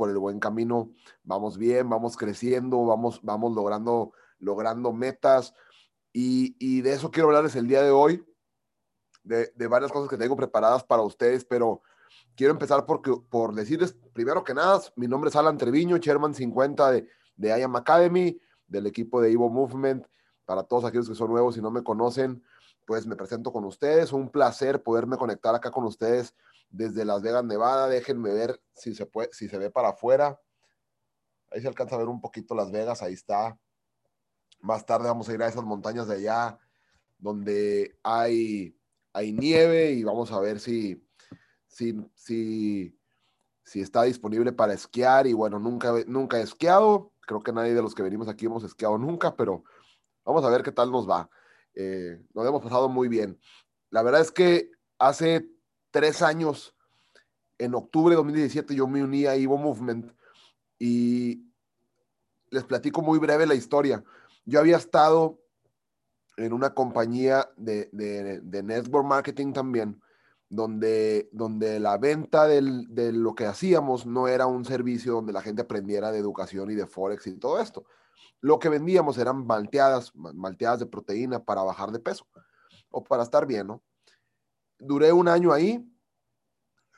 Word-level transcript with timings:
por 0.00 0.08
el 0.08 0.16
buen 0.16 0.40
camino, 0.40 0.94
vamos 1.24 1.58
bien, 1.58 1.90
vamos 1.90 2.16
creciendo, 2.16 2.86
vamos, 2.86 3.20
vamos 3.22 3.54
logrando, 3.54 4.14
logrando 4.38 4.94
metas. 4.94 5.52
Y, 6.10 6.80
de 6.80 6.94
eso 6.94 7.10
quiero 7.10 7.28
hablarles 7.28 7.54
el 7.54 7.68
día 7.68 7.82
de 7.82 7.90
hoy, 7.90 8.24
de, 9.22 9.52
varias 9.68 9.92
cosas 9.92 10.08
que 10.08 10.16
tengo 10.16 10.36
preparadas 10.36 10.84
para 10.84 11.02
ustedes, 11.02 11.44
pero 11.44 11.82
quiero 12.34 12.54
empezar 12.54 12.86
porque, 12.86 13.12
por 13.28 13.54
decirles, 13.54 13.94
primero 14.14 14.42
que 14.42 14.54
nada, 14.54 14.80
mi 14.96 15.06
nombre 15.06 15.28
es 15.28 15.36
Alan 15.36 15.58
Treviño, 15.58 15.98
Chairman 15.98 16.32
50 16.32 16.92
de, 16.92 17.06
de 17.36 17.60
IAM 17.60 17.76
Academy, 17.76 18.40
del 18.66 18.86
equipo 18.86 19.20
de 19.20 19.30
Evo 19.30 19.50
Movement. 19.50 20.06
Para 20.46 20.62
todos 20.62 20.86
aquellos 20.86 21.10
que 21.10 21.14
son 21.14 21.30
nuevos 21.30 21.58
y 21.58 21.60
no 21.60 21.70
me 21.70 21.82
conocen, 21.82 22.42
pues 22.86 23.06
me 23.06 23.16
presento 23.16 23.52
con 23.52 23.66
ustedes. 23.66 24.14
Un 24.14 24.30
placer 24.30 24.82
poderme 24.82 25.18
conectar 25.18 25.54
acá 25.54 25.70
con 25.70 25.84
ustedes 25.84 26.34
desde 26.70 27.04
Las 27.04 27.22
Vegas, 27.22 27.44
Nevada. 27.44 27.88
Déjenme 27.88 28.32
ver 28.32 28.60
si 28.74 28.94
se, 28.94 29.06
puede, 29.06 29.28
si 29.32 29.48
se 29.48 29.58
ve 29.58 29.70
para 29.70 29.90
afuera. 29.90 30.40
Ahí 31.50 31.60
se 31.60 31.68
alcanza 31.68 31.96
a 31.96 31.98
ver 31.98 32.08
un 32.08 32.20
poquito 32.20 32.54
Las 32.54 32.70
Vegas, 32.70 33.02
ahí 33.02 33.12
está. 33.12 33.58
Más 34.60 34.86
tarde 34.86 35.08
vamos 35.08 35.28
a 35.28 35.34
ir 35.34 35.42
a 35.42 35.48
esas 35.48 35.64
montañas 35.64 36.06
de 36.06 36.16
allá 36.16 36.58
donde 37.18 37.98
hay, 38.02 38.76
hay 39.12 39.32
nieve 39.32 39.92
y 39.92 40.04
vamos 40.04 40.32
a 40.32 40.40
ver 40.40 40.60
si, 40.60 41.06
si, 41.66 41.94
si, 42.14 42.98
si 43.64 43.80
está 43.80 44.02
disponible 44.04 44.52
para 44.52 44.72
esquiar. 44.72 45.26
Y 45.26 45.32
bueno, 45.32 45.58
nunca, 45.58 45.92
nunca 46.06 46.38
he 46.38 46.42
esquiado. 46.42 47.12
Creo 47.20 47.42
que 47.42 47.52
nadie 47.52 47.74
de 47.74 47.82
los 47.82 47.94
que 47.94 48.02
venimos 48.02 48.28
aquí 48.28 48.46
hemos 48.46 48.64
esquiado 48.64 48.98
nunca, 48.98 49.36
pero 49.36 49.64
vamos 50.24 50.44
a 50.44 50.50
ver 50.50 50.62
qué 50.62 50.72
tal 50.72 50.90
nos 50.90 51.08
va. 51.08 51.28
Eh, 51.74 52.22
nos 52.34 52.46
hemos 52.46 52.62
pasado 52.62 52.88
muy 52.88 53.08
bien. 53.08 53.38
La 53.90 54.02
verdad 54.02 54.20
es 54.20 54.32
que 54.32 54.70
hace 54.98 55.48
tres 55.90 56.22
años, 56.22 56.74
en 57.58 57.74
octubre 57.74 58.12
de 58.12 58.16
2017, 58.16 58.74
yo 58.74 58.86
me 58.86 59.02
uní 59.02 59.26
a 59.26 59.34
Evo 59.34 59.58
Movement 59.58 60.12
y 60.78 61.44
les 62.50 62.64
platico 62.64 63.02
muy 63.02 63.18
breve 63.18 63.46
la 63.46 63.54
historia. 63.54 64.02
Yo 64.44 64.60
había 64.60 64.76
estado 64.76 65.38
en 66.36 66.52
una 66.52 66.74
compañía 66.74 67.50
de, 67.56 67.90
de, 67.92 68.62
network 68.62 69.06
marketing 69.06 69.52
también, 69.52 70.00
donde, 70.48 71.28
donde 71.32 71.78
la 71.78 71.98
venta 71.98 72.46
de 72.46 73.12
lo 73.12 73.34
que 73.34 73.46
hacíamos 73.46 74.06
no 74.06 74.26
era 74.26 74.46
un 74.46 74.64
servicio 74.64 75.12
donde 75.12 75.32
la 75.32 75.42
gente 75.42 75.62
aprendiera 75.62 76.10
de 76.10 76.18
educación 76.18 76.70
y 76.70 76.74
de 76.74 76.86
Forex 76.86 77.26
y 77.26 77.36
todo 77.36 77.60
esto. 77.60 77.84
Lo 78.40 78.58
que 78.58 78.70
vendíamos 78.70 79.18
eran 79.18 79.46
malteadas, 79.46 80.12
malteadas 80.14 80.80
de 80.80 80.86
proteína 80.86 81.44
para 81.44 81.62
bajar 81.62 81.90
de 81.90 81.98
peso 81.98 82.26
o 82.90 83.04
para 83.04 83.22
estar 83.22 83.46
bien, 83.46 83.66
¿no? 83.66 83.82
Duré 84.80 85.12
un 85.12 85.28
año 85.28 85.52
ahí, 85.52 85.86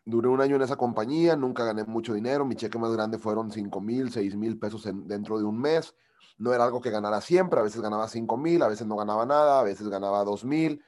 duré 0.05 0.29
un 0.29 0.41
año 0.41 0.55
en 0.55 0.63
esa 0.63 0.77
compañía, 0.77 1.35
nunca 1.35 1.65
gané 1.65 1.85
mucho 1.85 2.15
dinero, 2.15 2.45
mi 2.45 2.55
cheque 2.55 2.79
más 2.79 2.93
grande 2.93 3.19
fueron 3.19 3.51
5 3.51 3.81
mil, 3.81 4.13
6 4.13 4.37
mil 4.37 4.57
pesos 4.57 4.89
dentro 5.05 5.37
de 5.39 5.45
un 5.45 5.61
mes, 5.61 5.95
no 6.39 6.55
era 6.55 6.65
algo 6.65 6.81
que 6.81 6.91
ganara 6.91 7.21
siempre, 7.21 7.59
a 7.59 7.63
veces 7.65 7.81
ganaba 7.81 8.07
5 8.07 8.37
mil, 8.37 8.63
a 8.63 8.69
veces 8.69 8.87
no 8.87 8.97
ganaba 8.97 9.27
nada, 9.27 9.59
a 9.59 9.63
veces 9.65 9.89
ganaba 9.89 10.23
2 10.23 10.45
mil, 10.45 10.81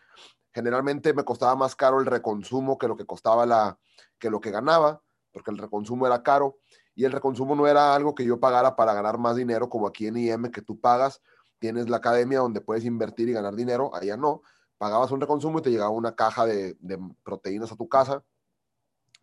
generalmente 0.53 1.13
me 1.15 1.25
costaba 1.25 1.57
más 1.57 1.75
caro 1.75 1.99
el 1.99 2.07
reconsumo 2.07 2.79
que 2.79 2.87
lo 2.87 2.97
que 2.97 3.07
costaba 3.07 3.45
la, 3.45 3.77
que 4.19 4.31
lo 4.31 4.41
que 4.41 4.53
ganaba, 4.53 5.03
porque 5.33 5.51
el 5.51 5.59
reconsumo 5.59 6.07
era 6.07 6.23
caro, 6.23 6.59
y 6.95 7.05
el 7.05 7.11
reconsumo 7.11 7.57
no 7.57 7.67
era 7.67 7.93
algo 7.93 8.15
que 8.15 8.25
yo 8.25 8.39
pagara 8.39 8.77
para 8.77 8.95
ganar 8.95 9.19
más 9.19 9.35
dinero, 9.35 9.69
como 9.69 9.89
aquí 9.89 10.07
en 10.07 10.17
IM, 10.17 10.53
que 10.53 10.63
tú 10.63 10.81
pagas, 10.81 11.21
tienes 11.59 11.89
la 11.89 11.97
academia 11.97 12.39
donde 12.39 12.61
puedes 12.61 12.85
invertir 12.85 13.29
y 13.29 13.33
ganar 13.33 13.57
dinero, 13.57 13.93
allá 13.95 14.17
no, 14.17 14.43
pagabas 14.79 15.11
un 15.11 15.21
reconsumo 15.21 15.59
y 15.59 15.63
te 15.63 15.71
llegaba 15.71 15.91
una 15.91 16.15
caja 16.15 16.47
de, 16.47 16.77
proteínas 17.23 17.73
a 17.73 17.77
tu 17.77 17.89
casa 17.89 18.25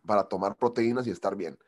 para 0.06 0.24
tomar 0.24 0.56
proteínas 0.56 1.06
y 1.06 1.10
estar 1.10 1.36
bien. 1.36 1.58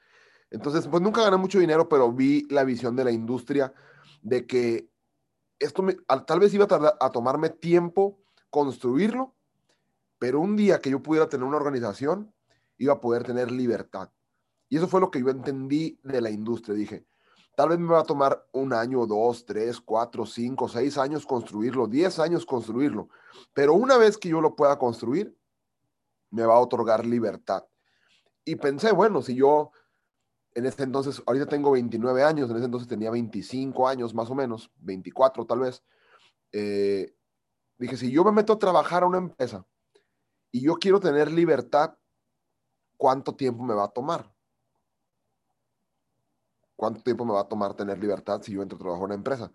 Entonces, 0.50 0.86
pues 0.88 1.02
nunca 1.02 1.22
gané 1.22 1.36
mucho 1.36 1.58
dinero, 1.58 1.88
pero 1.88 2.12
vi 2.12 2.46
la 2.50 2.64
visión 2.64 2.96
de 2.96 3.04
la 3.04 3.10
industria 3.10 3.72
de 4.22 4.46
que 4.46 4.88
esto 5.58 5.84
tal 6.26 6.40
vez 6.40 6.52
iba 6.54 6.66
a, 6.68 7.06
a 7.06 7.10
tomarme 7.10 7.50
tiempo 7.50 8.20
construirlo, 8.50 9.34
pero 10.18 10.40
un 10.40 10.56
día 10.56 10.78
que 10.80 10.90
yo 10.90 11.02
pudiera 11.02 11.28
tener 11.28 11.46
una 11.46 11.56
organización, 11.56 12.32
iba 12.78 12.94
a 12.94 13.00
poder 13.00 13.24
tener 13.24 13.50
libertad. 13.50 14.10
Y 14.68 14.76
eso 14.76 14.88
fue 14.88 15.00
lo 15.00 15.10
que 15.10 15.20
yo 15.20 15.28
entendí 15.28 15.98
de 16.02 16.20
la 16.20 16.30
industria. 16.30 16.74
Dije, 16.74 17.04
tal 17.56 17.70
vez 17.70 17.78
me 17.78 17.88
va 17.88 18.00
a 18.00 18.04
tomar 18.04 18.46
un 18.52 18.72
año, 18.72 19.06
dos, 19.06 19.44
tres, 19.44 19.80
cuatro, 19.80 20.26
cinco, 20.26 20.68
seis 20.68 20.98
años 20.98 21.26
construirlo, 21.26 21.86
diez 21.86 22.18
años 22.18 22.44
construirlo. 22.44 23.08
Pero 23.52 23.74
una 23.74 23.96
vez 23.96 24.18
que 24.18 24.28
yo 24.28 24.40
lo 24.40 24.56
pueda 24.56 24.78
construir, 24.78 25.36
me 26.30 26.44
va 26.44 26.54
a 26.54 26.60
otorgar 26.60 27.06
libertad. 27.06 27.64
Y 28.44 28.56
pensé, 28.56 28.92
bueno, 28.92 29.22
si 29.22 29.34
yo 29.36 29.70
en 30.54 30.66
ese 30.66 30.84
entonces, 30.84 31.22
ahorita 31.26 31.46
tengo 31.46 31.72
29 31.72 32.22
años, 32.22 32.50
en 32.50 32.56
ese 32.56 32.66
entonces 32.66 32.88
tenía 32.88 33.10
25 33.10 33.88
años 33.88 34.14
más 34.14 34.30
o 34.30 34.34
menos, 34.34 34.70
24 34.76 35.46
tal 35.46 35.60
vez. 35.60 35.82
Eh, 36.52 37.14
dije, 37.76 37.96
si 37.96 38.10
yo 38.10 38.24
me 38.24 38.32
meto 38.32 38.52
a 38.52 38.58
trabajar 38.58 39.02
a 39.02 39.06
una 39.06 39.18
empresa 39.18 39.66
y 40.52 40.62
yo 40.62 40.76
quiero 40.76 41.00
tener 41.00 41.30
libertad, 41.30 41.96
¿cuánto 42.96 43.34
tiempo 43.34 43.64
me 43.64 43.74
va 43.74 43.84
a 43.84 43.88
tomar? 43.88 44.33
¿Cuánto 46.76 47.02
tiempo 47.02 47.24
me 47.24 47.32
va 47.32 47.40
a 47.40 47.48
tomar 47.48 47.74
tener 47.74 47.98
libertad 47.98 48.42
si 48.42 48.52
yo 48.52 48.62
entro 48.62 48.76
a 48.76 48.80
trabajar 48.80 49.02
en 49.02 49.04
una 49.06 49.14
empresa? 49.14 49.52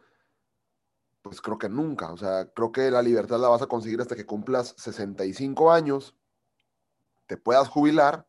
Pues 1.22 1.41
creo 1.41 1.57
que 1.57 1.69
nunca. 1.69 2.12
O 2.12 2.18
sea, 2.18 2.50
creo 2.52 2.72
que 2.72 2.90
la 2.91 3.02
libertad 3.02 3.40
la 3.40 3.50
vas 3.50 3.62
a 3.62 3.68
conseguir 3.68 4.02
hasta 4.02 4.16
que 4.16 4.25
cumplas 4.25 4.74
65 4.78 5.72
años, 5.72 6.16
te 7.28 7.38
puedas 7.38 7.68
jubilar 7.68 8.28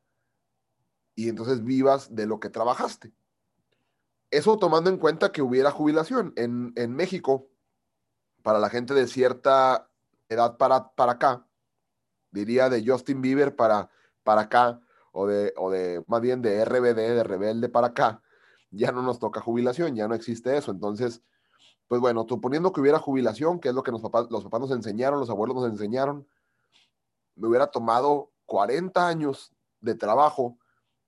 y 1.14 1.28
entonces 1.28 1.64
vivas 1.64 2.14
de 2.14 2.26
lo 2.26 2.40
que 2.40 2.50
trabajaste. 2.50 3.12
Eso 4.30 4.58
tomando 4.58 4.90
en 4.90 4.98
cuenta 4.98 5.32
que 5.32 5.42
hubiera 5.42 5.70
jubilación. 5.70 6.32
En, 6.36 6.72
en 6.76 6.94
México, 6.94 7.48
para 8.42 8.58
la 8.58 8.70
gente 8.70 8.94
de 8.94 9.06
cierta 9.06 9.90
edad 10.28 10.56
para, 10.56 10.92
para 10.92 11.12
acá, 11.12 11.46
diría 12.30 12.68
de 12.68 12.84
Justin 12.86 13.20
Bieber 13.20 13.56
para, 13.56 13.90
para 14.22 14.42
acá, 14.42 14.80
o 15.12 15.26
de, 15.26 15.52
o 15.56 15.70
de 15.70 16.04
más 16.06 16.20
bien 16.20 16.42
de 16.42 16.64
RBD, 16.64 16.94
de 16.94 17.24
Rebelde 17.24 17.68
para 17.68 17.88
acá, 17.88 18.22
ya 18.70 18.92
no 18.92 19.02
nos 19.02 19.18
toca 19.18 19.40
jubilación, 19.40 19.94
ya 19.94 20.08
no 20.08 20.14
existe 20.14 20.56
eso. 20.56 20.70
Entonces, 20.70 21.22
pues 21.88 22.00
bueno, 22.00 22.24
suponiendo 22.28 22.72
que 22.72 22.80
hubiera 22.80 22.98
jubilación, 22.98 23.58
que 23.60 23.68
es 23.68 23.74
lo 23.74 23.82
que 23.82 23.90
los 23.90 24.00
papás, 24.00 24.26
los 24.30 24.44
papás 24.44 24.60
nos 24.60 24.70
enseñaron, 24.70 25.18
los 25.18 25.30
abuelos 25.30 25.56
nos 25.56 25.68
enseñaron, 25.68 26.26
me 27.34 27.48
hubiera 27.48 27.66
tomado 27.68 28.32
40 28.46 29.06
años 29.06 29.52
de 29.80 29.94
trabajo 29.94 30.58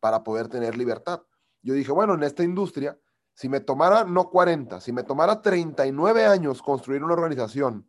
para 0.01 0.25
poder 0.25 0.49
tener 0.49 0.77
libertad. 0.77 1.23
Yo 1.63 1.75
dije, 1.75 1.93
bueno, 1.93 2.15
en 2.15 2.25
esta 2.25 2.43
industria, 2.43 2.99
si 3.35 3.49
me 3.49 3.61
tomara 3.61 4.05
no 4.05 4.29
40, 4.29 4.81
si 4.81 4.93
me 4.93 5.05
tomara 5.05 5.41
39 5.41 6.27
años 6.27 6.63
construir 6.63 7.05
una 7.05 7.15
organización 7.15 7.89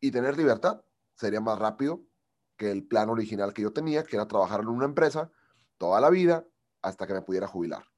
y 0.00 0.10
tener 0.10 0.36
libertad, 0.36 0.82
sería 1.14 1.40
más 1.40 1.58
rápido 1.58 2.02
que 2.56 2.70
el 2.70 2.84
plan 2.84 3.08
original 3.08 3.52
que 3.52 3.62
yo 3.62 3.72
tenía, 3.72 4.02
que 4.02 4.16
era 4.16 4.26
trabajar 4.26 4.60
en 4.60 4.68
una 4.68 4.84
empresa 4.84 5.30
toda 5.78 6.00
la 6.00 6.10
vida 6.10 6.44
hasta 6.82 7.06
que 7.06 7.14
me 7.14 7.22
pudiera 7.22 7.46
jubilar. 7.46 7.91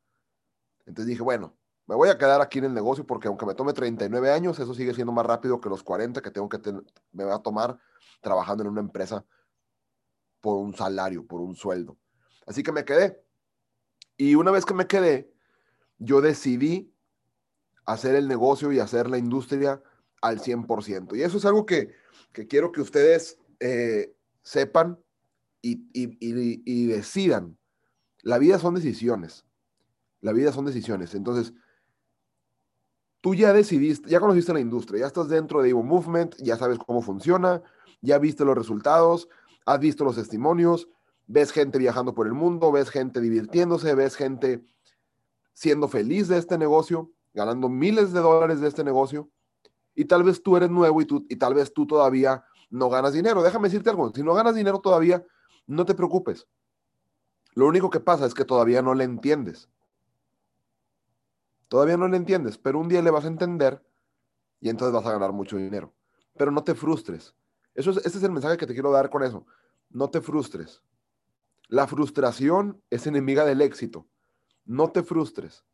Entonces 0.86 1.06
dije, 1.06 1.22
bueno, 1.22 1.56
me 1.86 1.94
voy 1.94 2.08
a 2.08 2.16
quedar 2.16 2.40
aquí 2.40 2.58
en 2.58 2.66
el 2.66 2.74
negocio 2.74 3.06
porque 3.06 3.28
aunque 3.28 3.46
me 3.46 3.54
tome 3.54 3.72
39 3.72 4.30
años, 4.30 4.58
eso 4.58 4.74
sigue 4.74 4.94
siendo 4.94 5.12
más 5.12 5.26
rápido 5.26 5.60
que 5.60 5.68
los 5.68 5.82
40 5.82 6.22
que 6.22 6.30
tengo 6.30 6.48
que 6.48 6.58
me 7.12 7.24
va 7.24 7.36
a 7.36 7.42
tomar 7.42 7.78
trabajando 8.20 8.62
en 8.62 8.70
una 8.70 8.80
empresa 8.80 9.24
por 10.40 10.56
un 10.56 10.74
salario, 10.74 11.26
por 11.26 11.40
un 11.40 11.54
sueldo. 11.54 11.98
Así 12.46 12.62
que 12.62 12.72
me 12.72 12.84
quedé. 12.84 13.22
Y 14.16 14.34
una 14.34 14.50
vez 14.50 14.64
que 14.64 14.74
me 14.74 14.86
quedé, 14.86 15.32
yo 15.98 16.20
decidí 16.20 16.94
hacer 17.84 18.14
el 18.14 18.28
negocio 18.28 18.72
y 18.72 18.78
hacer 18.78 19.10
la 19.10 19.18
industria 19.18 19.82
al 20.22 20.40
100%. 20.40 21.16
Y 21.16 21.22
eso 21.22 21.36
es 21.36 21.44
algo 21.44 21.66
que, 21.66 21.94
quiero 22.48 22.72
que 22.72 22.80
ustedes 22.80 23.38
eh, 23.60 24.14
sepan 24.42 24.98
y, 25.60 25.86
y 25.92 26.86
decidan. 26.86 27.58
La 28.22 28.38
vida 28.38 28.58
son 28.58 28.74
decisiones. 28.74 29.44
La 30.24 30.32
vida 30.32 30.52
son 30.52 30.64
decisiones. 30.64 31.14
Entonces, 31.14 31.52
tú 33.20 33.34
ya 33.34 33.52
decidiste, 33.52 34.08
ya 34.08 34.20
conociste 34.20 34.54
la 34.54 34.60
industria, 34.60 35.00
ya 35.00 35.06
estás 35.06 35.28
dentro 35.28 35.60
de 35.60 35.68
Evo 35.68 35.82
Movement, 35.82 36.34
ya 36.38 36.56
sabes 36.56 36.78
cómo 36.78 37.02
funciona, 37.02 37.62
ya 38.00 38.16
viste 38.16 38.42
los 38.42 38.56
resultados, 38.56 39.28
has 39.66 39.78
visto 39.80 40.02
los 40.02 40.16
testimonios, 40.16 40.88
ves 41.26 41.52
gente 41.52 41.76
viajando 41.76 42.14
por 42.14 42.26
el 42.26 42.32
mundo, 42.32 42.72
ves 42.72 42.88
gente 42.88 43.20
divirtiéndose, 43.20 43.94
ves 43.94 44.16
gente 44.16 44.64
siendo 45.52 45.88
feliz 45.88 46.28
de 46.28 46.38
este 46.38 46.56
negocio, 46.56 47.12
ganando 47.34 47.68
miles 47.68 48.14
de 48.14 48.20
dólares 48.20 48.62
de 48.62 48.68
este 48.68 48.82
negocio, 48.82 49.28
y 49.94 50.06
tal 50.06 50.22
vez 50.22 50.42
tú 50.42 50.56
eres 50.56 50.70
nuevo 50.70 51.02
y, 51.02 51.04
tú, 51.04 51.26
y 51.28 51.36
tal 51.36 51.52
vez 51.52 51.70
tú 51.74 51.86
todavía 51.86 52.46
no 52.70 52.88
ganas 52.88 53.12
dinero. 53.12 53.42
Déjame 53.42 53.68
decirte 53.68 53.90
algo, 53.90 54.10
si 54.14 54.22
no 54.22 54.32
ganas 54.32 54.54
dinero 54.54 54.78
todavía, 54.78 55.22
no 55.66 55.84
te 55.84 55.94
preocupes. 55.94 56.46
Lo 57.52 57.66
único 57.66 57.90
que 57.90 58.00
pasa 58.00 58.24
es 58.24 58.32
que 58.32 58.46
todavía 58.46 58.80
no 58.80 58.94
le 58.94 59.04
entiendes. 59.04 59.68
Todavía 61.74 61.96
no 61.96 62.06
le 62.06 62.16
entiendes, 62.16 62.56
pero 62.56 62.78
un 62.78 62.88
día 62.88 63.02
le 63.02 63.10
vas 63.10 63.24
a 63.24 63.26
entender 63.26 63.84
y 64.60 64.68
entonces 64.68 64.94
vas 64.94 65.04
a 65.06 65.10
ganar 65.10 65.32
mucho 65.32 65.56
dinero. 65.56 65.92
Pero 66.38 66.52
no 66.52 66.62
te 66.62 66.76
frustres. 66.76 67.34
Eso 67.74 67.90
es, 67.90 67.96
ese 67.96 68.18
es 68.18 68.22
el 68.22 68.30
mensaje 68.30 68.56
que 68.56 68.68
te 68.68 68.74
quiero 68.74 68.92
dar 68.92 69.10
con 69.10 69.24
eso. 69.24 69.44
No 69.90 70.08
te 70.08 70.20
frustres. 70.20 70.84
La 71.66 71.88
frustración 71.88 72.80
es 72.90 73.08
enemiga 73.08 73.44
del 73.44 73.60
éxito. 73.60 74.06
no 74.64 74.92
te 74.92 75.02
frustres, 75.02 75.64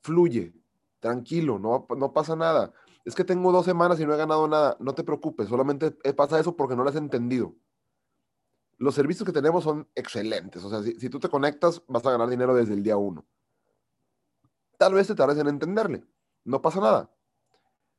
fluye, 0.00 0.54
tranquilo, 0.98 1.58
no, 1.58 1.86
no 1.94 2.14
pasa 2.14 2.34
nada. 2.34 2.72
Es 3.04 3.14
que 3.14 3.22
tengo 3.22 3.52
dos 3.52 3.66
semanas 3.66 4.00
y 4.00 4.06
no 4.06 4.14
he 4.14 4.16
ganado 4.16 4.48
nada, 4.48 4.78
no 4.80 4.94
te 4.94 5.04
preocupes, 5.04 5.46
solamente 5.46 5.90
pasa 6.16 6.40
eso 6.40 6.56
porque 6.56 6.74
no 6.74 6.84
lo 6.84 6.88
has 6.88 6.96
entendido. 6.96 7.54
Los 8.78 8.94
servicios 8.94 9.26
que 9.26 9.32
tenemos 9.34 9.64
son 9.64 9.86
excelentes, 9.94 10.64
o 10.64 10.70
sea, 10.70 10.82
si, 10.82 11.10
tú 11.10 11.20
te 11.20 11.28
conectas 11.28 11.82
vas 11.86 12.06
a 12.06 12.12
ganar 12.12 12.30
dinero 12.30 12.54
desde 12.54 12.72
el 12.72 12.82
día 12.82 12.96
uno. 12.96 13.26
Tal 14.82 14.94
vez 14.94 15.06
te 15.06 15.14
tardes 15.14 15.38
en 15.38 15.46
entenderle, 15.46 16.04
no 16.42 16.60
pasa 16.60 16.80
nada, 16.80 17.08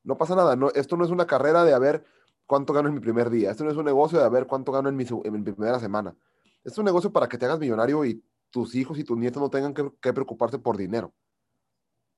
no 0.03 0.17
pasa 0.17 0.35
nada, 0.35 0.57
esto 0.75 0.97
no 0.97 1.05
es 1.05 1.11
una 1.11 1.25
carrera 1.25 1.63
de 1.63 1.73
a 1.73 1.79
ver 1.79 2.03
cuánto 2.45 2.73
gano 2.73 2.89
en 2.89 2.95
mi 2.95 2.99
primer 2.99 3.29
día, 3.29 3.51
esto 3.51 3.63
no 3.63 3.71
es 3.71 3.77
un 3.77 3.85
negocio 3.85 4.19
de 4.19 4.25
a 4.25 4.27
ver 4.27 4.47
cuánto 4.47 4.73
gano 4.73 4.89
en 4.89 4.97
mi, 4.97 5.05
primera 5.05 5.79
semana, 5.79 6.13
es 6.61 6.77
un 6.77 6.83
negocio 6.83 7.13
para 7.13 7.29
que 7.29 7.37
te 7.37 7.45
hagas 7.45 7.57
millonario 7.59 8.03
y 8.03 8.21
tus 8.49 8.75
hijos 8.75 8.99
y 8.99 9.05
tus 9.05 9.17
nietos 9.17 9.41
no 9.41 9.49
tengan 9.49 9.73
que, 9.73 10.11
preocuparse 10.11 10.59
por 10.59 10.75
dinero. 10.75 11.13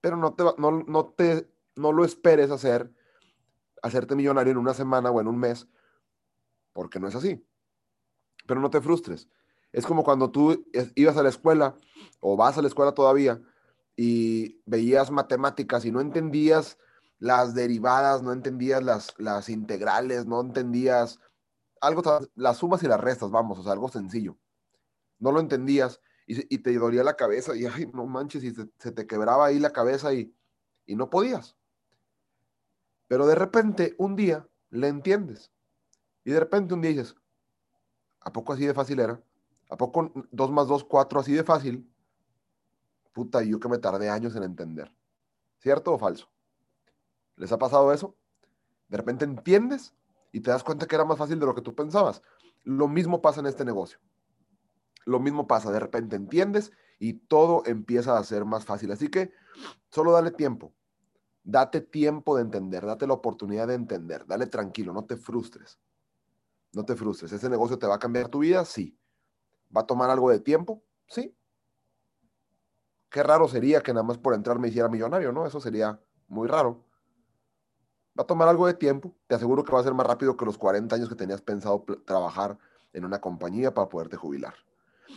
Pero 0.01 0.17
no 0.17 0.33
te, 0.33 0.43
no, 0.57 0.71
no, 0.71 1.13
te, 1.15 1.47
no 1.75 1.91
lo 1.91 2.03
esperes 2.03 2.49
hacer, 2.49 2.91
hacerte 3.83 4.15
millonario 4.15 4.51
en 4.51 4.57
una 4.57 4.73
semana 4.73 5.11
o 5.11 5.21
en 5.21 5.27
un 5.27 5.37
mes, 5.37 5.67
porque 6.73 6.99
no 6.99 7.07
es 7.07 7.13
así. 7.13 7.47
Pero 8.47 8.59
no 8.61 8.71
te 8.71 8.81
frustres. 8.81 9.29
Es 9.71 9.85
como 9.85 10.03
cuando 10.03 10.31
tú 10.31 10.65
ibas 10.95 11.17
a 11.17 11.21
la 11.21 11.29
escuela 11.29 11.75
o 12.19 12.35
vas 12.35 12.57
a 12.57 12.63
la 12.63 12.67
escuela 12.67 12.93
todavía 12.93 13.39
y 13.95 14.61
veías 14.65 15.11
matemáticas 15.11 15.85
y 15.85 15.91
no 15.91 16.01
entendías 16.01 16.77
las 17.19 17.55
derivadas, 17.55 18.21
no 18.21 18.33
entendías 18.33 18.83
las, 18.83 19.13
las 19.17 19.49
integrales, 19.49 20.25
no 20.25 20.41
entendías 20.41 21.19
algo, 21.81 22.01
las 22.35 22.57
sumas 22.57 22.83
y 22.83 22.87
las 22.87 22.99
restas, 22.99 23.31
vamos, 23.31 23.59
o 23.59 23.63
sea, 23.63 23.73
algo 23.73 23.87
sencillo. 23.87 24.37
No 25.19 25.31
lo 25.31 25.39
entendías 25.39 26.01
y, 26.27 26.57
te 26.57 26.73
dolía 26.77 27.03
la 27.03 27.15
cabeza 27.15 27.55
y, 27.55 27.65
ay, 27.65 27.89
no 27.93 28.05
manches, 28.05 28.43
y 28.43 28.53
se, 28.53 28.91
te 28.91 29.07
quebraba 29.07 29.45
ahí 29.45 29.59
la 29.59 29.71
cabeza 29.71 30.13
y, 30.13 30.35
y 30.85 30.95
no 30.95 31.09
podías. 31.09 31.55
Pero 33.07 33.27
de 33.27 33.35
repente, 33.35 33.95
un 33.97 34.15
día, 34.15 34.47
le 34.71 34.87
entiendes. 34.87 35.51
Y 36.23 36.31
de 36.31 36.39
repente 36.39 36.73
un 36.73 36.81
día 36.81 36.91
dices, 36.91 37.15
¿a 38.21 38.33
poco 38.33 38.53
así 38.53 38.65
de 38.65 38.73
fácil 38.73 38.99
era? 38.99 39.21
¿A 39.69 39.77
poco 39.77 40.11
2 40.31 40.51
más 40.51 40.67
2, 40.67 40.83
4 40.83 41.19
así 41.19 41.33
de 41.33 41.43
fácil? 41.43 41.89
Puta, 43.15 43.41
yo 43.41 43.59
que 43.59 43.67
me 43.67 43.79
tardé 43.79 44.11
años 44.11 44.35
en 44.35 44.43
entender. 44.43 44.93
¿Cierto 45.57 45.91
o 45.91 45.97
falso? 45.97 46.29
¿Les 47.35 47.51
ha 47.51 47.57
pasado 47.57 47.91
eso? 47.91 48.15
De 48.89 48.97
repente 48.97 49.25
entiendes 49.25 49.95
y 50.31 50.41
te 50.41 50.51
das 50.51 50.63
cuenta 50.63 50.85
que 50.85 50.93
era 50.93 51.05
más 51.05 51.17
fácil 51.17 51.39
de 51.39 51.47
lo 51.47 51.55
que 51.55 51.61
tú 51.61 51.73
pensabas. 51.73 52.21
Lo 52.63 52.87
mismo 52.87 53.23
pasa 53.23 53.39
en 53.39 53.47
este 53.47 53.65
negocio 53.65 53.97
lo 55.05 55.19
mismo 55.19 55.47
pasa, 55.47 55.71
de 55.71 55.79
repente 55.79 56.15
entiendes 56.15 56.71
y 56.99 57.13
todo 57.13 57.63
empieza 57.65 58.17
a 58.17 58.23
ser 58.23 58.43
más 58.45 58.65
fácil. 58.65 58.91
Así 58.91 59.07
que 59.07 59.31
solo 59.89 60.11
dale 60.11 60.31
tiempo, 60.31 60.73
date 61.43 61.81
tiempo 61.81 62.35
de 62.35 62.41
entender, 62.41 62.85
date 62.85 63.07
la 63.07 63.13
oportunidad 63.13 63.67
de 63.67 63.75
entender, 63.75 64.25
dale 64.25 64.47
tranquilo, 64.47 64.93
no 64.93 65.05
te 65.05 65.15
frustres, 65.15 65.79
no 66.73 66.83
te 66.83 66.95
frustres. 66.95 67.31
¿Ese 67.31 67.49
negocio 67.49 67.77
te 67.77 67.87
va 67.87 67.95
a 67.95 67.99
cambiar 67.99 68.29
tu 68.29 68.39
vida? 68.39 68.65
Sí. 68.65 68.97
¿Va 69.75 69.81
a 69.81 69.87
tomar 69.87 70.09
algo 70.09 70.29
de 70.29 70.39
tiempo? 70.39 70.83
Sí. 71.07 71.35
Qué 73.15 73.23
raro 73.23 73.47
sería 73.47 73.79
que 73.79 73.93
nada 73.93 74.03
más 74.03 74.17
por 74.17 74.33
entrar 74.33 74.59
me 74.59 74.67
hiciera 74.67 74.89
millonario, 74.89 75.31
¿no? 75.31 75.47
Eso 75.47 75.61
sería 75.61 75.97
muy 76.27 76.49
raro. 76.49 76.83
Va 78.19 78.23
a 78.23 78.27
tomar 78.27 78.49
algo 78.49 78.67
de 78.67 78.73
tiempo. 78.73 79.15
Te 79.27 79.35
aseguro 79.35 79.63
que 79.63 79.71
va 79.71 79.79
a 79.79 79.83
ser 79.83 79.93
más 79.93 80.05
rápido 80.05 80.35
que 80.35 80.43
los 80.43 80.57
40 80.57 80.93
años 80.93 81.07
que 81.07 81.15
tenías 81.15 81.41
pensado 81.41 81.85
trabajar 82.03 82.57
en 82.91 83.05
una 83.05 83.21
compañía 83.21 83.73
para 83.73 83.87
poderte 83.87 84.17
jubilar. 84.17 84.53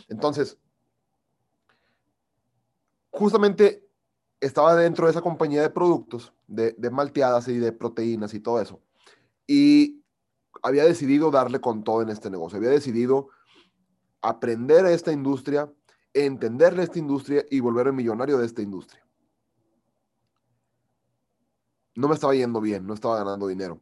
Entonces, 0.09 0.57
justamente 3.11 3.85
estaba 4.39 4.77
dentro 4.77 5.07
de 5.07 5.11
esa 5.11 5.21
compañía 5.21 5.63
de 5.63 5.71
productos, 5.71 6.33
de, 6.47 6.77
malteadas 6.93 7.49
y 7.49 7.59
de 7.59 7.73
proteínas 7.73 8.33
y 8.33 8.39
todo 8.39 8.61
eso. 8.61 8.81
Y 9.45 10.05
había 10.63 10.85
decidido 10.85 11.33
darle 11.33 11.61
con 11.61 11.83
todo 11.83 12.03
en 12.03 12.11
este 12.11 12.31
negocio. 12.31 12.59
Había 12.59 12.71
decidido 12.71 13.31
aprender 14.23 14.87
esta 14.87 15.11
industria, 15.11 15.69
entenderle 16.27 16.83
esta 16.83 16.99
industria 16.99 17.45
y 17.51 17.61
volverme 17.61 17.93
millonario 17.93 18.39
de 18.39 18.47
esta 18.47 18.63
industria. 18.63 19.05
No 21.95 22.09
me 22.09 22.15
estaba 22.15 22.35
yendo 22.35 22.61
bien, 22.61 22.87
no 22.87 22.95
estaba 22.95 23.19
ganando 23.19 23.49
dinero, 23.49 23.81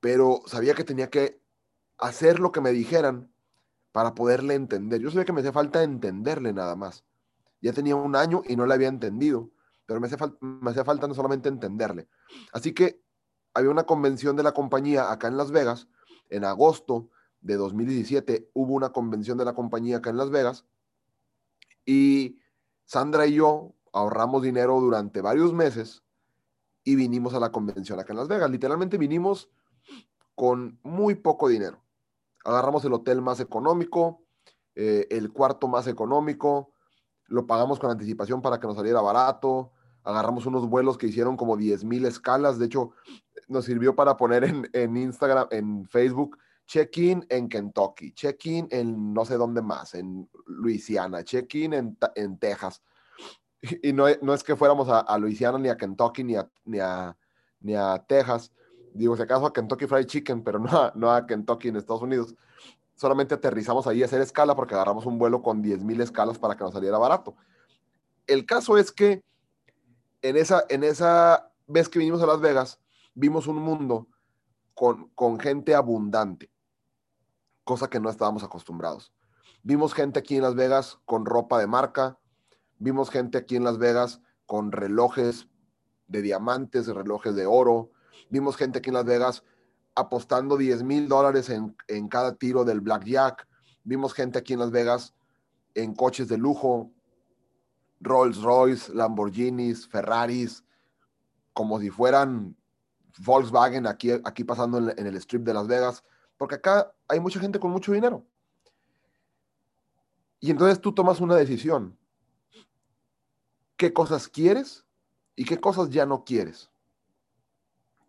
pero 0.00 0.42
sabía 0.46 0.74
que 0.74 0.84
tenía 0.84 1.10
que 1.10 1.40
hacer 1.98 2.40
lo 2.40 2.52
que 2.52 2.60
me 2.60 2.72
dijeran 2.72 3.30
para 3.92 4.14
poderle 4.14 4.54
entender. 4.54 5.00
Yo 5.00 5.10
sabía 5.10 5.24
que 5.24 5.32
me 5.32 5.40
hacía 5.40 5.52
falta 5.52 5.82
entenderle 5.82 6.52
nada 6.52 6.76
más. 6.76 7.04
Ya 7.60 7.72
tenía 7.72 7.96
un 7.96 8.16
año 8.16 8.42
y 8.48 8.56
no 8.56 8.64
le 8.64 8.74
había 8.74 8.88
entendido, 8.88 9.50
pero 9.84 10.00
me 10.00 10.06
hacía, 10.06 10.18
me 10.40 10.70
hacía 10.70 10.84
falta 10.84 11.06
no 11.06 11.14
solamente 11.14 11.48
entenderle. 11.48 12.08
Así 12.52 12.72
que 12.72 13.02
había 13.52 13.70
una 13.70 13.84
convención 13.84 14.36
de 14.36 14.42
la 14.42 14.52
compañía 14.52 15.12
acá 15.12 15.28
en 15.28 15.36
Las 15.36 15.50
Vegas, 15.50 15.88
en 16.30 16.44
agosto 16.44 17.10
de 17.40 17.56
2017 17.56 18.50
hubo 18.54 18.74
una 18.74 18.90
convención 18.90 19.38
de 19.38 19.44
la 19.44 19.54
compañía 19.54 19.98
acá 19.98 20.10
en 20.10 20.16
Las 20.16 20.30
Vegas 20.30 20.64
y 21.84 22.38
Sandra 22.84 23.26
y 23.26 23.34
yo 23.34 23.74
ahorramos 23.92 24.42
dinero 24.42 24.80
durante 24.80 25.20
varios 25.20 25.52
meses 25.52 26.02
y 26.84 26.96
vinimos 26.96 27.34
a 27.34 27.40
la 27.40 27.52
convención 27.52 27.98
acá 28.00 28.12
en 28.12 28.18
Las 28.18 28.28
Vegas. 28.28 28.50
Literalmente 28.50 28.98
vinimos 28.98 29.50
con 30.34 30.78
muy 30.82 31.14
poco 31.14 31.48
dinero. 31.48 31.82
Agarramos 32.44 32.84
el 32.84 32.92
hotel 32.94 33.20
más 33.20 33.40
económico, 33.40 34.22
eh, 34.74 35.06
el 35.10 35.32
cuarto 35.32 35.68
más 35.68 35.86
económico, 35.86 36.72
lo 37.26 37.46
pagamos 37.46 37.78
con 37.78 37.90
anticipación 37.90 38.40
para 38.42 38.58
que 38.58 38.66
nos 38.66 38.76
saliera 38.76 39.00
barato, 39.00 39.72
agarramos 40.02 40.46
unos 40.46 40.68
vuelos 40.68 40.98
que 40.98 41.06
hicieron 41.06 41.36
como 41.36 41.56
10 41.56 41.84
mil 41.84 42.04
escalas, 42.06 42.58
de 42.58 42.66
hecho 42.66 42.92
nos 43.48 43.64
sirvió 43.64 43.94
para 43.94 44.16
poner 44.16 44.44
en, 44.72 44.96
Instagram, 44.96 45.48
en 45.50 45.86
Facebook, 45.86 46.38
check-in 46.66 47.26
en 47.28 47.48
Kentucky, 47.48 48.12
check-in 48.12 48.68
en 48.70 49.12
no 49.12 49.24
sé 49.24 49.36
dónde 49.36 49.60
más, 49.60 49.94
en 49.94 50.28
Luisiana, 50.60 51.24
check-in 51.24 51.72
en, 51.72 51.98
en, 52.14 52.38
Texas. 52.38 52.82
Y 53.82 53.92
no, 53.92 54.06
no, 54.22 54.34
es 54.34 54.42
que 54.42 54.56
fuéramos 54.56 54.88
a, 54.88 55.00
a 55.00 55.18
Luisiana 55.18 55.58
ni 55.58 55.68
a 55.68 55.76
Kentucky 55.76 56.24
ni 56.24 56.36
a, 56.36 56.48
ni 57.60 57.74
a, 57.74 58.04
Texas, 58.06 58.52
digo, 58.94 59.16
si 59.16 59.22
acaso 59.22 59.46
a 59.46 59.52
Kentucky 59.52 59.86
Fried 59.86 60.06
Chicken, 60.06 60.42
pero 60.42 60.58
no 60.58 60.70
a, 60.70 60.92
no 60.94 61.10
a 61.10 61.26
Kentucky 61.26 61.68
en 61.68 61.76
Estados 61.76 62.02
Unidos. 62.02 62.34
Solamente 62.94 63.34
aterrizamos 63.34 63.86
ahí 63.86 64.02
a 64.02 64.06
hacer 64.06 64.20
escala 64.20 64.54
porque 64.54 64.74
agarramos 64.74 65.06
un 65.06 65.18
vuelo 65.18 65.42
con 65.42 65.62
10.000 65.62 66.02
escalas 66.02 66.38
para 66.38 66.56
que 66.56 66.64
nos 66.64 66.72
saliera 66.72 66.98
barato. 66.98 67.36
El 68.26 68.46
caso 68.46 68.76
es 68.78 68.92
que 68.92 69.22
en 70.22 70.36
esa, 70.36 70.64
en 70.68 70.84
esa 70.84 71.50
vez 71.66 71.88
que 71.88 71.98
vinimos 71.98 72.22
a 72.22 72.26
Las 72.26 72.40
Vegas, 72.40 72.78
vimos 73.14 73.46
un 73.46 73.56
mundo 73.56 74.08
con, 74.74 75.08
con 75.14 75.38
gente 75.38 75.74
abundante, 75.74 76.50
cosa 77.64 77.88
que 77.88 78.00
no 78.00 78.10
estábamos 78.10 78.42
acostumbrados. 78.42 79.12
Vimos 79.62 79.94
gente 79.94 80.18
aquí 80.18 80.36
en 80.36 80.42
Las 80.42 80.54
Vegas 80.54 80.98
con 81.04 81.26
ropa 81.26 81.58
de 81.58 81.66
marca, 81.66 82.18
vimos 82.78 83.10
gente 83.10 83.38
aquí 83.38 83.56
en 83.56 83.64
Las 83.64 83.78
Vegas 83.78 84.20
con 84.46 84.72
relojes 84.72 85.48
de 86.08 86.22
diamantes, 86.22 86.86
relojes 86.88 87.34
de 87.34 87.46
oro, 87.46 87.90
Vimos 88.30 88.56
gente 88.56 88.78
aquí 88.78 88.90
en 88.90 88.94
Las 88.94 89.04
Vegas 89.04 89.42
apostando 89.96 90.56
10 90.56 90.84
mil 90.84 91.08
dólares 91.08 91.50
en, 91.50 92.08
cada 92.08 92.36
tiro 92.36 92.64
del 92.64 92.80
blackjack. 92.80 93.46
Vimos 93.82 94.14
gente 94.14 94.38
aquí 94.38 94.52
en 94.52 94.60
Las 94.60 94.70
Vegas 94.70 95.14
en 95.74 95.94
coches 95.94 96.28
de 96.28 96.38
lujo, 96.38 96.90
Rolls 98.00 98.40
Royce, 98.40 98.94
Lamborghinis, 98.94 99.88
Ferraris, 99.88 100.64
como 101.52 101.80
si 101.80 101.90
fueran 101.90 102.56
Volkswagen 103.18 103.86
aquí, 103.86 104.12
aquí 104.24 104.44
pasando 104.44 104.78
en, 104.78 104.98
en, 104.98 105.06
el 105.06 105.16
strip 105.16 105.42
de 105.42 105.54
Las 105.54 105.66
Vegas, 105.66 106.04
porque 106.36 106.54
acá 106.54 106.92
hay 107.08 107.18
mucha 107.20 107.40
gente 107.40 107.58
con 107.58 107.72
mucho 107.72 107.92
dinero. 107.92 108.24
Y 110.40 110.50
entonces 110.50 110.80
tú 110.80 110.92
tomas 110.92 111.20
una 111.20 111.36
decisión. 111.36 111.96
¿Qué 113.76 113.92
cosas 113.92 114.28
quieres 114.28 114.84
y 115.36 115.44
qué 115.44 115.58
cosas 115.58 115.90
ya 115.90 116.06
no 116.06 116.24
quieres? 116.24 116.70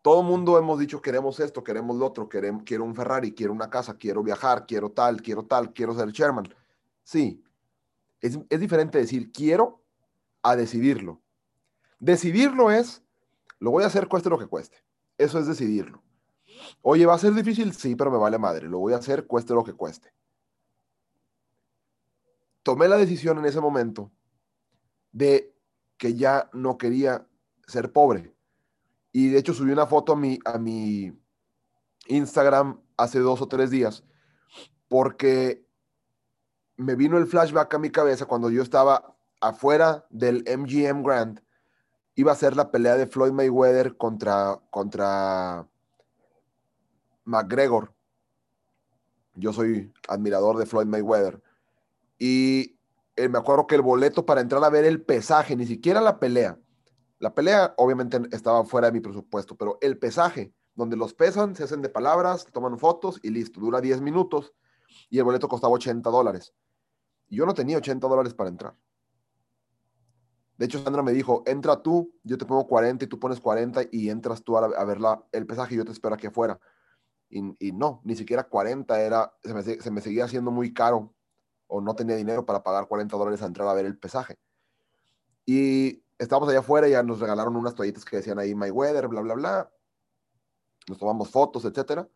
todo 0.02 0.24
mundo 0.24 0.58
hemos 0.58 0.80
dicho 0.80 1.02
queremos 1.02 1.40
esto, 1.40 1.64
queremos 1.64 1.96
lo 1.98 2.08
otro, 2.08 2.28
quiero 2.28 2.84
un 2.84 2.96
Ferrari, 2.96 3.34
quiero 3.34 3.54
una 3.54 3.70
casa, 3.70 3.98
quiero 3.98 4.24
viajar, 4.24 4.66
quiero 4.66 4.92
tal, 4.92 5.22
quiero 5.22 5.46
tal, 5.46 5.74
quiero 5.74 5.94
ser 5.94 6.12
chairman. 6.12 6.54
Sí, 7.04 7.44
es, 8.20 8.40
es 8.50 8.60
diferente 8.60 8.98
decir 8.98 9.32
quiero 9.32 9.84
a 10.42 10.56
decidirlo. 10.56 11.22
Decidirlo 12.00 12.72
es, 12.72 13.04
lo 13.60 13.72
voy 13.72 13.84
a 13.84 13.88
hacer 13.88 14.08
cueste 14.08 14.30
lo 14.30 14.40
que 14.40 14.48
cueste. 14.48 14.78
Eso 15.18 15.38
es 15.38 15.46
decidirlo. 15.46 16.02
Oye, 16.82 17.06
¿va 17.06 17.14
a 17.14 17.20
ser 17.20 17.34
difícil? 17.34 17.74
Sí, 17.74 17.96
pero 17.96 18.10
me 18.10 18.18
vale 18.18 18.40
madre. 18.40 18.68
Lo 18.68 18.80
voy 18.80 18.94
a 18.94 18.98
hacer 18.98 19.28
cueste 19.28 19.54
lo 19.54 19.64
que 19.64 19.74
cueste. 19.74 20.12
Tomé 22.64 22.88
la 22.88 22.98
decisión 22.98 23.38
en 23.38 23.46
ese 23.46 23.60
momento 23.60 24.12
de 25.12 25.54
que 25.98 26.16
ya 26.16 26.50
no 26.54 26.78
quería 26.78 27.28
ser 27.68 27.92
pobre 27.92 28.34
y 29.12 29.30
de 29.30 29.40
hecho 29.40 29.54
subí 29.54 29.72
una 29.72 29.88
foto 29.88 30.14
a 30.14 30.16
mi, 30.16 30.40
a 30.46 30.58
mi 30.58 31.14
Instagram 32.08 32.82
hace 32.98 33.20
dos 33.20 33.42
o 33.42 33.48
tres 33.48 33.70
días 33.70 34.04
porque 34.88 35.66
me 36.78 36.96
vino 36.96 37.18
el 37.18 37.28
flashback 37.28 37.74
a 37.74 37.80
mi 37.80 37.92
cabeza 37.92 38.26
cuando 38.26 38.50
yo 38.50 38.62
estaba 38.62 39.16
afuera 39.40 40.06
del 40.10 40.44
MGM 40.46 41.04
Grand 41.04 41.42
iba 42.16 42.32
a 42.32 42.36
ser 42.36 42.56
la 42.56 42.72
pelea 42.72 42.98
de 42.98 43.08
Floyd 43.08 43.32
Mayweather 43.32 43.98
contra, 43.98 44.60
contra 44.70 45.68
McGregor. 47.24 47.94
Yo 49.36 49.54
soy 49.54 49.94
admirador 50.08 50.58
de 50.58 50.66
Floyd 50.66 50.88
Mayweather. 50.88 51.42
Y 52.24 52.80
eh, 53.16 53.30
me 53.30 53.40
acuerdo 53.40 53.66
que 53.66 53.74
el 53.74 53.82
boleto 53.82 54.28
para 54.28 54.42
entrar 54.42 54.64
a 54.64 54.70
ver 54.70 54.86
el 54.86 55.02
pesaje, 55.02 55.56
ni 55.56 55.66
siquiera 55.66 56.02
la 56.02 56.20
pelea. 56.20 56.60
La 57.18 57.34
pelea 57.34 57.74
obviamente 57.78 58.22
estaba 58.32 58.64
fuera 58.64 58.90
de 58.90 58.94
mi 58.94 59.00
presupuesto, 59.00 59.58
pero 59.58 59.80
el 59.82 59.98
pesaje, 59.98 60.54
donde 60.76 60.96
los 60.96 61.16
pesan, 61.16 61.56
se 61.56 61.64
hacen 61.64 61.82
de 61.82 61.90
palabras, 61.90 62.46
toman 62.54 62.78
fotos 62.78 63.20
y 63.24 63.32
listo, 63.32 63.60
dura 63.60 63.82
10 63.82 64.02
minutos 64.02 64.54
y 65.10 65.18
el 65.18 65.24
boleto 65.24 65.48
costaba 65.48 65.74
80 65.74 66.08
dólares. 66.12 66.54
Y 67.28 67.38
yo 67.38 67.48
no 67.48 67.56
tenía 67.56 67.78
80 67.78 68.08
dólares 68.08 68.36
para 68.36 68.52
entrar. 68.52 68.76
De 70.60 70.66
hecho, 70.66 70.84
Sandra 70.84 71.02
me 71.02 71.14
dijo, 71.14 71.42
entra 71.48 71.82
tú, 71.82 72.14
yo 72.22 72.38
te 72.38 72.46
pongo 72.46 72.68
40 72.68 73.04
y 73.04 73.08
tú 73.08 73.20
pones 73.20 73.40
40 73.40 73.82
y 73.92 74.12
entras 74.12 74.44
tú 74.44 74.58
a, 74.58 74.86
ver 74.86 75.00
el 75.32 75.48
pesaje 75.48 75.74
y 75.74 75.78
yo 75.80 75.86
te 75.86 75.92
espero 75.92 76.14
aquí 76.14 76.28
afuera. 76.28 76.60
Y, 77.32 77.72
no, 77.72 78.00
ni 78.04 78.16
siquiera 78.16 78.44
40 78.44 79.02
era, 79.02 79.34
se 79.42 79.56
me, 79.56 79.64
se 79.64 79.90
me, 79.90 80.02
seguía 80.02 80.26
haciendo 80.26 80.52
muy 80.52 80.72
caro 80.72 81.16
o 81.74 81.80
no 81.80 81.96
tenía 81.96 82.18
dinero 82.18 82.46
para 82.46 82.64
pagar 82.64 82.86
40 82.86 83.16
dólares 83.16 83.42
a 83.42 83.46
entrar 83.46 83.66
a 83.66 83.74
ver 83.74 83.86
el 83.86 83.98
pesaje. 83.98 84.38
Y 85.46 86.04
estábamos 86.20 86.50
allá 86.50 86.60
afuera 86.60 86.90
ya 86.90 87.02
nos 87.02 87.22
regalaron 87.22 87.56
unas 87.56 87.74
toallitas 87.76 88.04
que 88.04 88.18
decían 88.18 88.40
ahí 88.40 88.54
My 88.54 88.70
Weather, 88.70 89.08
bla, 89.08 89.22
bla, 89.22 89.36
bla. 89.36 89.72
Nos 90.90 90.98
tomamos 90.98 91.30
fotos, 91.30 91.64
etcétera. 91.64 92.10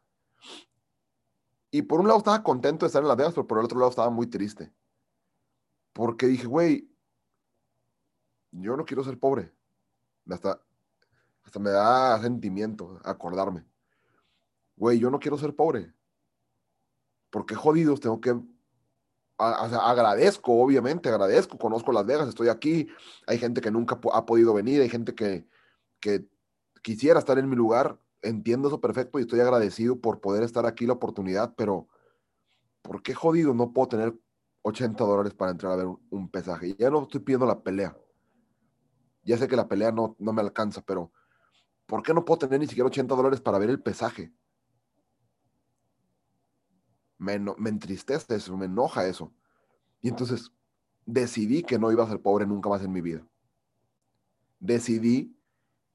Y 1.71 1.83
por 1.83 2.01
un 2.01 2.07
lado 2.07 2.19
estaba 2.19 2.43
contento 2.43 2.85
de 2.85 2.87
estar 2.87 3.01
en 3.01 3.07
Las 3.07 3.15
Vegas, 3.15 3.33
pero 3.33 3.47
por 3.47 3.59
el 3.59 3.65
otro 3.65 3.79
lado 3.79 3.91
estaba 3.91 4.09
muy 4.09 4.27
triste. 4.27 4.73
Porque 5.93 6.27
dije, 6.27 6.47
güey, 6.47 6.93
yo 8.51 8.75
no 8.75 8.83
quiero 8.83 9.05
ser 9.05 9.17
pobre. 9.17 9.53
Hasta, 10.29 10.61
hasta 11.45 11.59
me 11.59 11.69
da 11.69 12.21
sentimiento 12.21 12.99
acordarme. 13.05 13.65
Güey, 14.75 14.99
yo 14.99 15.09
no 15.09 15.19
quiero 15.19 15.37
ser 15.37 15.55
pobre. 15.55 15.93
Porque 17.29 17.55
jodidos 17.55 18.01
tengo 18.01 18.19
que... 18.19 18.37
agradezco, 19.37 20.53
obviamente, 20.61 21.09
agradezco, 21.09 21.57
conozco 21.57 21.91
Las 21.91 22.05
Vegas, 22.05 22.27
estoy 22.27 22.47
aquí, 22.47 22.87
hay 23.27 23.37
gente 23.37 23.61
que 23.61 23.71
nunca 23.71 23.99
ha 24.13 24.25
podido 24.25 24.53
venir, 24.53 24.81
hay 24.81 24.89
gente 24.89 25.13
que, 25.13 25.47
quisiera 26.81 27.17
estar 27.17 27.39
en 27.39 27.49
mi 27.49 27.55
lugar, 27.55 27.99
entiendo 28.21 28.67
eso 28.67 28.79
perfecto 28.79 29.17
y 29.17 29.23
estoy 29.23 29.39
agradecido 29.39 29.99
por 29.99 30.21
poder 30.21 30.43
estar 30.43 30.65
aquí 30.67 30.85
la 30.85 30.93
oportunidad, 30.93 31.55
pero 31.55 31.87
¿por 32.83 33.01
qué 33.01 33.15
jodido 33.15 33.55
no 33.55 33.73
puedo 33.73 33.87
tener 33.87 34.13
80 34.61 35.03
dólares 35.03 35.33
para 35.33 35.51
entrar 35.51 35.71
a 35.73 35.77
ver 35.77 35.87
un, 35.87 36.29
pesaje? 36.29 36.75
Ya 36.77 36.91
no 36.91 37.03
estoy 37.03 37.21
pidiendo 37.21 37.47
la 37.47 37.61
pelea. 37.61 37.97
Ya 39.23 39.37
sé 39.39 39.47
que 39.47 39.55
la 39.55 39.67
pelea 39.67 39.91
no, 39.91 40.15
no 40.19 40.31
me 40.31 40.41
alcanza, 40.41 40.83
pero 40.83 41.11
¿por 41.87 42.03
qué 42.03 42.13
no 42.13 42.23
puedo 42.23 42.37
tener 42.37 42.59
ni 42.59 42.67
siquiera 42.67 42.87
80 42.87 43.15
dólares 43.15 43.41
para 43.41 43.57
ver 43.57 43.71
el 43.71 43.81
pesaje? 43.81 44.31
Me, 47.25 47.69
entristece 47.69 48.35
eso, 48.35 48.55
me 48.55 48.65
enoja 48.65 49.07
eso. 49.07 49.33
Y 50.01 50.09
entonces 50.09 50.51
decidí 51.05 51.63
que 51.63 51.79
no 51.79 51.91
iba 51.91 52.03
a 52.03 52.07
ser 52.07 52.21
pobre 52.21 52.45
nunca 52.45 52.69
más 52.69 52.83
en 52.83 52.91
mi 52.91 53.01
vida. 53.01 53.25
Decidí 54.59 55.35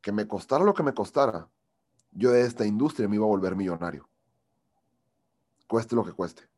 que 0.00 0.10
me 0.10 0.26
costara 0.26 0.64
lo 0.64 0.74
que 0.74 0.82
me 0.82 0.92
costara, 0.92 1.48
yo 2.10 2.32
de 2.32 2.42
esta 2.42 2.66
industria 2.66 3.08
me 3.08 3.16
iba 3.16 3.24
a 3.24 3.28
volver 3.28 3.54
millonario. 3.54 4.08
Cueste 5.68 5.94
lo 5.94 6.04
que 6.04 6.12
cueste. 6.12 6.48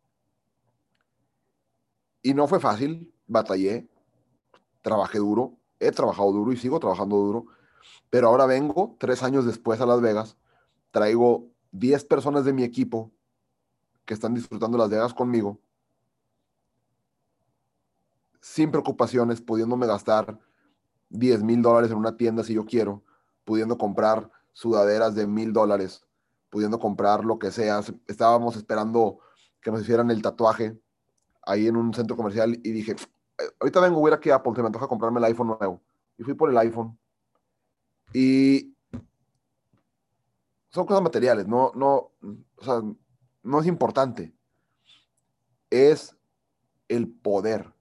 Y 2.22 2.32
no 2.32 2.48
fue 2.48 2.60
fácil, 2.60 3.12
batallé, 3.26 3.88
trabajé 4.80 5.18
duro, 5.18 5.58
he 5.80 5.90
trabajado 5.90 6.32
duro 6.32 6.52
y 6.52 6.56
sigo 6.56 6.80
trabajando 6.80 7.16
duro, 7.16 7.46
pero 8.08 8.28
ahora 8.28 8.46
vengo 8.46 8.96
tres 8.98 9.22
años 9.22 9.44
después 9.44 9.80
a 9.80 9.86
Las 9.86 10.00
Vegas, 10.00 10.36
traigo 10.92 11.50
10 11.72 12.04
personas 12.04 12.44
de 12.44 12.52
mi 12.52 12.62
equipo 12.62 13.10
que 14.04 14.14
están 14.14 14.34
disfrutando 14.34 14.78
Las 14.78 14.90
Vegas 14.90 15.14
conmigo, 15.14 15.58
sin 18.40 18.70
preocupaciones, 18.70 19.40
pudiéndome 19.40 19.86
gastar 19.86 20.38
10 21.10 21.42
mil 21.42 21.62
dólares 21.62 21.90
en 21.90 21.98
una 21.98 22.16
tienda 22.16 22.42
si 22.42 22.54
yo 22.54 22.64
quiero, 22.64 23.04
pudiendo 23.44 23.78
comprar 23.78 24.30
sudaderas 24.52 25.14
de 25.14 25.26
mil 25.26 25.52
dólares, 25.52 26.04
pudiendo 26.50 26.78
comprar 26.78 27.24
lo 27.24 27.38
que 27.38 27.50
sea. 27.50 27.80
Estábamos 28.06 28.56
esperando 28.56 29.20
que 29.60 29.70
nos 29.70 29.82
hicieran 29.82 30.10
el 30.10 30.22
tatuaje 30.22 30.78
ahí 31.46 31.68
en 31.68 31.76
un 31.76 31.94
centro 31.94 32.16
comercial 32.16 32.58
y 32.62 32.72
dije, 32.72 32.92
eh, 33.38 33.44
ahorita 33.60 33.80
vengo, 33.80 34.00
voy 34.00 34.10
a 34.10 34.14
ir 34.14 34.18
aquí 34.18 34.30
a 34.30 34.36
Apple, 34.36 34.52
se 34.54 34.62
me 34.62 34.66
antoja 34.66 34.88
comprarme 34.88 35.18
el 35.18 35.24
iPhone 35.24 35.56
nuevo. 35.58 35.80
Y 36.18 36.24
fui 36.24 36.34
por 36.34 36.50
el 36.50 36.58
iPhone. 36.58 36.98
Y 38.12 38.74
son 40.68 40.86
cosas 40.86 41.02
materiales, 41.02 41.46
no, 41.46 41.72
no, 41.74 42.12
o 42.56 42.64
sea, 42.64 42.82
no 43.42 43.60
es 43.60 43.66
importante. 43.66 44.34
Es 45.70 46.16
el 46.88 47.08
poder, 47.08 47.72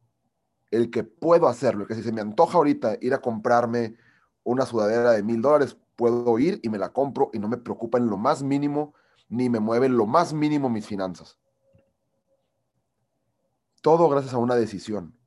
el 0.71 0.89
que 0.89 1.03
puedo 1.03 1.47
hacerlo, 1.47 1.85
que 1.85 1.95
si 1.95 2.03
se 2.03 2.11
me 2.11 2.21
antoja 2.21 2.57
ahorita 2.57 2.97
ir 3.01 3.13
a 3.13 3.21
comprarme 3.21 3.95
una 4.43 4.65
sudadera 4.65 5.11
de 5.11 5.23
mil 5.23 5.41
dólares, 5.41 5.77
puedo 5.95 6.39
ir 6.39 6.59
y 6.63 6.69
me 6.69 6.77
la 6.77 6.93
compro 6.93 7.29
y 7.33 7.39
no 7.39 7.47
me 7.47 7.57
preocupa 7.57 7.97
en 7.97 8.07
lo 8.07 8.17
más 8.17 8.41
mínimo, 8.41 8.93
ni 9.29 9.49
me 9.49 9.59
mueven 9.59 9.97
lo 9.97 10.05
más 10.05 10.33
mínimo 10.33 10.69
mis 10.69 10.87
finanzas. 10.87 11.37
Todo 13.81 14.09
gracias 14.09 14.33
a 14.33 14.37
una 14.37 14.55
decisión. 14.55 15.17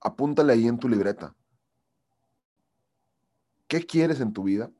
Apúntale 0.00 0.52
ahí 0.52 0.66
en 0.66 0.78
tu 0.78 0.88
libreta. 0.88 1.34
¿Qué 3.68 3.86
quieres 3.86 4.20
en 4.20 4.32
tu 4.32 4.42
vida? 4.42 4.70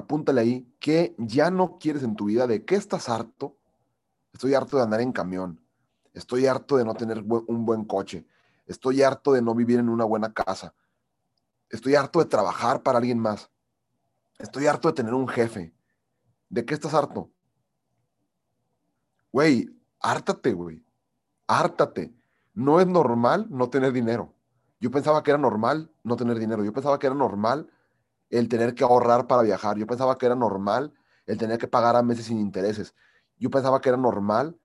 Apúntale 0.00 0.40
ahí 0.40 0.74
qué 0.80 1.14
ya 1.18 1.50
no 1.50 1.78
quieres 1.78 2.02
en 2.02 2.16
tu 2.16 2.24
vida, 2.24 2.46
de 2.46 2.64
qué 2.64 2.74
estás 2.74 3.10
harto. 3.10 3.58
Estoy 4.32 4.54
harto 4.54 4.78
de 4.78 4.82
andar 4.82 5.02
en 5.02 5.12
camión. 5.12 5.60
Estoy 6.14 6.46
harto 6.46 6.78
de 6.78 6.86
no 6.86 6.94
tener 6.94 7.22
un 7.22 7.66
buen 7.66 7.84
coche. 7.84 8.26
Estoy 8.66 9.02
harto 9.02 9.34
de 9.34 9.42
no 9.42 9.54
vivir 9.54 9.78
en 9.78 9.90
una 9.90 10.06
buena 10.06 10.32
casa. 10.32 10.74
Estoy 11.68 11.96
harto 11.96 12.18
de 12.18 12.24
trabajar 12.24 12.82
para 12.82 12.96
alguien 12.96 13.18
más. 13.18 13.50
Estoy 14.38 14.66
harto 14.68 14.88
de 14.88 14.94
tener 14.94 15.12
un 15.12 15.28
jefe. 15.28 15.74
¿De 16.48 16.64
qué 16.64 16.72
estás 16.72 16.94
harto? 16.94 17.30
Güey, 19.30 19.68
hártate, 20.00 20.54
güey. 20.54 20.82
Hártate. 21.46 22.14
No 22.54 22.80
es 22.80 22.86
normal 22.86 23.48
no 23.50 23.68
tener 23.68 23.92
dinero. 23.92 24.32
Yo 24.80 24.90
pensaba 24.90 25.22
que 25.22 25.30
era 25.30 25.38
normal 25.38 25.92
no 26.02 26.16
tener 26.16 26.38
dinero. 26.38 26.64
Yo 26.64 26.72
pensaba 26.72 26.98
que 26.98 27.06
era 27.06 27.14
normal 27.14 27.70
el 28.30 28.48
tener 28.48 28.74
que 28.74 28.84
ahorrar 28.84 29.26
para 29.26 29.42
viajar. 29.42 29.76
Yo 29.76 29.86
pensaba 29.86 30.16
que 30.16 30.26
era 30.26 30.34
normal 30.34 30.94
el 31.26 31.36
tener 31.36 31.58
que 31.58 31.68
pagar 31.68 31.96
a 31.96 32.02
meses 32.02 32.26
sin 32.26 32.38
intereses. 32.38 32.94
Yo 33.36 33.50
pensaba 33.50 33.80
que 33.80 33.88
era 33.88 33.98
normal 33.98 34.58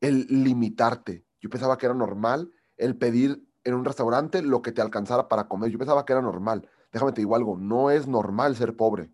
el 0.00 0.26
limitarte. 0.28 1.26
Yo 1.40 1.50
pensaba 1.50 1.76
que 1.76 1.86
era 1.86 1.94
normal 1.94 2.50
el 2.76 2.96
pedir 2.96 3.44
en 3.64 3.74
un 3.74 3.84
restaurante 3.84 4.42
lo 4.42 4.62
que 4.62 4.72
te 4.72 4.80
alcanzara 4.80 5.28
para 5.28 5.48
comer. 5.48 5.70
Yo 5.70 5.78
pensaba 5.78 6.04
que 6.04 6.12
era 6.12 6.22
normal. 6.22 6.68
Déjame 6.92 7.12
te 7.12 7.20
digo 7.20 7.36
algo, 7.36 7.56
no 7.58 7.90
es 7.90 8.06
normal 8.06 8.56
ser 8.56 8.76
pobre. 8.76 9.12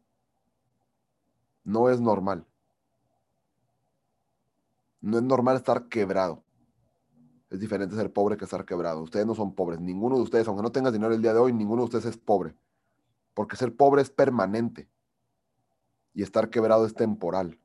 No 1.65 1.89
es 1.89 2.01
normal. 2.01 2.47
No 5.01 5.19
es 5.19 5.23
normal 5.23 5.57
estar 5.57 5.89
quebrado. 5.89 6.45
Es 7.51 7.61
diferente 7.61 7.97
ser 7.97 8.13
pobre 8.13 8.37
que 8.37 8.45
estar 8.45 8.65
quebrado. 8.65 9.03
Ustedes 9.03 9.27
no 9.27 9.35
son 9.35 9.55
pobres. 9.55 9.81
Ninguno 9.81 10.17
de 10.17 10.23
ustedes, 10.23 10.47
aunque 10.49 10.63
no 10.63 10.73
tengas 10.73 10.93
dinero 10.93 11.15
el 11.15 11.23
día 11.23 11.33
de 11.33 11.41
hoy, 11.41 11.53
ninguno 11.53 11.83
de 11.83 11.87
ustedes 11.87 12.07
es 12.07 12.17
pobre. 12.17 12.55
Porque 13.35 13.57
ser 13.57 13.77
pobre 13.77 14.03
es 14.03 14.11
permanente. 14.11 14.89
Y 16.15 16.23
estar 16.23 16.49
quebrado 16.49 16.87
es 16.87 16.95
temporal. 16.95 17.59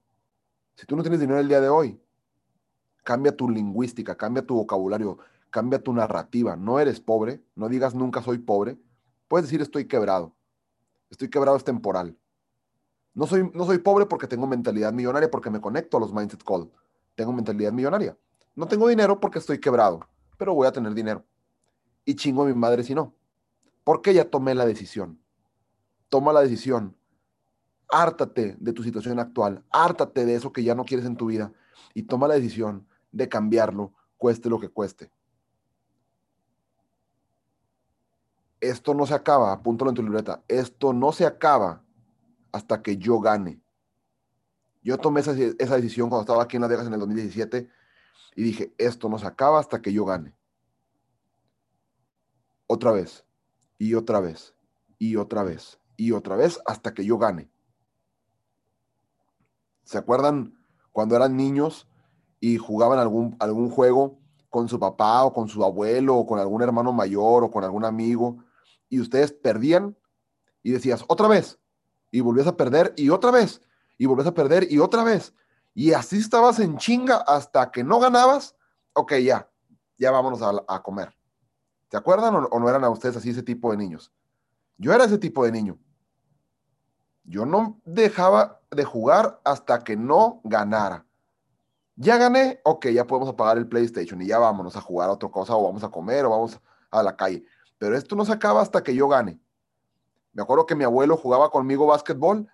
Si 0.76 0.86
tú 0.86 0.96
no 0.96 1.04
tienes 1.04 1.20
dinero 1.20 1.40
el 1.40 1.48
día 1.48 1.62
de 1.62 1.70
hoy, 1.70 2.02
cambia 3.04 3.36
tu 3.36 3.50
lingüística, 3.50 4.16
cambia 4.16 4.46
tu 4.46 4.56
vocabulario, 4.56 5.20
cambia 5.50 5.82
tu 5.82 5.94
narrativa. 5.94 6.56
No 6.56 6.80
eres 6.80 7.00
pobre, 7.00 7.44
no 7.56 7.70
digas 7.70 7.94
nunca 7.94 8.22
soy 8.22 8.40
pobre. 8.40 8.78
Puedes 9.28 9.46
decir 9.46 9.62
estoy 9.62 9.86
quebrado. 9.86 10.36
Estoy 11.10 11.30
quebrado 11.30 11.58
es 11.58 11.64
temporal. 11.64 12.18
No 13.14 13.28
soy, 13.28 13.50
no 13.54 13.66
soy 13.66 13.80
pobre 13.80 14.06
porque 14.06 14.28
tengo 14.28 14.48
mentalidad 14.48 14.94
millonaria, 14.94 15.30
porque 15.30 15.50
me 15.50 15.62
conecto 15.62 15.98
a 15.98 16.00
los 16.00 16.14
Mindset 16.14 16.44
Call. 16.44 16.72
Tengo 17.16 17.34
mentalidad 17.34 17.72
millonaria. 17.72 18.18
No 18.56 18.68
tengo 18.68 18.88
dinero 18.88 19.20
porque 19.20 19.40
estoy 19.40 19.60
quebrado, 19.60 20.02
pero 20.38 20.54
voy 20.54 20.68
a 20.68 20.72
tener 20.72 20.94
dinero. 20.94 21.26
Y 22.06 22.16
chingo 22.16 22.44
a 22.44 22.46
mi 22.46 22.54
madre 22.54 22.84
si 22.84 22.96
no. 22.96 23.14
Porque 23.84 24.14
ya 24.14 24.30
tomé 24.30 24.56
la 24.56 24.66
decisión. 24.66 25.20
Toma 26.10 26.34
la 26.34 26.42
decisión. 26.42 26.96
Hártate 27.90 28.56
de 28.60 28.74
tu 28.74 28.84
situación 28.84 29.20
actual. 29.20 29.64
Hártate 29.72 30.26
de 30.26 30.36
eso 30.36 30.52
que 30.52 30.64
ya 30.64 30.76
no 30.76 30.86
quieres 30.86 31.06
en 31.06 31.16
tu 31.16 31.28
vida. 31.28 31.54
Y 31.94 32.04
toma 32.04 32.28
la 32.28 32.36
decisión 32.36 32.88
de 33.12 33.30
cambiarlo, 33.30 33.94
cueste 34.18 34.50
lo 34.50 34.60
que 34.60 34.70
cueste. 34.70 35.12
esto 38.60 38.94
no 38.94 39.06
se 39.06 39.14
acaba, 39.14 39.52
apúntalo 39.52 39.92
en 39.92 39.96
tu 39.96 40.04
libreta, 40.04 40.44
esto 40.48 40.94
no 40.94 41.12
se 41.12 41.26
acaba 41.26 41.84
hasta 42.52 42.82
que 42.82 42.98
yo 42.98 43.20
gane. 43.20 43.62
Yo 44.82 44.98
tomé 44.98 45.22
esa, 45.22 45.34
decisión 45.34 46.10
cuando 46.10 46.22
estaba 46.22 46.44
aquí 46.44 46.58
en 46.58 46.62
Las 46.62 46.70
Vegas 46.70 46.88
en 46.88 46.94
el 46.94 47.00
2017 47.00 47.70
y 48.36 48.44
dije, 48.44 48.74
esto 48.78 49.10
no 49.10 49.20
se 49.20 49.28
acaba 49.28 49.60
hasta 49.60 49.82
que 49.82 49.92
yo 49.94 50.06
gane. 50.06 50.36
Otra 52.68 52.92
vez, 52.92 53.26
y 53.78 53.94
otra 53.94 54.20
vez, 54.20 54.54
y 54.98 55.16
otra 55.16 55.44
vez, 55.44 55.80
y 56.00 56.14
otra 56.14 56.38
vez, 56.38 56.62
hasta 56.66 56.94
que 56.94 57.04
yo 57.04 57.18
gane. 57.18 57.52
¿Se 59.84 59.98
acuerdan 59.98 60.58
cuando 60.94 61.18
eran 61.18 61.36
niños 61.36 61.90
y 62.40 62.58
jugaban 62.58 63.00
algún, 63.00 63.36
algún 63.40 63.70
juego 63.70 64.18
con 64.50 64.70
su 64.70 64.80
papá 64.80 65.26
o 65.26 65.34
con 65.34 65.50
su 65.50 65.62
abuelo 65.62 66.16
o 66.16 66.26
con 66.26 66.40
algún 66.40 66.62
hermano 66.62 66.94
mayor 66.94 67.44
o 67.44 67.52
con 67.52 67.66
algún 67.66 67.84
amigo 67.84 68.38
y 68.88 69.02
ustedes 69.02 69.34
perdían 69.34 69.98
y 70.64 70.72
decías, 70.72 71.04
otra 71.10 71.28
vez, 71.28 71.60
y 72.12 72.22
volvías 72.22 72.48
a 72.48 72.56
perder 72.56 72.94
y 72.96 73.10
otra 73.10 73.32
vez, 73.32 73.62
y 73.98 74.06
volvías 74.06 74.28
a 74.28 74.34
perder 74.34 74.72
y 74.72 74.80
otra 74.80 75.04
vez. 75.04 75.34
Y 75.74 75.92
así 75.92 76.18
estabas 76.18 76.60
en 76.60 76.78
chinga 76.78 77.18
hasta 77.18 77.72
que 77.72 77.84
no 77.84 78.00
ganabas. 78.00 78.56
Ok, 78.94 79.16
ya, 79.16 79.52
ya 79.98 80.12
vámonos 80.12 80.42
a, 80.42 80.82
comer. 80.82 81.14
¿Se 81.92 81.98
acuerdan 81.98 82.36
o, 82.36 82.40
o, 82.46 82.60
no 82.60 82.70
eran 82.70 82.86
a 82.86 82.90
ustedes 82.90 83.18
así 83.18 83.32
ese 83.32 83.44
tipo 83.44 83.72
de 83.72 83.78
niños? 83.78 84.14
Yo 84.78 84.94
era 84.94 85.04
ese 85.04 85.18
tipo 85.18 85.44
de 85.44 85.52
niño. 85.52 85.78
Yo 87.30 87.46
no 87.46 87.80
dejaba 87.86 88.60
de 88.72 88.84
jugar 88.84 89.40
hasta 89.44 89.84
que 89.84 89.96
no 89.96 90.42
ganara. 90.44 91.06
Ya 91.96 92.18
gané, 92.18 92.60
ok, 92.64 92.88
ya 92.88 93.06
podemos 93.06 93.30
apagar 93.30 93.60
el 93.60 93.68
PlayStation 93.68 94.20
y 94.20 94.26
ya 94.26 94.40
vámonos 94.40 94.76
a 94.76 94.82
jugar 94.82 95.10
a 95.10 95.14
otra 95.14 95.30
cosa 95.30 95.56
o 95.56 95.64
vamos 95.64 95.84
a 95.84 95.90
comer 95.90 96.26
o 96.26 96.32
vamos 96.32 96.60
a 96.90 97.04
la 97.04 97.16
calle. 97.16 97.46
Pero 97.78 97.96
esto 97.96 98.16
no 98.16 98.26
se 98.26 98.32
acaba 98.32 98.62
hasta 98.62 98.82
que 98.82 98.96
yo 98.96 99.08
gane. 99.08 99.40
Me 100.34 100.42
acuerdo 100.42 100.66
que 100.66 100.74
mi 100.74 100.84
abuelo 100.84 101.18
jugaba 101.18 101.52
conmigo 101.52 101.86
básquetbol 101.86 102.48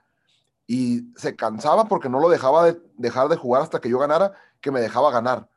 y 0.68 1.10
se 1.16 1.38
cansaba 1.38 1.86
porque 1.86 2.10
no 2.10 2.20
lo 2.20 2.28
dejaba 2.28 2.66
de 2.66 2.82
dejar 2.98 3.30
de 3.30 3.38
jugar 3.38 3.62
hasta 3.62 3.80
que 3.80 3.90
yo 3.90 3.98
ganara, 3.98 4.34
que 4.60 4.72
me 4.72 4.82
dejaba 4.82 5.10
ganar. 5.10 5.50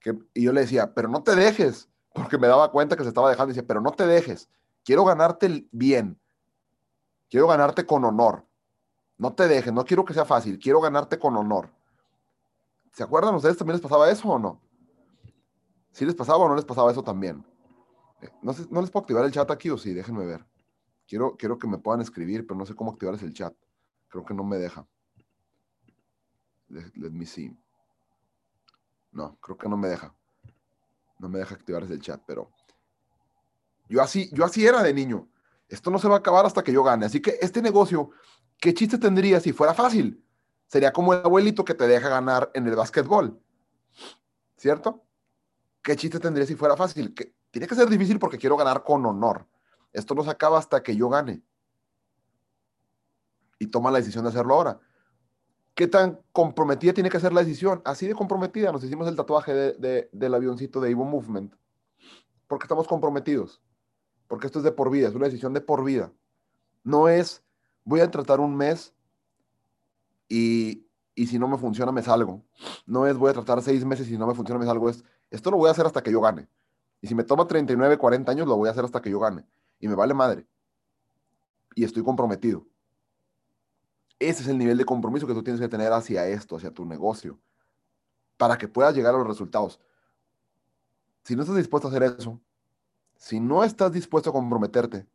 Que, 0.00 0.18
y 0.34 0.42
yo 0.42 0.52
le 0.52 0.62
decía, 0.62 0.92
pero 0.92 1.06
no 1.06 1.22
te 1.22 1.36
dejes, 1.36 1.88
porque 2.12 2.36
me 2.36 2.48
daba 2.48 2.72
cuenta 2.72 2.96
que 2.96 3.04
se 3.04 3.10
estaba 3.10 3.30
dejando. 3.30 3.52
Y 3.52 3.54
decía, 3.54 3.68
pero 3.68 3.80
no 3.80 3.92
te 3.92 4.08
dejes, 4.08 4.48
quiero 4.82 5.04
ganarte 5.04 5.68
bien, 5.70 6.18
quiero 7.30 7.46
ganarte 7.46 7.86
con 7.86 8.04
honor. 8.04 8.44
No 9.16 9.34
te 9.34 9.48
dejes, 9.48 9.72
no 9.72 9.84
quiero 9.84 10.04
que 10.04 10.14
sea 10.14 10.24
fácil, 10.24 10.58
quiero 10.58 10.80
ganarte 10.80 11.18
con 11.18 11.36
honor. 11.36 11.70
¿Se 12.92 13.02
acuerdan 13.02 13.34
ustedes 13.34 13.56
también 13.56 13.74
les 13.74 13.82
pasaba 13.82 14.10
eso 14.10 14.28
o 14.28 14.38
no? 14.38 14.60
¿Sí 15.92 16.04
les 16.04 16.14
pasaba 16.14 16.44
o 16.44 16.48
no 16.48 16.54
les 16.54 16.64
pasaba 16.64 16.90
eso 16.90 17.02
también? 17.02 17.44
Eh, 18.22 18.30
no, 18.42 18.52
sé, 18.52 18.66
no 18.70 18.80
les 18.80 18.90
puedo 18.90 19.02
activar 19.02 19.24
el 19.24 19.32
chat 19.32 19.50
aquí 19.50 19.70
o 19.70 19.78
sí, 19.78 19.94
déjenme 19.94 20.26
ver. 20.26 20.44
Quiero, 21.06 21.36
quiero 21.36 21.58
que 21.58 21.66
me 21.66 21.78
puedan 21.78 22.00
escribir, 22.00 22.46
pero 22.46 22.58
no 22.58 22.66
sé 22.66 22.74
cómo 22.74 22.92
activarles 22.92 23.22
el 23.22 23.32
chat. 23.32 23.54
Creo 24.08 24.24
que 24.24 24.34
no 24.34 24.44
me 24.44 24.58
deja. 24.58 24.86
Let, 26.68 27.10
me 27.10 27.26
see. 27.26 27.56
No, 29.12 29.36
creo 29.40 29.56
que 29.56 29.68
no 29.68 29.76
me 29.76 29.88
deja. 29.88 30.14
No 31.18 31.28
me 31.28 31.40
deja 31.40 31.54
activarles 31.54 31.90
el 31.90 32.00
chat, 32.00 32.22
pero 32.26 32.50
yo 33.88 34.00
así, 34.00 34.30
yo 34.32 34.44
así 34.44 34.64
era 34.64 34.82
de 34.82 34.94
niño. 34.94 35.28
Esto 35.70 35.90
no 35.90 35.98
se 35.98 36.08
va 36.08 36.16
a 36.16 36.18
acabar 36.18 36.44
hasta 36.44 36.64
que 36.64 36.72
yo 36.72 36.82
gane. 36.82 37.06
Así 37.06 37.22
que 37.22 37.38
este 37.40 37.62
negocio, 37.62 38.10
¿qué 38.58 38.74
chiste 38.74 38.98
tendría 38.98 39.38
si 39.38 39.52
fuera 39.52 39.72
fácil? 39.72 40.22
Sería 40.66 40.92
como 40.92 41.14
el 41.14 41.20
abuelito 41.24 41.64
que 41.64 41.74
te 41.74 41.86
deja 41.86 42.08
ganar 42.08 42.50
en 42.54 42.66
el 42.66 42.74
básquetbol. 42.74 43.40
¿Cierto? 44.56 45.04
¿Qué 45.80 45.94
chiste 45.96 46.18
tendría 46.18 46.44
si 46.44 46.56
fuera 46.56 46.76
fácil? 46.76 47.14
Tiene 47.50 47.66
que 47.68 47.74
ser 47.74 47.88
difícil 47.88 48.18
porque 48.18 48.36
quiero 48.36 48.56
ganar 48.56 48.82
con 48.82 49.06
honor. 49.06 49.46
Esto 49.92 50.14
no 50.14 50.24
se 50.24 50.30
acaba 50.30 50.58
hasta 50.58 50.82
que 50.82 50.94
yo 50.94 51.08
gane. 51.08 51.42
Y 53.60 53.68
toma 53.68 53.92
la 53.92 53.98
decisión 53.98 54.24
de 54.24 54.30
hacerlo 54.30 54.54
ahora. 54.54 54.80
¿Qué 55.74 55.86
tan 55.86 56.20
comprometida 56.32 56.92
tiene 56.92 57.10
que 57.10 57.20
ser 57.20 57.32
la 57.32 57.42
decisión? 57.42 57.80
Así 57.84 58.08
de 58.08 58.14
comprometida. 58.14 58.72
Nos 58.72 58.82
hicimos 58.82 59.06
el 59.06 59.14
tatuaje 59.14 59.52
del 59.54 60.34
avioncito 60.34 60.80
de 60.80 60.90
Evo 60.90 61.04
Movement. 61.04 61.54
Porque 62.48 62.64
estamos 62.64 62.88
comprometidos. 62.88 63.62
Porque 64.30 64.46
esto 64.46 64.60
es 64.60 64.64
de 64.64 64.70
por 64.70 64.92
vida. 64.92 65.08
Es 65.08 65.14
una 65.16 65.26
decisión 65.26 65.52
de 65.54 65.60
por 65.60 65.82
vida. 65.82 66.12
No 66.84 67.08
es, 67.08 67.42
voy 67.82 67.98
a 67.98 68.08
tratar 68.08 68.38
un 68.38 68.56
mes 68.56 68.94
y, 70.28 70.86
y 71.16 71.26
si 71.26 71.36
no 71.36 71.48
me 71.48 71.58
funciona 71.58 71.90
me 71.90 72.00
salgo. 72.00 72.40
No 72.86 73.08
es, 73.08 73.16
voy 73.16 73.30
a 73.30 73.32
tratar 73.32 73.60
seis 73.60 73.84
meses 73.84 74.06
y 74.06 74.10
si 74.10 74.18
no 74.18 74.28
me 74.28 74.34
funciona 74.36 74.60
me 74.60 74.66
salgo. 74.66 74.88
Es, 74.88 75.02
esto 75.32 75.50
lo 75.50 75.56
voy 75.56 75.66
a 75.66 75.72
hacer 75.72 75.84
hasta 75.84 76.00
que 76.00 76.12
yo 76.12 76.20
gane. 76.20 76.46
Y 77.00 77.08
si 77.08 77.16
me 77.16 77.24
toma 77.24 77.48
39, 77.48 77.98
40 77.98 78.30
años, 78.30 78.46
lo 78.46 78.56
voy 78.56 78.68
a 78.68 78.70
hacer 78.70 78.84
hasta 78.84 79.02
que 79.02 79.10
yo 79.10 79.18
gane 79.18 79.44
y 79.80 79.88
me 79.88 79.96
vale 79.96 80.14
madre. 80.14 80.46
Y 81.74 81.82
estoy 81.82 82.04
comprometido. 82.04 82.64
Ese 84.20 84.44
es 84.44 84.48
el 84.48 84.58
nivel 84.58 84.78
de 84.78 84.84
compromiso 84.84 85.26
que 85.26 85.34
tú 85.34 85.42
tienes 85.42 85.60
que 85.60 85.68
tener 85.68 85.92
hacia 85.92 86.28
esto, 86.28 86.54
hacia 86.54 86.70
tu 86.70 86.84
negocio, 86.84 87.36
para 88.36 88.56
que 88.56 88.68
puedas 88.68 88.94
llegar 88.94 89.12
a 89.12 89.18
los 89.18 89.26
resultados. 89.26 89.80
Si 91.24 91.34
no 91.34 91.42
estás 91.42 91.56
dispuesto 91.56 91.88
a 91.88 91.90
hacer 91.90 92.04
eso, 92.04 92.40
si 93.20 93.38
no 93.38 93.62
estás 93.64 93.92
dispuesto 93.92 94.30
a 94.30 94.32
comprometerte, 94.32 95.06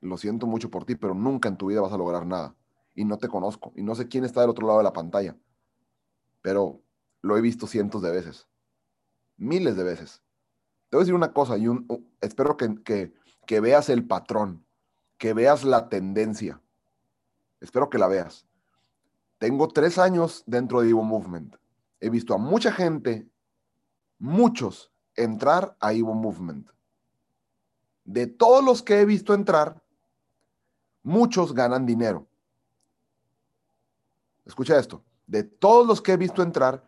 lo 0.00 0.16
siento 0.16 0.46
mucho 0.46 0.70
por 0.70 0.86
ti, 0.86 0.96
pero 0.96 1.14
nunca 1.14 1.50
en 1.50 1.58
tu 1.58 1.66
vida 1.66 1.82
vas 1.82 1.92
a 1.92 1.98
lograr 1.98 2.24
nada. 2.26 2.56
Y 2.94 3.04
no 3.04 3.18
te 3.18 3.28
conozco, 3.28 3.70
y 3.76 3.82
no 3.82 3.94
sé 3.94 4.08
quién 4.08 4.24
está 4.24 4.40
del 4.40 4.48
otro 4.48 4.66
lado 4.66 4.78
de 4.78 4.84
la 4.84 4.94
pantalla, 4.94 5.36
pero 6.40 6.80
lo 7.20 7.36
he 7.36 7.42
visto 7.42 7.66
cientos 7.66 8.00
de 8.00 8.10
veces, 8.10 8.48
miles 9.36 9.76
de 9.76 9.84
veces. 9.84 10.22
Te 10.88 10.96
voy 10.96 11.02
a 11.02 11.04
decir 11.04 11.14
una 11.14 11.34
cosa 11.34 11.58
y 11.58 11.66
espero 12.22 12.56
que, 12.56 13.12
que 13.46 13.60
veas 13.60 13.90
el 13.90 14.06
patrón, 14.06 14.64
que 15.18 15.34
veas 15.34 15.62
la 15.62 15.90
tendencia. 15.90 16.62
Espero 17.60 17.90
que 17.90 17.98
la 17.98 18.06
veas. 18.06 18.46
Tengo 19.36 19.68
tres 19.68 19.98
años 19.98 20.42
dentro 20.46 20.80
de 20.80 20.88
Evo 20.88 21.02
Movement. 21.02 21.56
He 22.00 22.08
visto 22.08 22.32
a 22.32 22.38
mucha 22.38 22.72
gente, 22.72 23.28
muchos, 24.18 24.93
entrar 25.16 25.76
a 25.80 25.92
Evo 25.92 26.14
Movement. 26.14 26.68
De 28.04 28.26
todos 28.26 28.64
los 28.64 28.82
que 28.82 29.00
he 29.00 29.04
visto 29.04 29.34
entrar, 29.34 29.82
muchos 31.02 31.54
ganan 31.54 31.86
dinero. 31.86 32.26
Escucha 34.44 34.78
esto. 34.78 35.02
De 35.26 35.42
todos 35.42 35.86
los 35.86 36.02
que 36.02 36.12
he 36.12 36.16
visto 36.16 36.42
entrar, 36.42 36.84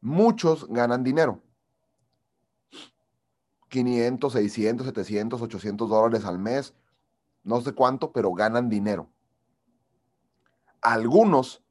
muchos 0.00 0.68
ganan 0.68 1.02
dinero. 1.02 1.42
500, 3.68 4.32
600, 4.32 4.86
700, 4.86 5.42
800 5.42 5.88
dólares 5.88 6.24
al 6.24 6.38
mes, 6.38 6.74
no 7.44 7.60
sé 7.60 7.72
cuánto, 7.72 8.12
pero 8.12 8.32
ganan 8.32 8.68
dinero. 8.68 9.08
Algunos 10.80 11.62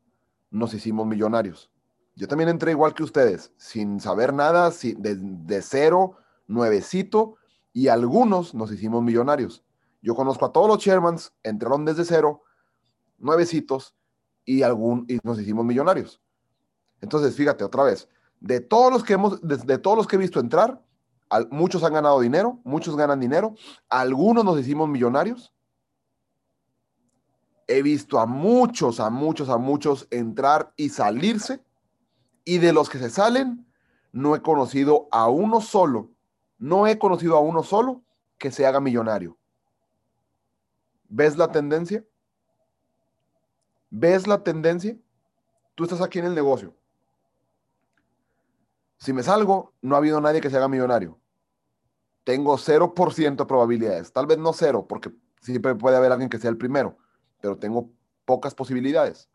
nos 0.49 0.73
hicimos 0.73 1.05
millonarios. 1.07 1.71
Yo 2.17 2.27
también 2.27 2.49
entré 2.49 2.71
igual 2.71 2.95
que 2.95 3.03
ustedes, 3.03 3.51
sin 3.57 3.99
saber 3.99 4.33
nada, 4.33 4.71
de, 4.71 5.61
cero, 5.61 6.17
nuevecito, 6.47 7.35
y 7.73 7.89
algunos 7.89 8.55
nos 8.55 8.71
hicimos 8.71 9.03
millonarios. 9.03 9.63
Yo 10.01 10.15
conozco 10.15 10.45
a 10.45 10.51
todos 10.51 10.67
los 10.67 10.79
chairmans, 10.79 11.31
entraron 11.43 11.85
desde 11.85 12.05
cero, 12.05 12.41
nuevecitos, 13.19 13.95
y, 14.45 14.63
algún, 14.63 15.05
y 15.07 15.19
nos 15.21 15.39
hicimos 15.39 15.63
millonarios. 15.63 16.19
Entonces, 17.01 17.35
fíjate 17.35 17.63
otra 17.63 17.83
vez, 17.83 18.09
de 18.39 18.61
todos 18.61 18.91
los 18.91 19.03
que 19.03 19.13
hemos, 19.13 19.39
de 19.41 19.77
todos 19.77 19.95
los 19.95 20.07
que 20.07 20.15
he 20.15 20.19
visto 20.19 20.39
entrar, 20.39 20.81
muchos 21.51 21.83
han 21.83 21.93
ganado 21.93 22.19
dinero, 22.19 22.59
muchos 22.63 22.97
ganan 22.97 23.19
dinero, 23.19 23.53
algunos 23.89 24.43
nos 24.43 24.59
hicimos 24.59 24.89
millonarios. 24.89 25.53
He 27.67 27.83
visto 27.83 28.17
a 28.17 28.25
muchos, 28.25 28.99
a 28.99 29.11
muchos, 29.11 29.49
a 29.49 29.57
muchos 29.59 30.07
entrar 30.09 30.73
y 30.77 30.89
salirse. 30.89 31.66
Y 32.47 32.59
de 32.59 32.71
los 32.71 32.89
que 32.89 32.97
se 32.97 33.09
salen, 33.09 33.67
no 34.13 34.33
he 34.33 34.41
conocido 34.41 35.09
a 35.11 35.27
uno 35.27 35.59
solo, 35.59 36.11
no 36.57 36.87
he 36.87 36.97
conocido 36.97 37.35
a 37.35 37.41
uno 37.41 37.61
solo 37.61 38.03
que 38.37 38.51
se 38.51 38.65
haga 38.65 38.79
millonario. 38.79 39.37
¿Ves 41.09 41.37
la 41.37 41.51
tendencia? 41.51 42.05
¿Ves 43.89 44.27
la 44.27 44.45
tendencia? 44.45 44.95
Tú 45.75 45.83
estás 45.83 45.99
aquí 45.99 46.19
en 46.19 46.25
el 46.25 46.35
negocio. 46.35 46.73
Si 48.95 49.11
me 49.11 49.23
salgo, 49.23 49.73
no 49.81 49.95
ha 49.95 49.97
habido 49.97 50.21
nadie 50.21 50.39
que 50.39 50.49
se 50.49 50.55
haga 50.55 50.69
millonario. 50.69 51.19
Tengo 52.23 52.57
0% 52.57 53.35
de 53.35 53.45
probabilidades. 53.45 54.13
Tal 54.13 54.25
vez 54.25 54.37
no 54.37 54.53
cero, 54.53 54.85
porque 54.87 55.11
siempre 55.41 55.75
puede 55.75 55.97
haber 55.97 56.13
alguien 56.13 56.29
que 56.29 56.39
sea 56.39 56.49
el 56.49 56.57
primero, 56.57 56.97
pero 57.41 57.57
tengo 57.57 57.89
pocas 58.23 58.55
posibilidades. 58.55 59.27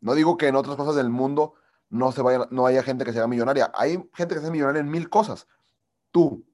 No 0.00 0.14
digo 0.14 0.36
que 0.36 0.46
en 0.46 0.54
otras 0.54 0.76
cosas 0.76 0.94
del 0.94 1.10
mundo 1.10 1.54
no, 1.94 2.12
se 2.12 2.22
vaya, 2.22 2.46
no 2.50 2.66
haya 2.66 2.82
gente 2.82 3.04
que 3.04 3.12
se 3.12 3.18
haga 3.18 3.28
millonaria. 3.28 3.70
Hay 3.74 3.92
gente 4.14 4.34
que 4.34 4.40
se 4.40 4.46
haga 4.46 4.52
millonaria 4.52 4.80
en 4.80 4.90
mil 4.90 5.08
cosas. 5.08 5.46
Tú, 6.10 6.44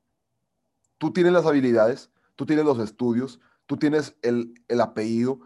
tú 0.99 1.13
tienes 1.13 1.33
las 1.33 1.47
habilidades, 1.47 2.11
tú 2.37 2.47
tienes 2.47 2.65
los 2.65 2.79
estudios, 2.79 3.41
tú 3.67 3.77
tienes 3.77 4.17
el, 4.23 4.55
el 4.69 4.81
apellido, 4.81 5.41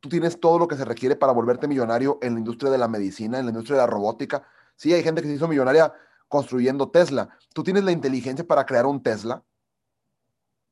tú 0.00 0.08
tienes 0.08 0.40
todo 0.40 0.58
lo 0.58 0.68
que 0.68 0.76
se 0.76 0.84
requiere 0.84 1.16
para 1.16 1.32
volverte 1.32 1.68
millonario 1.68 2.18
en 2.22 2.34
la 2.34 2.40
industria 2.40 2.70
de 2.70 2.78
la 2.78 2.88
medicina, 2.88 3.38
en 3.38 3.46
la 3.46 3.50
industria 3.50 3.76
de 3.76 3.82
la 3.82 3.90
robótica, 3.90 4.46
Sí, 4.78 4.94
hay 4.94 5.02
gente 5.02 5.20
que 5.20 5.26
se 5.28 5.34
hizo 5.34 5.48
millonaria 5.48 5.92
construyendo 6.28 6.88
Tesla. 6.88 7.36
¿Tú 7.52 7.64
tienes 7.64 7.82
la 7.82 7.90
inteligencia 7.90 8.46
para 8.46 8.64
crear 8.64 8.86
un 8.86 9.02
Tesla? 9.02 9.44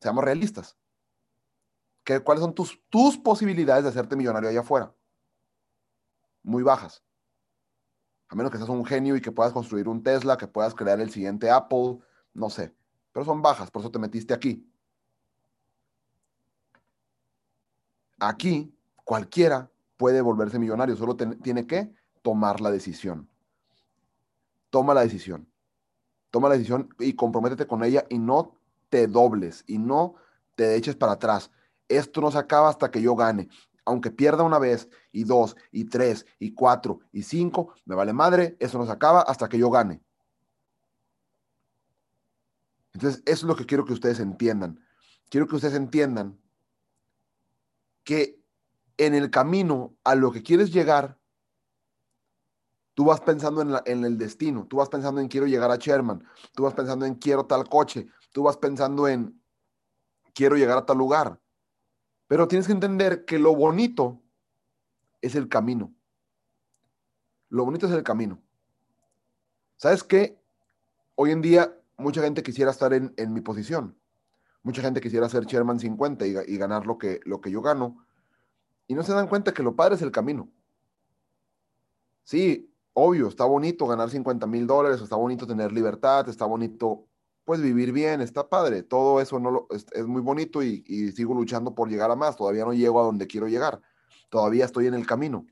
Seamos 0.01 0.23
realistas. 0.23 0.77
¿Qué, 2.05 2.21
¿Cuáles 2.21 2.43
son 2.43 2.55
tus, 2.55 2.81
tus 2.89 3.19
posibilidades 3.19 3.83
de 3.83 3.91
hacerte 3.91 4.15
millonario 4.15 4.49
allá 4.49 4.61
afuera? 4.61 4.95
Muy 6.45 6.63
bajas. 6.63 7.03
A 8.29 8.35
menos 8.35 8.51
que 8.51 8.59
seas 8.59 8.69
un 8.69 8.85
genio 8.85 9.17
y 9.17 9.21
que 9.21 9.33
puedas 9.33 9.53
construir 9.53 9.89
un 9.89 10.03
Tesla, 10.03 10.37
que 10.37 10.49
puedas 10.49 10.75
crear 10.75 11.01
el 11.01 11.11
siguiente 11.11 11.51
Apple, 11.51 11.99
no 12.35 12.51
sé. 12.51 12.75
Pero 13.13 13.25
son 13.25 13.41
bajas, 13.41 13.71
por 13.71 13.83
eso 13.83 13.91
te 13.91 13.99
metiste 13.99 14.35
aquí. 14.35 14.69
Aquí, 18.19 18.75
cualquiera 19.05 19.71
puede 19.97 20.21
volverse 20.21 20.59
millonario, 20.59 20.97
solo 20.97 21.17
tiene 21.17 21.67
que 21.67 21.95
tomar 22.23 22.61
la 22.61 22.71
decisión. 22.71 23.29
Toma 24.71 24.95
la 24.95 25.03
decisión. 25.03 25.49
Toma 26.31 26.49
la 26.49 26.55
decisión 26.57 26.89
y 26.99 27.15
comprométete 27.15 27.67
con 27.67 27.85
ella 27.85 28.05
y 28.09 28.19
no 28.19 28.57
te 28.89 29.07
dobles 29.07 29.65
y 29.67 29.79
no 29.79 30.17
te 30.55 30.75
eches 30.75 30.97
para 30.97 31.13
atrás. 31.13 31.51
Esto 31.89 32.21
no 32.21 32.31
se 32.31 32.39
acaba 32.39 32.69
hasta 32.69 32.91
que 32.91 33.01
yo 33.01 33.15
gane. 33.15 33.49
Aunque 33.87 34.11
pierda 34.11 34.43
una 34.43 34.59
vez 34.59 34.91
y 35.13 35.25
dos 35.25 35.57
y 35.73 35.85
tres 35.85 36.27
y 36.39 36.53
cuatro 36.53 37.01
y 37.13 37.23
cinco, 37.23 37.75
me 37.87 37.95
vale 37.95 38.13
madre, 38.13 38.57
eso 38.61 38.79
no 38.79 38.85
se 38.85 38.93
acaba 38.93 39.23
hasta 39.23 39.49
que 39.49 39.59
yo 39.59 39.71
gane. 39.71 40.03
Entonces, 42.93 43.23
eso 43.25 43.35
es 43.35 43.43
lo 43.45 43.57
que 43.57 43.67
quiero 43.67 43.85
que 43.85 43.93
ustedes 43.93 44.21
entiendan. 44.21 44.81
Quiero 45.31 45.47
que 45.47 45.57
ustedes 45.57 45.75
entiendan 45.75 46.39
que 48.05 48.39
en 48.99 49.15
el 49.15 49.31
camino 49.31 49.97
a 50.05 50.15
lo 50.15 50.33
que 50.33 50.43
quieres 50.43 50.73
llegar, 50.73 51.19
Tú 52.97 53.05
vas 53.05 53.21
pensando 53.21 53.61
en, 53.85 54.05
el 54.07 54.17
destino, 54.17 54.67
tú 54.67 54.79
vas 54.79 54.89
pensando 54.89 55.21
en 55.21 55.29
quiero 55.29 55.47
llegar 55.47 55.71
a 55.71 55.77
Sherman, 55.77 56.27
tú 56.55 56.63
vas 56.63 56.73
pensando 56.73 57.05
en 57.05 57.17
quiero 57.17 57.45
tal 57.45 57.69
coche, 57.69 58.09
tú 58.33 58.45
vas 58.45 58.57
pensando 58.57 59.07
en 59.07 59.39
quiero 60.33 60.57
llegar 60.57 60.79
a 60.79 60.87
tal 60.87 60.97
lugar. 60.97 61.39
Pero 62.29 62.49
tienes 62.49 62.67
que 62.67 62.73
entender 62.73 63.25
que 63.25 63.39
lo 63.39 63.55
bonito 63.55 64.21
es 65.21 65.35
el 65.35 65.49
camino. 65.49 65.95
Lo 67.49 67.65
bonito 67.65 67.87
es 67.87 67.93
el 67.93 68.03
camino. 68.03 68.43
¿Sabes 69.77 70.03
qué? 70.03 70.41
Hoy 71.15 71.31
en 71.31 71.43
día 71.43 71.77
mucha 71.97 72.23
gente 72.23 72.43
quisiera 72.43 72.71
estar 72.71 72.93
en, 72.93 73.15
mi 73.33 73.41
posición. 73.41 73.97
Mucha 74.63 74.83
gente 74.83 75.01
quisiera 75.01 75.29
ser 75.29 75.45
Sherman 75.45 75.79
50 75.79 76.27
y, 76.27 76.35
y, 76.47 76.57
ganar 76.57 76.87
lo 76.87 76.99
que, 76.99 77.21
lo 77.25 77.41
que 77.41 77.51
yo 77.51 77.63
gano. 77.63 78.05
Y 78.89 78.95
no 78.95 79.03
se 79.03 79.13
dan 79.13 79.29
cuenta 79.29 79.55
que 79.55 79.63
lo 79.63 79.77
padre 79.77 79.95
es 79.95 80.03
el 80.03 80.11
camino. 80.11 80.51
Sí, 82.25 82.73
obvio, 82.93 83.29
está 83.29 83.45
bonito 83.45 83.87
ganar 83.87 84.11
50 84.11 84.47
mil 84.47 84.67
dólares, 84.67 85.01
está 85.01 85.15
bonito 85.15 85.47
tener 85.47 85.73
libertad, 85.73 86.29
está 86.29 86.45
bonito 86.45 87.07
pues 87.47 87.63
vivir 87.63 87.93
bien, 87.93 88.21
está 88.21 88.49
padre, 88.49 88.83
todo 88.83 89.21
eso 89.21 89.39
no 89.39 89.51
lo, 89.51 89.69
es, 89.71 90.07
muy 90.07 90.21
bonito 90.21 90.63
y, 90.63 90.83
sigo 91.13 91.33
luchando 91.33 91.75
por 91.75 91.89
llegar 91.89 92.11
a 92.11 92.17
más, 92.17 92.37
todavía 92.37 92.65
no 92.65 92.75
llego 92.75 93.01
a 93.01 93.05
donde 93.05 93.27
quiero 93.27 93.47
llegar, 93.47 93.81
todavía 94.29 94.65
estoy 94.67 94.89
en 94.89 94.95
el 94.95 95.07
camino. 95.07 95.47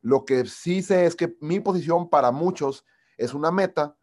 Lo 0.00 0.24
que 0.24 0.46
sí 0.46 0.80
sé 0.80 1.06
es 1.06 1.16
que 1.16 1.36
mi 1.40 1.60
posición 1.60 2.08
para 2.08 2.30
muchos 2.30 2.86
es 3.16 3.34
una 3.34 3.50
meta, 3.50 3.96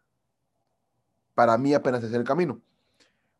para 1.34 1.56
mí 1.58 1.74
apenas 1.74 2.04
es 2.04 2.12
el 2.12 2.22
camino. 2.22 2.60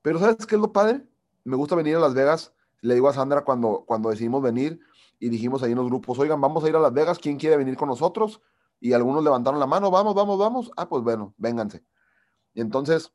Pero 0.02 0.18
¿sabes 0.18 0.46
qué 0.46 0.54
es 0.54 0.60
lo 0.60 0.72
padre? 0.72 1.06
Me 1.44 1.56
gusta 1.56 1.76
venir 1.76 1.96
a 1.96 2.00
Las 2.00 2.14
Vegas, 2.14 2.54
le 2.80 2.94
digo 2.94 3.08
a 3.08 3.12
Sandra 3.12 3.44
cuando, 3.44 3.84
cuando 3.86 4.08
decidimos 4.08 4.42
venir 4.42 4.80
y 5.20 5.28
dijimos 5.28 5.62
ahí 5.62 5.72
en 5.72 5.78
los 5.78 5.86
grupos, 5.86 6.18
oigan, 6.18 6.40
vamos 6.40 6.64
a 6.64 6.68
ir 6.68 6.76
a 6.76 6.80
Las 6.80 6.94
Vegas, 6.94 7.18
¿quién 7.18 7.36
quiere 7.36 7.56
venir 7.56 7.76
con 7.76 7.88
nosotros? 7.88 8.40
y 8.80 8.92
algunos 8.92 9.24
levantaron 9.24 9.58
la 9.58 9.66
mano, 9.66 9.90
vamos, 9.90 10.14
vamos, 10.14 10.38
vamos. 10.38 10.70
Ah, 10.76 10.88
pues 10.88 11.02
bueno, 11.02 11.34
vénganse. 11.38 11.82
Entonces 12.54 13.12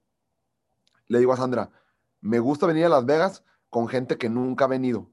le 1.11 1.19
digo 1.19 1.33
a 1.33 1.37
Sandra, 1.37 1.69
me 2.21 2.39
gusta 2.39 2.65
venir 2.65 2.85
a 2.85 2.89
Las 2.89 3.05
Vegas 3.05 3.43
con 3.69 3.89
gente 3.89 4.17
que 4.17 4.29
nunca 4.29 4.63
ha 4.63 4.67
venido. 4.69 5.11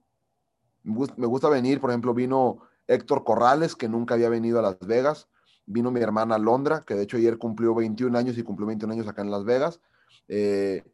Me 0.84 1.26
gusta 1.26 1.48
venir, 1.48 1.80
por 1.80 1.90
ejemplo, 1.90 2.14
vino 2.14 2.60
Héctor 2.86 3.24
Corrales, 3.24 3.74
que 3.74 3.88
nunca 3.88 4.14
había 4.14 4.28
venido 4.28 4.60
a 4.60 4.62
Las 4.62 4.78
Vegas. 4.78 5.28
Vino 5.66 5.90
mi 5.90 6.00
hermana 6.00 6.38
Londra, 6.38 6.84
que 6.86 6.94
de 6.94 7.02
hecho 7.02 7.16
ayer 7.16 7.36
cumplió 7.36 7.74
21 7.74 8.16
años 8.16 8.38
y 8.38 8.44
cumplió 8.44 8.68
21 8.68 8.94
años 8.94 9.08
acá 9.08 9.22
en 9.22 9.32
Las 9.32 9.44
Vegas. 9.44 9.80
Eh, 10.28 10.84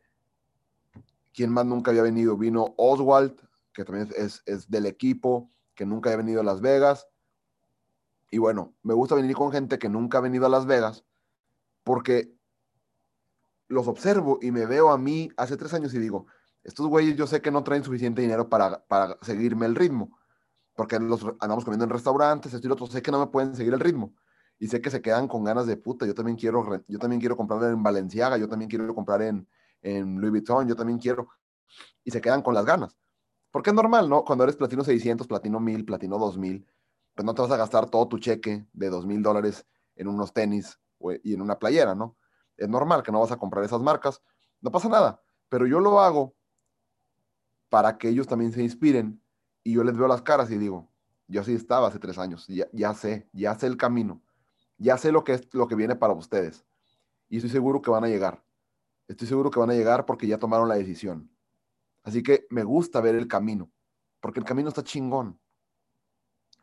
¿Quién 1.35 1.51
más 1.51 1.67
nunca 1.67 1.91
había 1.91 2.03
venido? 2.03 2.39
Vino 2.39 2.75
Oswald, 2.79 3.37
que 3.75 3.85
también 3.85 4.09
es, 4.17 4.43
es 4.47 4.71
del 4.71 4.87
equipo, 4.87 5.51
que 5.75 5.85
nunca 5.85 6.09
había 6.09 6.25
venido 6.25 6.41
a 6.41 6.45
Las 6.45 6.63
Vegas. 6.63 7.09
Y 8.31 8.39
bueno, 8.39 8.73
me 8.83 8.95
gusta 8.95 9.17
venir 9.17 9.37
con 9.37 9.53
gente 9.53 9.79
que 9.79 9.91
nunca 9.91 10.17
ha 10.17 10.23
venido 10.23 10.47
a 10.47 10.49
Las 10.49 10.65
Vegas 10.65 11.05
porque 11.85 12.35
los 13.69 13.89
observo 13.89 14.39
y 14.43 14.51
me 14.51 14.67
veo 14.67 14.91
a 14.91 14.99
mí 14.99 15.31
hace 15.37 15.57
tres 15.57 15.75
años 15.75 15.95
y 15.95 15.99
digo, 15.99 16.27
estos 16.63 16.87
güeyes 16.87 17.17
yo 17.17 17.27
sé 17.27 17.41
que 17.41 17.51
no 17.51 17.63
traen 17.63 17.85
suficiente 17.85 18.23
dinero 18.23 18.49
para, 18.49 18.85
para 18.87 19.19
seguirme 19.23 19.67
el 19.67 19.75
ritmo, 19.75 20.19
porque 20.75 20.99
los 20.99 21.25
andamos 21.41 21.65
comiendo 21.65 21.85
en 21.85 21.91
restaurantes, 21.91 22.53
esto 22.53 22.67
y 22.67 22.69
lo 22.69 22.75
otro, 22.75 22.87
sé 22.87 23.03
que 23.03 23.11
no 23.11 23.19
me 23.19 23.27
pueden 23.27 23.55
seguir 23.55 23.75
el 23.75 23.81
ritmo. 23.81 24.15
Y 24.59 24.69
sé 24.69 24.81
que 24.81 24.91
se 24.91 25.03
quedan 25.03 25.29
con 25.29 25.45
ganas 25.45 25.67
de 25.67 25.77
puta, 25.77 26.07
yo 26.07 26.15
también 26.15 26.37
quiero, 26.37 26.85
yo 26.87 26.99
también 26.99 27.21
quiero 27.21 27.37
comprar 27.37 27.63
en 27.65 27.83
Valenciaga, 27.83 28.39
yo 28.39 28.49
también 28.49 28.71
quiero 28.71 28.95
comprar 28.95 29.21
en, 29.23 29.49
en 29.83 30.21
Louis 30.21 30.31
Vuitton, 30.31 30.67
yo 30.69 30.77
también 30.77 30.99
quiero, 30.99 31.29
y 32.05 32.11
se 32.11 32.21
quedan 32.21 32.41
con 32.41 32.55
las 32.55 32.65
ganas. 32.65 32.97
Porque 33.51 33.71
es 33.71 33.77
normal, 33.77 34.09
¿no? 34.09 34.25
Cuando 34.25 34.45
eres 34.45 34.57
platino 34.57 34.83
600, 34.83 35.27
platino 35.27 35.61
1000, 35.61 35.85
platino 35.85 36.19
2000, 36.19 36.67
pues 37.15 37.25
no 37.25 37.35
te 37.35 37.43
vas 37.43 37.51
a 37.51 37.57
gastar 37.57 37.89
todo 37.89 38.09
tu 38.09 38.19
cheque 38.19 38.67
de 38.73 38.91
dos 38.91 39.07
mil 39.07 39.23
dólares 39.23 39.67
en 39.97 40.09
unos 40.09 40.33
tenis 40.33 40.79
y 41.23 41.35
en 41.35 41.41
una 41.41 41.59
playera, 41.59 41.95
¿no? 41.95 42.17
Es 42.57 42.69
normal 42.69 43.03
que 43.03 43.13
no 43.13 43.21
vas 43.21 43.33
a 43.33 43.37
comprar 43.37 43.65
esas 43.65 43.81
marcas, 43.81 44.23
no 44.61 44.71
pasa 44.71 44.89
nada, 44.89 45.23
pero 45.49 45.67
yo 45.67 45.81
lo 45.81 46.01
hago 46.01 46.35
para 47.69 47.99
que 47.99 48.09
ellos 48.09 48.27
también 48.27 48.53
se 48.53 48.63
inspiren 48.63 49.21
y 49.63 49.73
yo 49.73 49.85
les 49.85 49.97
veo 49.97 50.07
las 50.07 50.23
caras 50.23 50.51
y 50.51 50.59
digo, 50.59 50.89
yo 51.27 51.41
así 51.41 51.55
estaba 51.55 51.89
hace 51.89 51.99
tres 51.99 52.19
años, 52.19 52.47
ya, 52.47 52.67
ya 52.73 52.95
sé, 52.95 53.29
ya 53.33 53.59
sé 53.59 53.67
el 53.67 53.77
camino, 53.77 54.23
ya 54.79 54.97
sé 54.99 55.11
lo 55.11 55.25
que 55.25 55.35
es 55.35 55.55
lo 55.55 55.67
que 55.67 55.75
viene 55.75 55.97
para 55.97 56.13
ustedes 56.13 56.65
y 57.29 57.39
estoy 57.39 57.51
seguro 57.51 57.83
que 57.83 57.91
van 57.91 58.05
a 58.05 58.09
llegar, 58.09 58.45
estoy 59.09 59.27
seguro 59.27 59.51
que 59.51 59.59
van 59.59 59.71
a 59.71 59.75
llegar 59.75 60.07
porque 60.07 60.27
ya 60.27 60.39
tomaron 60.39 60.69
la 60.69 60.77
decisión. 60.77 61.31
Así 62.03 62.23
que 62.23 62.47
me 62.51 62.63
gusta 62.63 63.01
ver 63.01 63.15
el 63.15 63.27
camino, 63.27 63.71
porque 64.21 64.39
el 64.39 64.47
camino 64.47 64.69
está 64.69 64.85
chingón. 64.85 65.41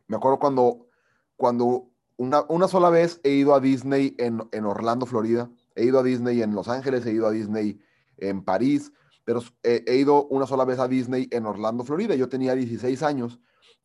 Me 0.08 0.15
acuerdo 0.15 0.39
cuando, 0.39 0.88
cuando 1.36 1.89
una, 2.17 2.43
una 2.47 2.67
sola 2.67 2.89
vez 2.89 3.19
he 3.23 3.32
ido 3.32 3.56
a 3.56 3.60
Disney 3.60 4.15
en, 4.17 4.47
en, 4.51 4.65
Orlando, 4.65 5.06
Florida. 5.06 5.49
He 5.82 5.86
ido 5.86 6.00
a 6.00 6.04
Disney 6.04 6.44
en 6.44 6.54
Los 6.54 6.67
Ángeles, 6.67 7.06
he 7.06 7.12
ido 7.12 7.26
a 7.26 7.32
Disney 7.32 7.82
en 8.17 8.44
París, 8.44 8.94
pero 9.24 9.41
he, 9.63 9.96
ido 9.96 10.28
una 10.28 10.46
sola 10.46 10.63
vez 10.63 10.78
a 10.78 10.88
Disney 10.88 11.28
en 11.32 11.48
Orlando, 11.48 11.84
Florida. 11.84 12.13
Yo 12.13 12.30
tenía 12.30 12.54
16 12.54 13.02
años 13.02 13.39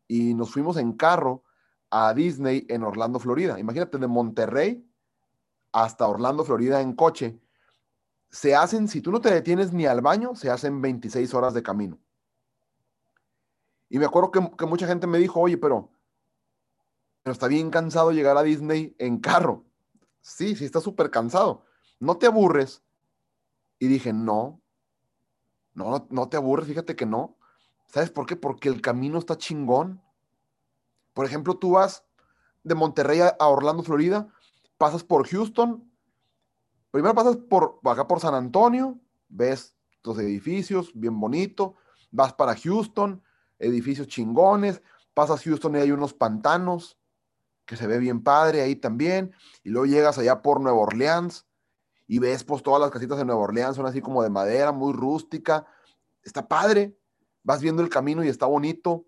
y 0.06 0.34
nos 0.34 0.50
fuimos 0.50 0.76
en 0.76 0.92
carro 0.92 1.42
a 1.88 2.12
Disney 2.12 2.66
en 2.68 2.82
Orlando, 2.82 3.18
Florida. 3.18 3.58
Imagínate, 3.58 3.96
de 3.96 4.06
Monterrey 4.06 4.86
hasta 5.72 6.06
Orlando, 6.06 6.44
Florida 6.44 6.82
en 6.82 6.92
coche. 6.92 7.40
Se 8.28 8.54
hacen, 8.54 8.88
si 8.88 9.00
tú 9.00 9.10
no 9.10 9.22
te 9.22 9.32
detienes 9.32 9.72
ni 9.72 9.86
al 9.86 10.02
baño, 10.02 10.34
se 10.34 10.50
hacen 10.50 10.82
26 10.82 11.32
horas 11.32 11.54
de 11.54 11.62
camino. 11.62 11.98
Y 13.88 13.98
me 13.98 14.04
acuerdo 14.04 14.30
que, 14.30 14.50
que 14.58 14.66
mucha 14.66 14.86
gente 14.86 15.06
me 15.06 15.16
dijo, 15.16 15.40
oye, 15.40 15.56
pero 15.56 15.90
pero 17.22 17.32
está 17.32 17.48
bien 17.48 17.70
cansado 17.70 18.12
llegar 18.12 18.36
a 18.36 18.44
Disney 18.44 18.94
en 18.98 19.18
carro. 19.18 19.64
Sí, 20.20 20.54
sí, 20.54 20.64
está 20.64 20.80
súper 20.80 21.10
cansado. 21.10 21.65
¿No 21.98 22.18
te 22.18 22.26
aburres? 22.26 22.82
Y 23.78 23.88
dije, 23.88 24.12
no, 24.12 24.60
no, 25.74 26.06
no 26.10 26.28
te 26.28 26.36
aburres, 26.36 26.66
fíjate 26.66 26.96
que 26.96 27.06
no. 27.06 27.36
¿Sabes 27.86 28.10
por 28.10 28.26
qué? 28.26 28.36
Porque 28.36 28.68
el 28.68 28.80
camino 28.80 29.18
está 29.18 29.36
chingón. 29.36 30.02
Por 31.12 31.26
ejemplo, 31.26 31.56
tú 31.58 31.72
vas 31.72 32.04
de 32.62 32.74
Monterrey 32.74 33.20
a 33.20 33.46
Orlando, 33.46 33.82
Florida, 33.82 34.28
pasas 34.76 35.04
por 35.04 35.28
Houston, 35.28 35.88
primero 36.90 37.14
pasas 37.14 37.36
por 37.36 37.78
acá 37.84 38.08
por 38.08 38.20
San 38.20 38.34
Antonio, 38.34 38.98
ves 39.28 39.76
los 40.02 40.18
edificios, 40.18 40.90
bien 40.94 41.18
bonito, 41.18 41.76
vas 42.10 42.32
para 42.32 42.56
Houston, 42.56 43.22
edificios 43.58 44.08
chingones, 44.08 44.82
pasas 45.14 45.42
Houston 45.44 45.76
y 45.76 45.78
hay 45.78 45.92
unos 45.92 46.12
pantanos, 46.12 46.98
que 47.64 47.76
se 47.76 47.86
ve 47.86 47.98
bien 47.98 48.22
padre 48.22 48.62
ahí 48.62 48.76
también, 48.76 49.34
y 49.62 49.70
luego 49.70 49.86
llegas 49.86 50.18
allá 50.18 50.42
por 50.42 50.60
Nueva 50.60 50.78
Orleans 50.78 51.46
y 52.06 52.18
ves 52.18 52.44
pues 52.44 52.62
todas 52.62 52.80
las 52.80 52.90
casitas 52.90 53.18
de 53.18 53.24
Nueva 53.24 53.42
Orleans 53.42 53.76
son 53.76 53.86
así 53.86 54.00
como 54.00 54.22
de 54.22 54.30
madera, 54.30 54.72
muy 54.72 54.92
rústica, 54.92 55.66
está 56.22 56.46
padre, 56.46 56.96
vas 57.42 57.60
viendo 57.60 57.82
el 57.82 57.88
camino 57.88 58.24
y 58.24 58.28
está 58.28 58.46
bonito, 58.46 59.06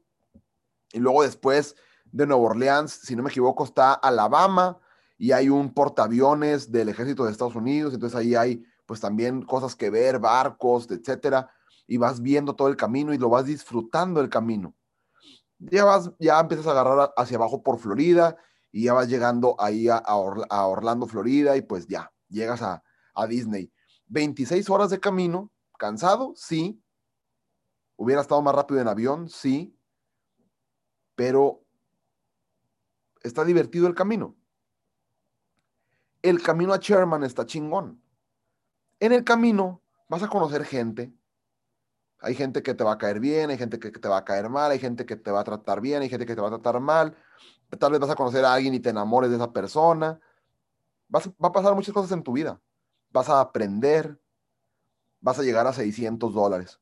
y 0.92 0.98
luego 0.98 1.22
después 1.22 1.76
de 2.10 2.26
Nueva 2.26 2.42
Orleans, 2.42 2.92
si 2.92 3.14
no 3.14 3.22
me 3.22 3.30
equivoco, 3.30 3.64
está 3.64 3.92
Alabama 3.92 4.78
y 5.18 5.32
hay 5.32 5.48
un 5.48 5.74
portaaviones 5.74 6.70
del 6.70 6.88
ejército 6.88 7.24
de 7.24 7.32
Estados 7.32 7.56
Unidos, 7.56 7.94
entonces 7.94 8.18
ahí 8.18 8.34
hay 8.34 8.64
pues 8.86 9.00
también 9.00 9.42
cosas 9.42 9.76
que 9.76 9.90
ver, 9.90 10.18
barcos, 10.18 10.90
etcétera, 10.90 11.50
y 11.86 11.98
vas 11.98 12.22
viendo 12.22 12.54
todo 12.54 12.68
el 12.68 12.76
camino 12.76 13.12
y 13.12 13.18
lo 13.18 13.28
vas 13.28 13.44
disfrutando 13.44 14.20
el 14.20 14.30
camino. 14.30 14.74
Ya 15.58 15.84
vas, 15.84 16.10
ya 16.18 16.40
empiezas 16.40 16.66
a 16.68 16.70
agarrar 16.70 17.12
hacia 17.16 17.36
abajo 17.36 17.62
por 17.62 17.78
Florida 17.78 18.36
y 18.70 18.84
ya 18.84 18.94
vas 18.94 19.08
llegando 19.08 19.56
ahí 19.58 19.88
a, 19.88 20.02
Orlando, 20.14 21.06
Florida, 21.06 21.56
y 21.56 21.62
pues 21.62 21.86
ya, 21.86 22.12
llegas 22.28 22.62
a, 22.62 22.82
a 23.18 23.26
Disney. 23.26 23.72
26 24.06 24.70
horas 24.70 24.90
de 24.90 25.00
camino, 25.00 25.50
cansado, 25.78 26.32
sí. 26.36 26.80
Hubiera 27.96 28.22
estado 28.22 28.40
más 28.42 28.54
rápido 28.54 28.80
en 28.80 28.88
avión, 28.88 29.28
sí. 29.28 29.76
Pero 31.14 31.64
está 33.22 33.44
divertido 33.44 33.86
el 33.86 33.94
camino. 33.94 34.36
el 36.22 36.42
camino 36.42 36.72
a 36.72 36.78
Sherman 36.78 37.24
está 37.24 37.46
chingón. 37.46 38.02
En 39.00 39.12
el 39.12 39.24
camino 39.24 39.82
vas 40.08 40.22
a 40.22 40.28
conocer 40.28 40.64
gente. 40.64 41.12
Hay 42.20 42.34
gente 42.34 42.62
que 42.62 42.74
te 42.74 42.82
va 42.82 42.92
a 42.92 42.98
caer 42.98 43.20
bien, 43.20 43.50
hay 43.50 43.58
gente 43.58 43.78
que 43.78 43.90
te 43.90 44.08
va 44.08 44.18
a 44.18 44.24
caer 44.24 44.48
mal, 44.48 44.72
hay 44.72 44.80
gente 44.80 45.06
que 45.06 45.14
te 45.14 45.30
va 45.30 45.40
a 45.40 45.44
tratar 45.44 45.80
bien, 45.80 46.02
hay 46.02 46.08
gente 46.08 46.26
que 46.26 46.34
te 46.34 46.40
va 46.40 46.48
a 46.48 46.50
tratar 46.50 46.80
mal. 46.80 47.16
Tal 47.78 47.92
vez 47.92 48.00
vas 48.00 48.10
a 48.10 48.16
conocer 48.16 48.44
a 48.44 48.54
alguien 48.54 48.74
y 48.74 48.80
te 48.80 48.90
enamores 48.90 49.30
de 49.30 49.36
esa 49.36 49.52
persona. 49.52 50.20
va 51.14 51.48
a 51.48 51.52
pasar 51.52 51.74
muchas 51.74 51.94
cosas 51.94 52.12
en 52.12 52.22
tu 52.22 52.32
vida. 52.32 52.60
Vas 53.10 53.28
a 53.28 53.40
aprender. 53.40 54.20
Vas 55.20 55.38
a 55.38 55.42
llegar 55.42 55.66
a 55.66 55.72
600 55.72 56.32
dólares. 56.32 56.80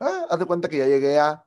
Ah, 0.00 0.26
haz 0.30 0.38
de 0.38 0.46
cuenta 0.46 0.68
que 0.68 0.78
ya 0.78 0.86
llegué 0.86 1.18
a, 1.18 1.44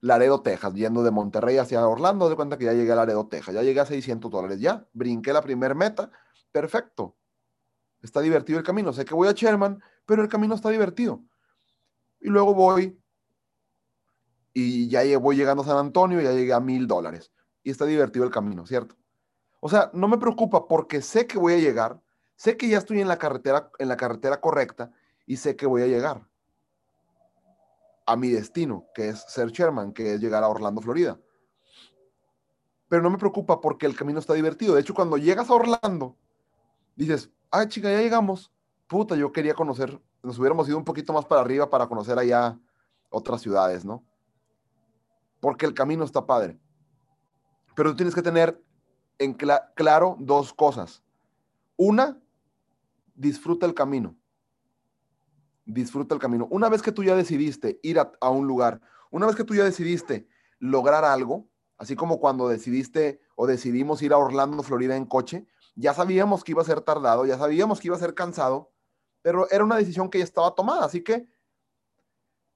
Laredo, 0.00 0.42
Texas, 0.42 0.74
yendo 0.74 1.02
de 1.02 1.10
Monterrey 1.10 1.56
hacia 1.56 1.86
Orlando, 1.86 2.26
haz 2.26 2.30
de 2.30 2.36
cuenta 2.36 2.58
que 2.58 2.66
ya 2.66 2.74
llegué 2.74 2.92
a 2.92 2.96
Laredo, 2.96 3.26
Texas. 3.26 3.54
Ya 3.54 3.62
llegué 3.62 3.80
a 3.80 3.86
600 3.86 4.30
dólares. 4.30 4.60
Ya, 4.60 4.86
brinqué 4.92 5.32
la 5.32 5.40
primer 5.40 5.74
meta. 5.74 6.10
Perfecto. 6.52 7.16
Está 8.02 8.20
divertido 8.20 8.58
el 8.58 8.64
camino. 8.64 8.92
Sé 8.92 9.04
que 9.04 9.14
voy 9.14 9.28
a 9.28 9.32
Sherman, 9.32 9.82
pero 10.04 10.22
el 10.22 10.28
camino 10.28 10.54
está 10.54 10.68
divertido. 10.68 11.24
Y 12.20 12.28
luego 12.28 12.54
voy 12.54 12.98
y 14.54 14.88
ya 14.88 15.18
voy 15.18 15.36
llegando 15.36 15.64
a 15.64 15.66
San 15.66 15.76
Antonio, 15.76 16.20
ya 16.20 16.32
llegué 16.32 16.52
a 16.52 16.60
mil 16.60 16.86
dólares. 16.86 17.32
Y 17.64 17.70
está 17.70 17.84
divertido 17.84 18.24
el 18.24 18.30
camino, 18.30 18.64
¿cierto? 18.66 18.96
O 19.60 19.68
sea, 19.68 19.90
no 19.92 20.06
me 20.06 20.16
preocupa 20.16 20.68
porque 20.68 21.02
sé 21.02 21.26
que 21.26 21.38
voy 21.38 21.54
a 21.54 21.58
llegar, 21.58 22.00
sé 22.36 22.56
que 22.56 22.68
ya 22.68 22.78
estoy 22.78 23.00
en 23.00 23.08
la 23.08 23.18
carretera, 23.18 23.70
en 23.78 23.88
la 23.88 23.96
carretera 23.96 24.40
correcta 24.40 24.92
y 25.26 25.36
sé 25.36 25.56
que 25.56 25.66
voy 25.66 25.82
a 25.82 25.86
llegar 25.86 26.26
a 28.06 28.16
mi 28.16 28.28
destino, 28.30 28.86
que 28.94 29.08
es 29.08 29.24
ser 29.28 29.50
Sherman, 29.50 29.92
que 29.92 30.14
es 30.14 30.20
llegar 30.20 30.44
a 30.44 30.48
Orlando, 30.48 30.80
Florida. 30.80 31.18
Pero 32.88 33.02
no 33.02 33.10
me 33.10 33.18
preocupa 33.18 33.60
porque 33.60 33.86
el 33.86 33.96
camino 33.96 34.18
está 34.18 34.34
divertido. 34.34 34.74
De 34.74 34.82
hecho, 34.82 34.94
cuando 34.94 35.16
llegas 35.16 35.48
a 35.48 35.54
Orlando, 35.54 36.16
dices, 36.96 37.30
ay 37.50 37.68
chica, 37.68 37.90
ya 37.90 38.00
llegamos. 38.00 38.52
Puta, 38.86 39.16
yo 39.16 39.32
quería 39.32 39.54
conocer, 39.54 40.00
nos 40.22 40.38
hubiéramos 40.38 40.68
ido 40.68 40.76
un 40.76 40.84
poquito 40.84 41.12
más 41.12 41.24
para 41.24 41.40
arriba 41.40 41.70
para 41.70 41.86
conocer 41.86 42.18
allá 42.18 42.58
otras 43.08 43.40
ciudades, 43.40 43.84
¿no? 43.84 44.04
Porque 45.40 45.66
el 45.66 45.74
camino 45.74 46.04
está 46.04 46.26
padre. 46.26 46.58
Pero 47.74 47.90
tú 47.90 47.96
tienes 47.96 48.14
que 48.14 48.22
tener 48.22 48.62
en 49.18 49.34
claro 49.34 50.16
dos 50.18 50.52
cosas. 50.52 51.02
Una, 51.76 52.20
disfruta 53.14 53.66
el 53.66 53.74
camino. 53.74 54.16
Disfruta 55.64 56.14
el 56.14 56.20
camino. 56.20 56.46
Una 56.50 56.68
vez 56.68 56.82
que 56.82 56.92
tú 56.92 57.02
ya 57.02 57.16
decidiste 57.16 57.80
ir 57.82 57.98
a, 57.98 58.30
un 58.30 58.46
lugar, 58.46 58.80
una 59.10 59.26
vez 59.26 59.34
que 59.34 59.44
tú 59.44 59.54
ya 59.54 59.64
decidiste 59.64 60.28
lograr 60.58 61.04
algo, 61.04 61.48
así 61.78 61.96
como 61.96 62.20
cuando 62.20 62.48
decidiste 62.48 63.20
o 63.34 63.46
decidimos 63.46 64.02
ir 64.02 64.12
a 64.12 64.18
Orlando, 64.18 64.62
Florida 64.62 64.96
en 64.96 65.06
coche, 65.06 65.46
ya 65.74 65.94
sabíamos 65.94 66.44
que 66.44 66.52
iba 66.52 66.62
a 66.62 66.66
ser 66.66 66.80
tardado, 66.80 67.24
ya 67.26 67.38
sabíamos 67.38 67.80
que 67.80 67.88
iba 67.88 67.96
a 67.96 68.00
ser 68.00 68.14
cansado, 68.14 68.72
pero 69.22 69.50
era 69.50 69.64
una 69.64 69.76
decisión 69.76 70.10
que 70.10 70.18
ya 70.18 70.24
estaba 70.24 70.54
tomada, 70.54 70.84
así 70.84 71.02
que 71.02 71.26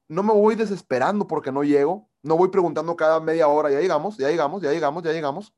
no 0.07 0.23
me 0.23 0.33
voy 0.33 0.55
desesperando 0.55 1.27
porque 1.27 1.51
no 1.51 1.65
llego, 1.65 2.09
no 2.23 2.37
voy 2.37 2.49
preguntando 2.49 2.97
cada 2.97 3.21
media 3.21 3.49
hora, 3.49 3.71
ya 3.71 3.81
llegamos, 3.81 4.17
ya 4.17 4.29
llegamos, 4.29 4.63
ya 4.63 4.71
llegamos, 4.71 5.03
ya 5.03 5.13
llegamos, 5.13 5.55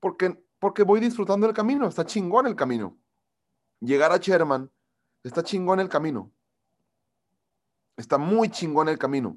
porque, 0.00 0.42
porque 0.58 0.82
voy 0.82 1.00
disfrutando 1.00 1.46
el 1.46 1.54
camino, 1.54 1.86
está 1.86 2.04
chingón 2.04 2.46
el 2.46 2.56
camino. 2.56 2.98
Llegar 3.80 4.12
a 4.12 4.16
Sherman, 4.16 4.70
está 5.22 5.42
chingón 5.42 5.80
el 5.80 5.88
camino. 5.88 6.32
Está 7.96 8.18
muy 8.18 8.48
chingón 8.48 8.88
el 8.88 8.98
camino. 8.98 9.36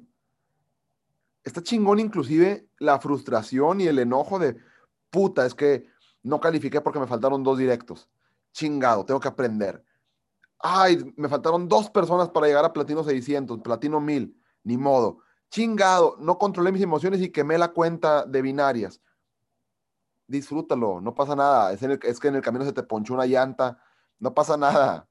Está 1.44 1.62
chingón 1.62 1.98
inclusive 1.98 2.68
la 2.78 3.00
frustración 3.00 3.80
y 3.80 3.86
el 3.86 3.98
enojo 3.98 4.38
de, 4.38 4.56
puta, 5.10 5.44
es 5.44 5.54
que 5.54 5.86
no 6.22 6.40
califiqué 6.40 6.80
porque 6.80 7.00
me 7.00 7.06
faltaron 7.06 7.42
dos 7.42 7.58
directos. 7.58 8.08
Chingado, 8.52 9.04
tengo 9.04 9.20
que 9.20 9.28
aprender. 9.28 9.84
Ay, 10.58 11.12
me 11.16 11.28
faltaron 11.28 11.68
dos 11.68 11.90
personas 11.90 12.28
para 12.28 12.46
llegar 12.46 12.64
a 12.64 12.72
platino 12.72 13.02
600, 13.02 13.60
platino 13.60 14.00
1000. 14.00 14.36
Ni 14.64 14.76
modo. 14.76 15.18
Chingado, 15.50 16.16
no 16.20 16.38
controlé 16.38 16.70
mis 16.70 16.82
emociones 16.82 17.20
y 17.20 17.30
quemé 17.30 17.58
la 17.58 17.72
cuenta 17.72 18.24
de 18.24 18.42
binarias. 18.42 19.00
Disfrútalo, 20.32 20.98
no 21.02 21.14
pasa 21.14 21.36
nada. 21.36 21.72
Es, 21.72 21.82
es 21.82 22.18
que 22.18 22.28
en 22.28 22.36
el 22.36 22.42
camino 22.42 22.64
se 22.64 22.72
te 22.72 22.82
ponchó 22.82 23.12
una 23.12 23.26
llanta. 23.26 23.78
No 24.18 24.32
pasa 24.32 24.56
nada. 24.56 25.06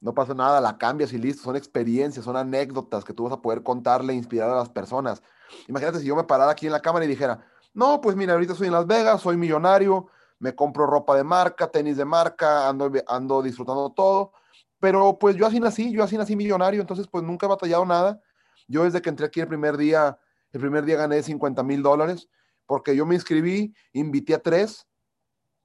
No 0.00 0.12
pasa 0.12 0.34
nada, 0.34 0.60
la 0.60 0.76
cambias 0.76 1.14
y 1.14 1.18
listo. 1.18 1.44
Son 1.44 1.56
experiencias, 1.56 2.26
son 2.26 2.36
anécdotas 2.36 3.04
que 3.04 3.14
tú 3.14 3.24
vas 3.24 3.32
a 3.32 3.40
poder 3.40 3.62
contarle 3.62 4.12
inspirar 4.12 4.50
a 4.50 4.56
las 4.56 4.68
personas. 4.68 5.22
Imagínate 5.66 6.00
si 6.00 6.04
yo 6.04 6.14
me 6.14 6.24
parara 6.24 6.52
aquí 6.52 6.66
en 6.66 6.72
la 6.72 6.80
cámara 6.80 7.06
y 7.06 7.08
dijera, 7.08 7.42
no, 7.72 8.02
pues 8.02 8.16
mira, 8.16 8.34
ahorita 8.34 8.54
soy 8.54 8.66
en 8.66 8.74
Las 8.74 8.86
Vegas, 8.86 9.22
soy 9.22 9.38
millonario, 9.38 10.08
me 10.38 10.54
compro 10.54 10.86
ropa 10.86 11.16
de 11.16 11.24
marca, 11.24 11.68
tenis 11.68 11.96
de 11.96 12.04
marca, 12.04 12.68
ando, 12.68 12.92
ando 13.06 13.40
disfrutando 13.40 13.90
todo, 13.92 14.32
pero 14.78 15.18
pues 15.18 15.36
yo 15.36 15.46
así 15.46 15.58
nací, 15.58 15.90
yo 15.90 16.04
así 16.04 16.18
nací 16.18 16.36
millonario, 16.36 16.82
entonces 16.82 17.08
pues 17.08 17.24
nunca 17.24 17.46
he 17.46 17.48
batallado 17.48 17.86
nada. 17.86 18.20
Yo 18.68 18.84
desde 18.84 19.00
que 19.00 19.08
entré 19.08 19.24
aquí 19.24 19.40
el 19.40 19.48
primer 19.48 19.78
día, 19.78 20.18
el 20.52 20.60
primer 20.60 20.84
día 20.84 20.98
gané 20.98 21.22
50 21.22 21.62
mil 21.62 21.82
dólares, 21.82 22.28
porque 22.66 22.96
yo 22.96 23.06
me 23.06 23.14
inscribí, 23.14 23.74
invité 23.92 24.34
a 24.34 24.42
tres, 24.42 24.86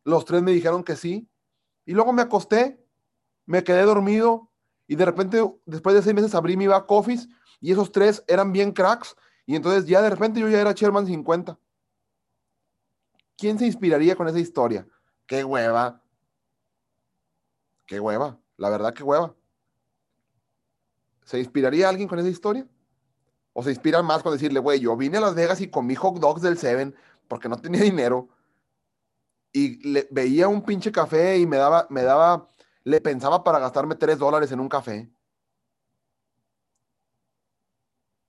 los 0.04 0.26
tres 0.26 0.42
me 0.42 0.52
dijeron 0.52 0.84
que 0.84 0.96
sí, 0.96 1.30
y 1.86 1.94
luego 1.94 2.14
me 2.14 2.22
acosté, 2.22 2.84
me 3.46 3.64
quedé 3.64 3.84
dormido, 3.84 4.52
y 4.88 4.96
de 4.96 5.06
repente, 5.06 5.42
después 5.66 5.96
de 5.96 6.02
seis 6.02 6.16
meses, 6.16 6.36
abrí 6.36 6.58
mi 6.58 6.68
back 6.68 6.90
office, 6.92 7.28
y 7.62 7.72
esos 7.72 7.92
tres 7.92 8.24
eran 8.28 8.52
bien 8.52 8.72
cracks, 8.72 9.16
y 9.46 9.56
entonces 9.56 9.86
ya 9.86 10.02
de 10.02 10.10
repente 10.10 10.40
yo 10.40 10.48
ya 10.50 10.62
era 10.62 10.74
Chairman 10.74 11.06
50. 11.06 11.58
¿Quién 13.38 13.58
se 13.58 13.66
inspiraría 13.66 14.16
con 14.16 14.28
esa 14.28 14.40
historia? 14.40 14.88
Qué 15.26 15.44
hueva. 15.44 16.04
Qué 17.86 18.00
hueva. 18.00 18.40
La 18.58 18.70
verdad, 18.70 18.94
qué 18.94 19.02
hueva. 19.02 19.34
¿Se 21.24 21.40
inspiraría 21.40 21.88
alguien 21.88 22.08
con 22.08 22.20
esa 22.20 22.28
historia? 22.28 22.68
¿O 23.54 23.64
se 23.64 23.72
inspiran 23.72 24.06
más 24.06 24.24
con 24.24 24.34
decirle, 24.34 24.60
güey, 24.60 24.80
yo 24.80 24.96
vine 24.96 25.18
a 25.18 25.22
Las 25.22 25.36
Vegas 25.36 25.62
y 25.62 25.70
comí 25.70 25.96
hot 25.96 26.20
dogs 26.20 26.42
del 26.42 26.58
Seven 26.58 26.96
porque 27.28 27.50
no 27.50 27.58
tenía 27.58 27.82
dinero 27.84 28.30
y 29.52 29.88
le, 29.88 30.08
veía 30.12 30.48
un 30.48 30.64
pinche 30.64 30.92
café 30.92 31.38
y 31.38 31.46
me 31.46 31.58
daba, 31.58 31.88
me 31.90 32.04
daba, 32.04 32.48
le 32.84 33.02
pensaba 33.02 33.44
para 33.44 33.60
gastarme 33.60 33.96
tres 33.96 34.20
dólares 34.20 34.52
en 34.52 34.60
un 34.60 34.70
café. 34.70 35.12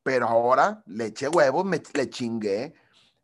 Pero 0.03 0.27
ahora 0.27 0.83
le 0.87 1.07
eché 1.07 1.29
huevos, 1.29 1.65
me, 1.65 1.83
le 1.93 2.09
chingué, 2.09 2.75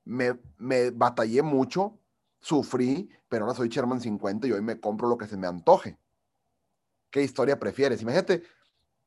me, 0.04 0.38
me 0.58 0.90
batallé 0.90 1.42
mucho, 1.42 1.98
sufrí, 2.38 3.10
pero 3.28 3.44
ahora 3.44 3.56
soy 3.56 3.68
Sherman 3.68 4.00
50 4.00 4.46
y 4.46 4.52
hoy 4.52 4.60
me 4.60 4.78
compro 4.78 5.08
lo 5.08 5.16
que 5.16 5.26
se 5.26 5.36
me 5.36 5.46
antoje. 5.46 5.98
¿Qué 7.10 7.22
historia 7.22 7.58
prefieres? 7.58 8.02
Imagínate, 8.02 8.42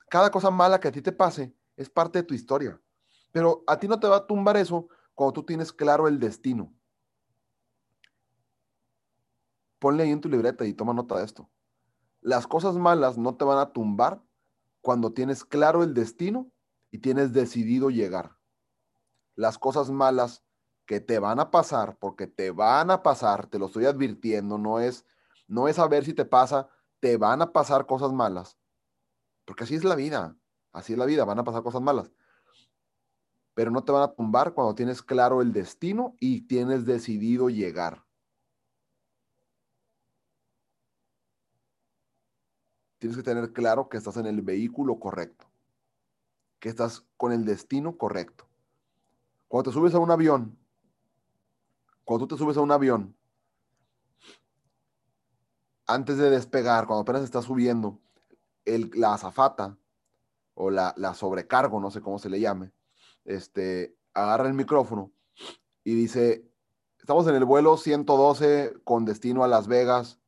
cada 0.09 0.31
cosa 0.31 0.49
mala 0.49 0.79
que 0.79 0.87
a 0.87 0.91
ti 0.91 1.01
te 1.01 1.11
pase 1.11 1.53
es 1.79 1.89
parte 1.89 2.19
de 2.19 2.23
tu 2.23 2.33
historia, 2.33 2.79
pero 3.31 3.63
a 3.65 3.79
ti 3.79 3.87
no 3.87 4.01
te 4.01 4.07
va 4.07 4.17
a 4.17 4.27
tumbar 4.27 4.57
eso 4.57 4.89
cuando 5.15 5.31
tú 5.31 5.43
tienes 5.43 5.71
claro 5.71 6.09
el 6.09 6.19
destino. 6.19 6.73
Ponle 9.79 10.03
ahí 10.03 10.11
en 10.11 10.19
tu 10.19 10.27
libreta 10.27 10.65
y 10.65 10.73
toma 10.73 10.93
nota 10.93 11.17
de 11.17 11.23
esto. 11.23 11.49
Las 12.19 12.47
cosas 12.47 12.75
malas 12.75 13.17
no 13.17 13.37
te 13.37 13.45
van 13.45 13.59
a 13.59 13.71
tumbar 13.71 14.21
cuando 14.81 15.13
tienes 15.13 15.45
claro 15.45 15.81
el 15.81 15.93
destino 15.93 16.51
y 16.91 16.97
tienes 16.97 17.31
decidido 17.31 17.89
llegar. 17.89 18.35
Las 19.35 19.57
cosas 19.57 19.89
malas 19.89 20.43
que 20.85 20.99
te 20.99 21.17
van 21.17 21.39
a 21.39 21.49
pasar, 21.49 21.97
porque 21.97 22.27
te 22.27 22.51
van 22.51 22.91
a 22.91 23.03
pasar, 23.03 23.47
te 23.47 23.57
lo 23.57 23.67
estoy 23.67 23.85
advirtiendo, 23.85 24.57
no 24.57 24.81
es, 24.81 25.05
no 25.47 25.69
es 25.69 25.79
a 25.79 25.87
ver 25.87 26.03
si 26.03 26.13
te 26.13 26.25
pasa, 26.25 26.67
te 26.99 27.15
van 27.15 27.41
a 27.41 27.53
pasar 27.53 27.85
cosas 27.85 28.11
malas. 28.11 28.57
Porque 29.45 29.63
así 29.63 29.75
es 29.75 29.85
la 29.85 29.95
vida, 29.95 30.35
así 30.71 30.93
es 30.93 30.99
la 30.99 31.05
vida, 31.05 31.25
van 31.25 31.39
a 31.39 31.43
pasar 31.43 31.63
cosas 31.63 31.81
malas. 31.81 32.11
Pero 33.53 33.71
no 33.71 33.83
te 33.83 33.91
van 33.91 34.03
a 34.03 34.13
tumbar 34.13 34.53
cuando 34.53 34.75
tienes 34.75 35.01
claro 35.01 35.41
el 35.41 35.51
destino 35.51 36.15
y 36.19 36.41
tienes 36.41 36.85
decidido 36.85 37.49
llegar. 37.49 38.05
Tienes 42.97 43.17
que 43.17 43.23
tener 43.23 43.53
claro 43.53 43.89
que 43.89 43.97
estás 43.97 44.17
en 44.17 44.25
el 44.25 44.41
vehículo 44.41 44.99
correcto, 44.99 45.45
que 46.59 46.69
estás 46.69 47.05
con 47.17 47.31
el 47.31 47.45
destino 47.45 47.97
correcto. 47.97 48.45
Cuando 49.47 49.71
te 49.71 49.73
subes 49.73 49.95
a 49.95 49.99
un 49.99 50.11
avión 50.11 50.59
cuando 52.09 52.25
tú 52.25 52.33
te 52.33 52.39
subes 52.39 52.57
a 52.57 52.61
un 52.61 52.71
avión, 52.71 53.15
antes 55.85 56.17
de 56.17 56.31
despegar, 56.31 56.87
cuando 56.87 57.03
apenas 57.03 57.21
estás 57.21 57.45
subiendo, 57.45 57.99
el, 58.65 58.89
la 58.95 59.13
azafata 59.13 59.77
o 60.59 60.69
la, 60.69 60.93
sobrecargo, 61.13 61.79
no 61.79 61.89
sé 61.89 62.01
cómo 62.01 62.19
se 62.19 62.29
le 62.29 62.39
llame, 62.39 62.71
este, 63.25 63.95
agarra 64.13 64.47
el 64.47 64.53
micrófono 64.53 65.11
y 65.83 65.95
dice, 65.95 66.45
estamos 66.99 67.27
en 67.27 67.35
el 67.35 67.45
vuelo 67.45 67.77
112 67.77 68.73
con 68.83 69.05
destino 69.05 69.43
a 69.43 69.47
Las 69.47 69.67
Vegas, 69.67 70.19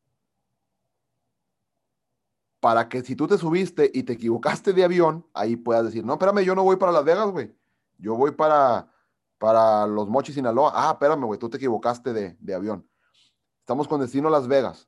para 2.62 2.88
que 2.90 3.02
si 3.02 3.16
tú 3.16 3.28
te 3.28 3.38
subiste 3.38 3.92
y 3.94 4.04
te 4.04 4.14
equivocaste 4.14 4.72
de 4.72 4.84
avión, 4.84 5.26
ahí 5.34 5.56
puedas 5.56 5.84
decir, 5.84 6.06
no, 6.06 6.14
espérame, 6.14 6.44
yo 6.46 6.56
no 6.56 6.64
voy 6.64 6.78
para 6.78 6.92
Las 6.92 7.04
Vegas, 7.04 7.30
güey, 7.32 7.54
yo 7.98 8.16
voy 8.16 8.32
para 8.32 8.92
para 9.42 9.88
los 9.88 10.08
Mochis 10.08 10.36
Sinaloa. 10.36 10.72
Ah, 10.76 10.92
espérame, 10.92 11.26
güey, 11.26 11.40
tú 11.40 11.50
te 11.50 11.58
equivocaste 11.58 12.14
de, 12.14 12.54
avión. 12.54 12.88
Estamos 13.60 13.88
con 13.88 14.00
destino 14.00 14.28
a 14.28 14.32
Las 14.32 14.48
Vegas. 14.48 14.88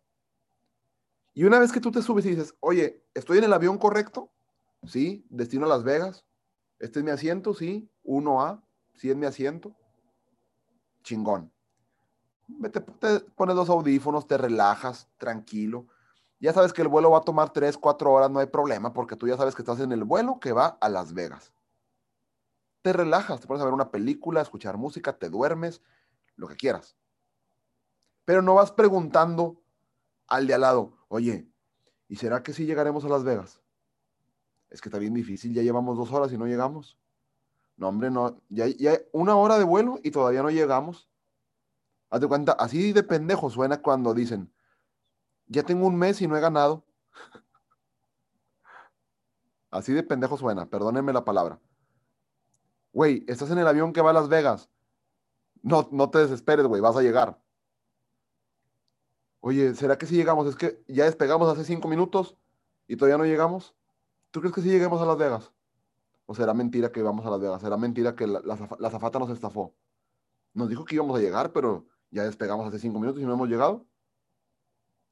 Y 1.34 1.44
una 1.46 1.58
vez 1.58 1.72
que 1.72 1.80
tú 1.80 1.90
te 1.90 2.04
subes 2.04 2.24
y 2.28 2.30
dices, 2.30 2.54
oye, 2.60 3.04
¿estoy 3.16 3.40
en 3.40 3.46
el 3.46 3.54
avión 3.54 3.80
correcto? 3.80 4.32
Sí, 4.86 5.26
destino 5.30 5.66
a 5.66 5.70
Las 5.70 5.84
Vegas. 5.84 6.26
Este 6.80 7.00
es 7.00 7.06
mi 7.06 7.12
asiento, 7.12 7.54
sí. 7.54 7.90
1A, 8.04 8.62
sí 8.96 9.10
es 9.10 9.16
mi 9.16 9.26
asiento. 9.26 9.74
Chingón. 11.04 11.52
Te, 12.62 12.82
te 12.82 13.20
pones 13.36 13.56
los 13.56 13.70
audífonos, 13.70 14.28
te 14.28 14.38
relajas, 14.38 15.10
tranquilo. 15.18 15.88
Ya 16.40 16.52
sabes 16.52 16.74
que 16.74 16.82
el 16.82 16.90
vuelo 16.90 17.12
va 17.12 17.20
a 17.20 17.22
tomar 17.22 17.54
3, 17.54 17.78
4 17.78 18.12
horas, 18.12 18.30
no 18.30 18.40
hay 18.40 18.48
problema, 18.48 18.92
porque 18.92 19.16
tú 19.16 19.28
ya 19.28 19.38
sabes 19.38 19.56
que 19.56 19.62
estás 19.62 19.80
en 19.80 19.94
el 19.94 20.04
vuelo 20.04 20.40
que 20.42 20.52
va 20.52 20.78
a 20.82 20.90
Las 20.90 21.14
Vegas. 21.14 21.54
Te 22.82 22.92
relajas, 22.92 23.40
te 23.40 23.48
pones 23.48 23.62
a 23.62 23.66
ver 23.66 23.74
una 23.74 23.92
película, 23.92 24.42
escuchar 24.42 24.76
música, 24.76 25.18
te 25.18 25.30
duermes, 25.30 25.82
lo 26.36 26.50
que 26.50 26.58
quieras. 26.58 26.98
Pero 28.26 28.42
no 28.42 28.56
vas 28.56 28.74
preguntando 28.74 29.64
al 30.28 30.48
de 30.48 30.54
al 30.54 30.62
lado, 30.62 30.98
oye, 31.08 31.48
¿y 32.10 32.18
será 32.18 32.44
que 32.44 32.52
sí 32.52 32.66
llegaremos 32.66 33.06
a 33.06 33.10
Las 33.10 33.24
Vegas? 33.24 33.63
Es 34.74 34.82
que 34.82 34.90
está 34.90 34.98
bien 34.98 35.14
difícil, 35.14 35.54
ya 35.54 35.62
llevamos 35.62 35.96
dos 35.96 36.12
horas 36.12 36.34
y 36.34 36.38
no 36.38 36.48
llegamos. 36.48 36.98
No, 37.78 37.90
hombre, 37.90 38.10
no, 38.10 38.42
ya, 38.50 38.66
ya 38.66 39.00
una 39.12 39.36
hora 39.36 39.60
de 39.60 39.64
vuelo 39.64 40.00
y 40.02 40.10
todavía 40.10 40.42
no 40.42 40.50
llegamos. 40.50 41.08
Hazte 42.10 42.28
cuenta, 42.28 42.54
así 42.54 42.92
de 42.92 43.04
pendejo 43.04 43.52
suena 43.52 43.84
cuando 43.84 44.16
dicen, 44.16 44.52
ya 45.46 45.62
tengo 45.62 45.86
un 45.86 45.96
mes 45.96 46.24
y 46.24 46.28
no 46.28 46.36
he 46.36 46.42
ganado. 46.42 46.84
así 49.70 49.94
de 49.94 50.02
pendejo 50.02 50.38
suena, 50.38 50.66
perdónenme 50.66 51.14
la 51.14 51.24
palabra. 51.24 51.60
Güey, 52.94 53.24
estás 53.28 53.52
en 53.52 53.60
el 53.60 53.68
avión 53.68 53.94
que 53.94 54.02
va 54.02 54.10
a 54.10 54.14
Las 54.14 54.28
Vegas. 54.28 54.72
No, 55.62 55.88
no 55.92 56.10
te 56.10 56.18
desesperes, 56.18 56.66
güey, 56.66 56.82
vas 56.82 56.96
a 56.96 57.04
llegar. 57.04 57.40
Oye, 59.40 59.76
¿será 59.76 60.00
que 60.00 60.08
si 60.08 60.16
llegamos? 60.16 60.48
Es 60.48 60.56
que 60.56 60.84
ya 60.88 61.06
despegamos 61.06 61.48
hace 61.48 61.64
cinco 61.64 61.88
minutos 61.88 62.36
y 62.88 62.96
todavía 62.96 63.20
no 63.20 63.26
llegamos. 63.26 63.76
¿Tú 64.34 64.40
crees 64.40 64.56
que 64.56 64.62
si 64.62 64.70
lleguemos 64.70 65.00
a 65.00 65.06
Las 65.06 65.16
Vegas? 65.16 65.54
¿O 66.26 66.34
será 66.34 66.56
mentira 66.56 66.92
que 66.92 67.04
vamos 67.04 67.24
a 67.24 67.30
Las 67.30 67.40
Vegas? 67.40 67.62
¿Será 67.62 67.78
mentira 67.78 68.16
que 68.16 68.26
la, 68.26 68.90
zafata 68.90 69.20
nos 69.20 69.30
estafó? 69.30 69.76
Nos 70.56 70.70
dijo 70.70 70.86
que 70.86 70.96
íbamos 70.96 71.16
a 71.20 71.22
llegar, 71.22 71.54
pero 71.54 71.86
ya 72.10 72.24
despegamos 72.24 72.68
hace 72.68 72.80
cinco 72.80 73.00
minutos 73.00 73.22
y 73.22 73.26
no 73.28 73.34
hemos 73.34 73.48
llegado. 73.48 73.86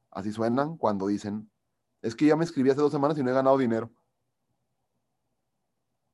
Así 0.10 0.32
suenan 0.32 0.76
cuando 0.76 1.06
dicen, 1.06 1.52
es 2.02 2.16
que 2.16 2.26
ya 2.26 2.36
me 2.36 2.44
escribí 2.44 2.72
hace 2.72 2.82
dos 2.82 2.92
semanas 2.92 3.16
y 3.20 3.22
no 3.22 3.30
he 3.30 3.34
ganado 3.34 3.60
dinero. 3.60 3.92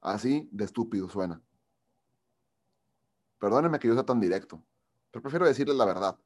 Así 0.01 0.49
de 0.51 0.65
estúpido 0.65 1.07
suena. 1.07 1.41
Perdónenme 3.39 3.79
que 3.79 3.87
yo 3.87 3.93
sea 3.93 4.05
tan 4.05 4.19
directo, 4.19 4.61
pero 5.11 5.21
prefiero 5.21 5.45
decirles 5.45 5.77
la 5.77 5.85
verdad 5.85 6.19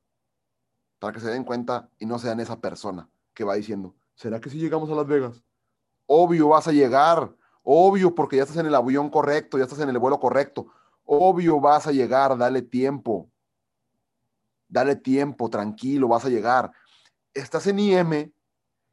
para 0.98 1.14
que 1.14 1.20
se 1.20 1.30
den 1.30 1.44
cuenta 1.44 1.92
y 2.00 2.08
no 2.08 2.18
sean 2.18 2.40
esa 2.40 2.60
persona 2.60 3.08
que 3.36 3.44
va 3.44 3.54
diciendo, 3.54 3.96
¿será 4.16 4.42
que 4.42 4.50
si 4.50 4.58
llegamos 4.58 4.90
a 4.90 4.96
Las 4.96 5.06
Vegas? 5.06 5.44
Obvio 6.14 6.50
vas 6.50 6.68
a 6.68 6.74
llegar, 6.74 7.34
obvio 7.64 8.14
porque 8.14 8.36
ya 8.36 8.44
estás 8.44 8.58
en 8.58 8.66
el 8.66 8.76
avión 8.76 9.10
correcto, 9.10 9.58
ya 9.58 9.64
estás 9.64 9.80
en 9.80 9.88
el 9.88 9.98
vuelo 9.98 10.20
correcto, 10.20 10.68
obvio 11.06 11.62
vas 11.62 11.88
a 11.88 11.94
llegar, 11.94 12.38
dale 12.38 12.62
tiempo, 12.62 13.32
dale 14.68 14.98
tiempo, 14.98 15.50
tranquilo, 15.50 16.10
vas 16.10 16.26
a 16.26 16.30
llegar. 16.30 16.70
Estás 17.34 17.66
en 17.68 17.80
IM, 17.80 18.34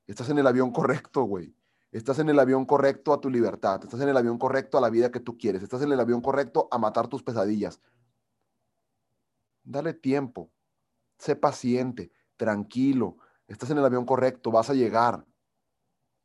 estás 0.07 0.31
en 0.31 0.39
el 0.39 0.47
avión 0.47 0.71
correcto, 0.71 1.25
güey. 1.25 1.53
Estás 1.91 2.21
en 2.21 2.29
el 2.29 2.39
avión 2.39 2.65
correcto 2.65 3.13
a 3.13 3.21
tu 3.21 3.31
libertad, 3.31 3.83
estás 3.83 4.01
en 4.01 4.11
el 4.11 4.17
avión 4.17 4.39
correcto 4.39 4.79
a 4.79 4.81
la 4.81 4.89
vida 4.89 5.11
que 5.11 5.19
tú 5.19 5.37
quieres, 5.37 5.65
estás 5.65 5.83
en 5.83 5.91
el 5.91 5.99
avión 5.99 6.21
correcto 6.21 6.69
a 6.71 6.79
matar 6.79 7.09
tus 7.09 7.25
pesadillas. 7.25 7.81
Dale 9.65 9.93
tiempo, 9.93 10.53
sé 11.19 11.35
paciente, 11.35 12.13
tranquilo, 12.37 13.17
estás 13.49 13.71
en 13.71 13.79
el 13.79 13.85
avión 13.85 14.07
correcto, 14.07 14.53
vas 14.53 14.71
a 14.71 14.75
llegar, 14.75 15.27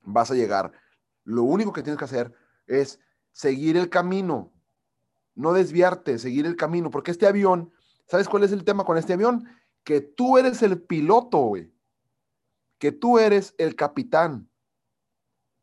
vas 0.03 0.29
a 0.29 0.35
llegar. 0.35 0.82
Lo 1.23 1.43
único 1.43 1.73
que 1.73 1.83
tienes 1.83 1.97
que 1.97 2.05
hacer 2.05 2.33
es 2.67 2.99
seguir 3.31 3.77
el 3.77 3.89
camino, 3.89 4.51
no 5.35 5.53
desviarte, 5.53 6.19
seguir 6.19 6.45
el 6.45 6.55
camino, 6.55 6.89
porque 6.89 7.11
este 7.11 7.27
avión, 7.27 7.71
¿sabes 8.07 8.27
cuál 8.27 8.43
es 8.43 8.51
el 8.51 8.63
tema 8.63 8.83
con 8.83 8.97
este 8.97 9.13
avión? 9.13 9.47
Que 9.83 10.01
tú 10.01 10.37
eres 10.37 10.61
el 10.61 10.81
piloto, 10.81 11.37
güey. 11.39 11.71
Que 12.77 12.91
tú 12.91 13.19
eres 13.19 13.55
el 13.57 13.75
capitán. 13.75 14.49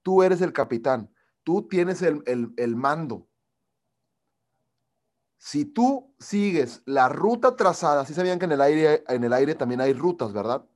Tú 0.03 0.23
eres 0.23 0.40
el 0.40 0.53
capitán. 0.53 1.12
Tú 1.42 1.68
tienes 1.68 2.03
el, 2.03 2.23
el 2.27 2.77
mando 2.77 3.31
si 5.40 5.64
tú 5.64 6.14
sigues 6.18 6.83
la 6.85 7.09
ruta 7.09 7.57
trazada, 7.57 8.05
sí 8.05 8.12
sabían 8.12 8.38
que 8.38 8.44
en 8.44 8.53
el 8.53 8.61
aire, 8.61 9.03
en 9.09 9.25
el 9.25 9.33
aire 9.33 9.55
también 9.55 9.81
hay 9.81 9.94
rutas, 9.94 10.35
¿verdad? 10.35 10.66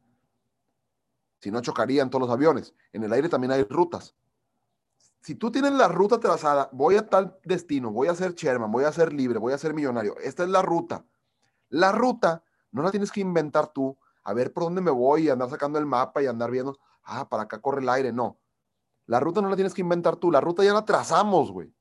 Si 1.40 1.50
no 1.50 1.60
chocarían 1.60 2.08
todos 2.08 2.26
los 2.26 2.34
aviones. 2.34 2.74
En 2.94 3.04
el 3.04 3.12
aire 3.12 3.28
también 3.28 3.52
hay 3.52 3.62
rutas. 3.64 4.16
Si 5.24 5.34
tú 5.34 5.50
tienes 5.50 5.72
la 5.72 5.88
ruta 5.88 6.20
trazada, 6.20 6.68
voy 6.70 6.96
a 6.96 7.08
tal 7.08 7.38
destino, 7.44 7.90
voy 7.90 8.08
a 8.08 8.14
ser 8.14 8.34
chairman, 8.34 8.70
voy 8.70 8.84
a 8.84 8.92
ser 8.92 9.10
libre, 9.10 9.38
voy 9.38 9.54
a 9.54 9.58
ser 9.58 9.72
millonario. 9.72 10.18
Esta 10.18 10.42
es 10.42 10.50
la 10.50 10.60
ruta. 10.60 11.06
La 11.70 11.92
ruta 11.92 12.44
no 12.72 12.82
la 12.82 12.90
tienes 12.90 13.10
que 13.10 13.22
inventar 13.22 13.68
tú, 13.68 13.96
a 14.22 14.34
ver 14.34 14.52
por 14.52 14.64
dónde 14.64 14.82
me 14.82 14.90
voy 14.90 15.22
y 15.22 15.30
andar 15.30 15.48
sacando 15.48 15.78
el 15.78 15.86
mapa 15.86 16.22
y 16.22 16.26
andar 16.26 16.50
viendo, 16.50 16.78
ah, 17.04 17.26
para 17.26 17.44
acá 17.44 17.58
corre 17.58 17.80
el 17.80 17.88
aire. 17.88 18.12
No. 18.12 18.38
La 19.06 19.18
ruta 19.18 19.40
no 19.40 19.48
la 19.48 19.56
tienes 19.56 19.72
que 19.72 19.80
inventar 19.80 20.16
tú, 20.16 20.30
la 20.30 20.42
ruta 20.42 20.62
ya 20.62 20.74
la 20.74 20.84
trazamos, 20.84 21.50
güey. 21.50 21.74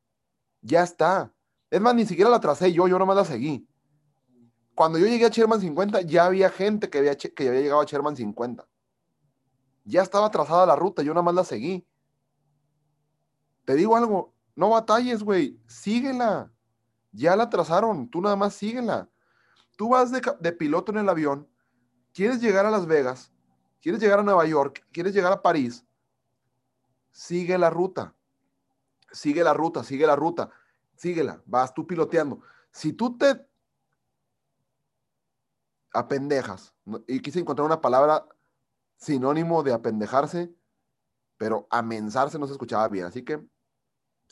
Ya 0.61 0.81
está. 0.81 1.33
Es 1.69 1.81
más, 1.81 1.95
ni 1.95 2.05
siquiera 2.05 2.29
la 2.29 2.39
tracé 2.39 2.71
yo, 2.71 2.87
yo 2.87 2.97
nomás 2.97 3.17
la 3.17 3.25
seguí. 3.25 3.67
Cuando 4.73 4.97
yo 4.97 5.05
llegué 5.05 5.25
a 5.25 5.29
Sherman 5.29 5.59
50, 5.59 5.99
ya 6.03 6.27
había 6.27 6.49
gente 6.49 6.89
que 6.89 6.99
había, 6.99 7.15
llegado 7.15 7.81
a 7.81 7.85
Sherman 7.85 8.15
50. 8.15 8.65
Ya 9.83 10.01
estaba 10.01 10.31
trazada 10.31 10.65
la 10.65 10.77
ruta, 10.77 11.03
yo 11.03 11.13
nomás 11.13 11.35
la 11.35 11.43
seguí. 11.43 11.85
Te 13.65 13.75
digo 13.75 13.95
algo, 13.95 14.33
no 14.55 14.69
batalles, 14.69 15.23
güey, 15.23 15.59
síguela. 15.67 16.51
Ya 17.11 17.35
la 17.35 17.49
trazaron, 17.49 18.09
tú 18.09 18.21
nada 18.21 18.35
más 18.35 18.53
síguela. 18.53 19.09
Tú 19.75 19.89
vas 19.89 20.11
de, 20.11 20.51
piloto 20.51 20.91
en 20.91 20.99
el 20.99 21.09
avión, 21.09 21.47
quieres 22.13 22.41
llegar 22.41 22.65
a 22.65 22.71
Las 22.71 22.85
Vegas, 22.85 23.31
quieres 23.81 23.99
llegar 23.99 24.19
a 24.19 24.23
Nueva 24.23 24.45
York, 24.45 24.85
quieres 24.91 25.13
llegar 25.13 25.33
a 25.33 25.41
París, 25.41 25.85
sigue 27.11 27.57
la 27.57 27.69
ruta. 27.69 28.13
Sigue 29.11 29.43
la 29.43 29.53
ruta, 29.53 29.83
sigue 29.83 30.07
la 30.07 30.15
ruta 30.15 30.49
síguela, 30.95 31.41
vas 31.45 31.73
tú 31.73 31.85
piloteando. 31.85 32.41
Si 32.71 32.93
tú 32.93 33.17
te 33.17 33.45
apendejas, 35.91 36.73
y 37.07 37.19
quise 37.19 37.39
encontrar 37.39 37.65
una 37.65 37.81
palabra 37.81 38.25
sinónimo 38.95 39.63
de 39.63 39.73
apendejarse, 39.73 40.53
pero 41.37 41.67
amensarse 41.69 42.39
no 42.39 42.47
se 42.47 42.53
escuchaba 42.53 42.87
bien. 42.87 43.05
Así 43.05 43.23
que 43.23 43.45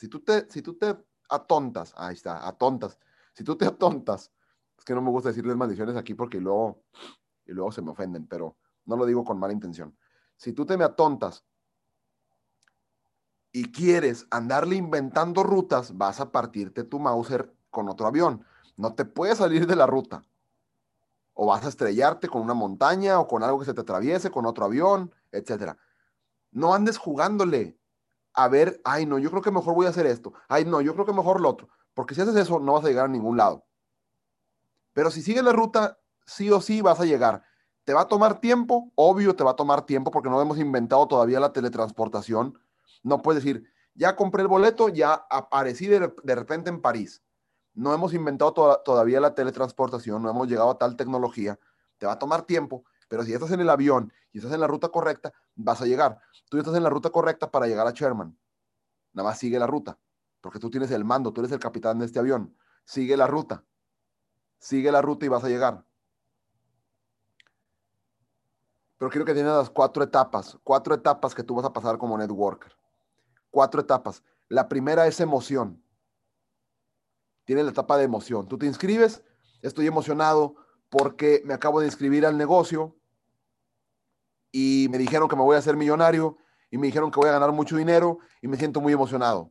si 0.02 0.08
tú 0.08 0.18
te, 0.18 0.50
si 0.50 0.62
tú 0.62 0.74
te 0.74 0.96
atontas, 1.28 1.94
ahí 1.96 2.14
está, 2.14 2.48
atontas, 2.48 2.98
si 3.34 3.44
tú 3.44 3.54
te 3.54 3.64
atontas, 3.66 4.32
es 4.76 4.84
que 4.84 4.94
no 4.96 5.00
me 5.00 5.10
gusta 5.10 5.28
decirles 5.28 5.54
maldiciones 5.54 5.96
aquí 5.96 6.14
porque 6.14 6.40
luego, 6.40 6.82
y 7.46 7.52
luego 7.52 7.70
se 7.70 7.82
me 7.82 7.92
ofenden, 7.92 8.26
pero 8.26 8.56
no 8.84 8.96
lo 8.96 9.06
digo 9.06 9.22
con 9.22 9.38
mala 9.38 9.52
intención. 9.52 9.96
Si 10.34 10.52
tú 10.52 10.66
te 10.66 10.76
me 10.76 10.82
atontas 10.82 11.44
y 13.52 13.70
quieres 13.70 14.26
andarle 14.32 14.74
inventando 14.74 15.44
rutas, 15.44 15.96
vas 15.96 16.18
a 16.18 16.32
partirte 16.32 16.82
tu 16.82 16.98
Mauser 16.98 17.54
con 17.70 17.88
otro 17.88 18.08
avión. 18.08 18.44
No 18.76 18.96
te 18.96 19.04
puedes 19.04 19.38
salir 19.38 19.68
de 19.68 19.76
la 19.76 19.86
ruta. 19.86 20.24
O 21.32 21.46
vas 21.46 21.64
a 21.64 21.68
estrellarte 21.68 22.28
con 22.28 22.42
una 22.42 22.54
montaña 22.54 23.20
o 23.20 23.28
con 23.28 23.44
algo 23.44 23.60
que 23.60 23.66
se 23.66 23.74
te 23.74 23.82
atraviese, 23.82 24.32
con 24.32 24.46
otro 24.46 24.64
avión, 24.64 25.14
etc. 25.30 25.76
No 26.50 26.74
andes 26.74 26.98
jugándole 26.98 27.78
a 28.34 28.48
ver, 28.48 28.80
ay, 28.84 29.06
no, 29.06 29.18
yo 29.18 29.30
creo 29.30 29.42
que 29.42 29.50
mejor 29.50 29.74
voy 29.74 29.86
a 29.86 29.90
hacer 29.90 30.06
esto. 30.06 30.32
Ay, 30.48 30.64
no, 30.64 30.80
yo 30.80 30.94
creo 30.94 31.06
que 31.06 31.12
mejor 31.12 31.40
lo 31.40 31.50
otro. 31.50 31.68
Porque 31.94 32.14
si 32.14 32.20
haces 32.20 32.36
eso, 32.36 32.58
no 32.58 32.72
vas 32.74 32.84
a 32.84 32.88
llegar 32.88 33.06
a 33.06 33.08
ningún 33.08 33.36
lado. 33.36 33.66
Pero 34.92 35.10
si 35.10 35.22
sigues 35.22 35.44
la 35.44 35.52
ruta, 35.52 35.98
sí 36.26 36.50
o 36.50 36.60
sí 36.60 36.80
vas 36.80 37.00
a 37.00 37.04
llegar. 37.04 37.42
¿Te 37.84 37.92
va 37.92 38.02
a 38.02 38.08
tomar 38.08 38.40
tiempo? 38.40 38.92
Obvio 38.94 39.34
te 39.34 39.44
va 39.44 39.52
a 39.52 39.56
tomar 39.56 39.86
tiempo 39.86 40.10
porque 40.10 40.30
no 40.30 40.40
hemos 40.40 40.58
inventado 40.58 41.06
todavía 41.08 41.40
la 41.40 41.52
teletransportación 41.52 42.58
no 43.02 43.22
puedes 43.22 43.42
decir, 43.42 43.68
ya 43.94 44.16
compré 44.16 44.42
el 44.42 44.48
boleto, 44.48 44.88
ya 44.88 45.12
aparecí 45.30 45.86
de, 45.86 46.12
repente 46.24 46.70
en 46.70 46.80
París. 46.80 47.22
No 47.74 47.92
hemos 47.94 48.14
inventado 48.14 48.52
todavía 48.84 49.20
la 49.20 49.34
teletransportación, 49.34 50.22
no 50.22 50.30
hemos 50.30 50.48
llegado 50.48 50.70
a 50.70 50.78
tal 50.78 50.96
tecnología. 50.96 51.58
Te 51.98 52.06
va 52.06 52.12
a 52.12 52.18
tomar 52.18 52.42
tiempo, 52.42 52.84
pero 53.12 53.24
si 53.24 53.34
estás 53.34 53.50
en 53.50 53.60
el 53.60 53.68
avión 53.68 54.10
y 54.32 54.38
estás 54.38 54.54
en 54.54 54.60
la 54.60 54.66
ruta 54.66 54.88
correcta, 54.88 55.34
vas 55.54 55.82
a 55.82 55.84
llegar. 55.84 56.18
Tú 56.48 56.56
estás 56.56 56.74
en 56.74 56.82
la 56.82 56.88
ruta 56.88 57.10
correcta 57.10 57.50
para 57.50 57.66
llegar 57.66 57.86
a 57.86 57.90
Sherman. 57.90 58.34
Nada 59.12 59.28
más 59.28 59.38
sigue 59.38 59.58
la 59.58 59.66
ruta, 59.66 59.98
porque 60.40 60.58
tú 60.58 60.70
tienes 60.70 60.90
el 60.92 61.04
mando, 61.04 61.30
tú 61.30 61.42
eres 61.42 61.52
el 61.52 61.58
capitán 61.58 61.98
de 61.98 62.06
este 62.06 62.20
avión. 62.20 62.56
Sigue 62.86 63.14
la 63.18 63.26
ruta. 63.26 63.66
Sigue 64.58 64.90
la 64.90 65.02
ruta 65.02 65.26
y 65.26 65.28
vas 65.28 65.44
a 65.44 65.50
llegar. 65.50 65.84
Pero 68.96 69.10
quiero 69.10 69.26
que 69.26 69.34
tienes 69.34 69.52
las 69.52 69.68
cuatro 69.68 70.02
etapas, 70.02 70.56
cuatro 70.64 70.94
etapas 70.94 71.34
que 71.34 71.42
tú 71.42 71.54
vas 71.54 71.66
a 71.66 71.72
pasar 71.74 71.98
como 71.98 72.16
networker 72.16 72.72
cuatro 73.52 73.82
etapas. 73.82 74.24
La 74.48 74.68
primera 74.68 75.06
es 75.06 75.20
emoción. 75.20 75.84
Tiene 77.44 77.62
la 77.62 77.70
etapa 77.70 77.98
de 77.98 78.04
emoción. 78.04 78.48
Tú 78.48 78.56
te 78.58 78.66
inscribes, 78.66 79.22
estoy 79.60 79.86
emocionado 79.86 80.56
porque 80.88 81.42
me 81.44 81.54
acabo 81.54 81.80
de 81.80 81.86
inscribir 81.86 82.26
al 82.26 82.36
negocio, 82.36 82.96
y 84.52 84.86
me 84.90 84.98
dijeron 84.98 85.28
que 85.28 85.34
me 85.34 85.42
voy 85.42 85.56
a 85.56 85.58
hacer 85.58 85.76
millonario 85.76 86.36
y 86.70 86.78
me 86.78 86.86
dijeron 86.86 87.10
que 87.10 87.18
voy 87.18 87.30
a 87.30 87.32
ganar 87.32 87.50
mucho 87.52 87.76
dinero 87.76 88.18
y 88.42 88.48
me 88.48 88.58
siento 88.58 88.80
muy 88.80 88.92
emocionado. 88.92 89.50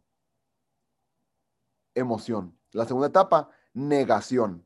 Emoción. 1.96 2.58
La 2.72 2.86
segunda 2.86 3.08
etapa, 3.08 3.50
negación. 3.74 4.66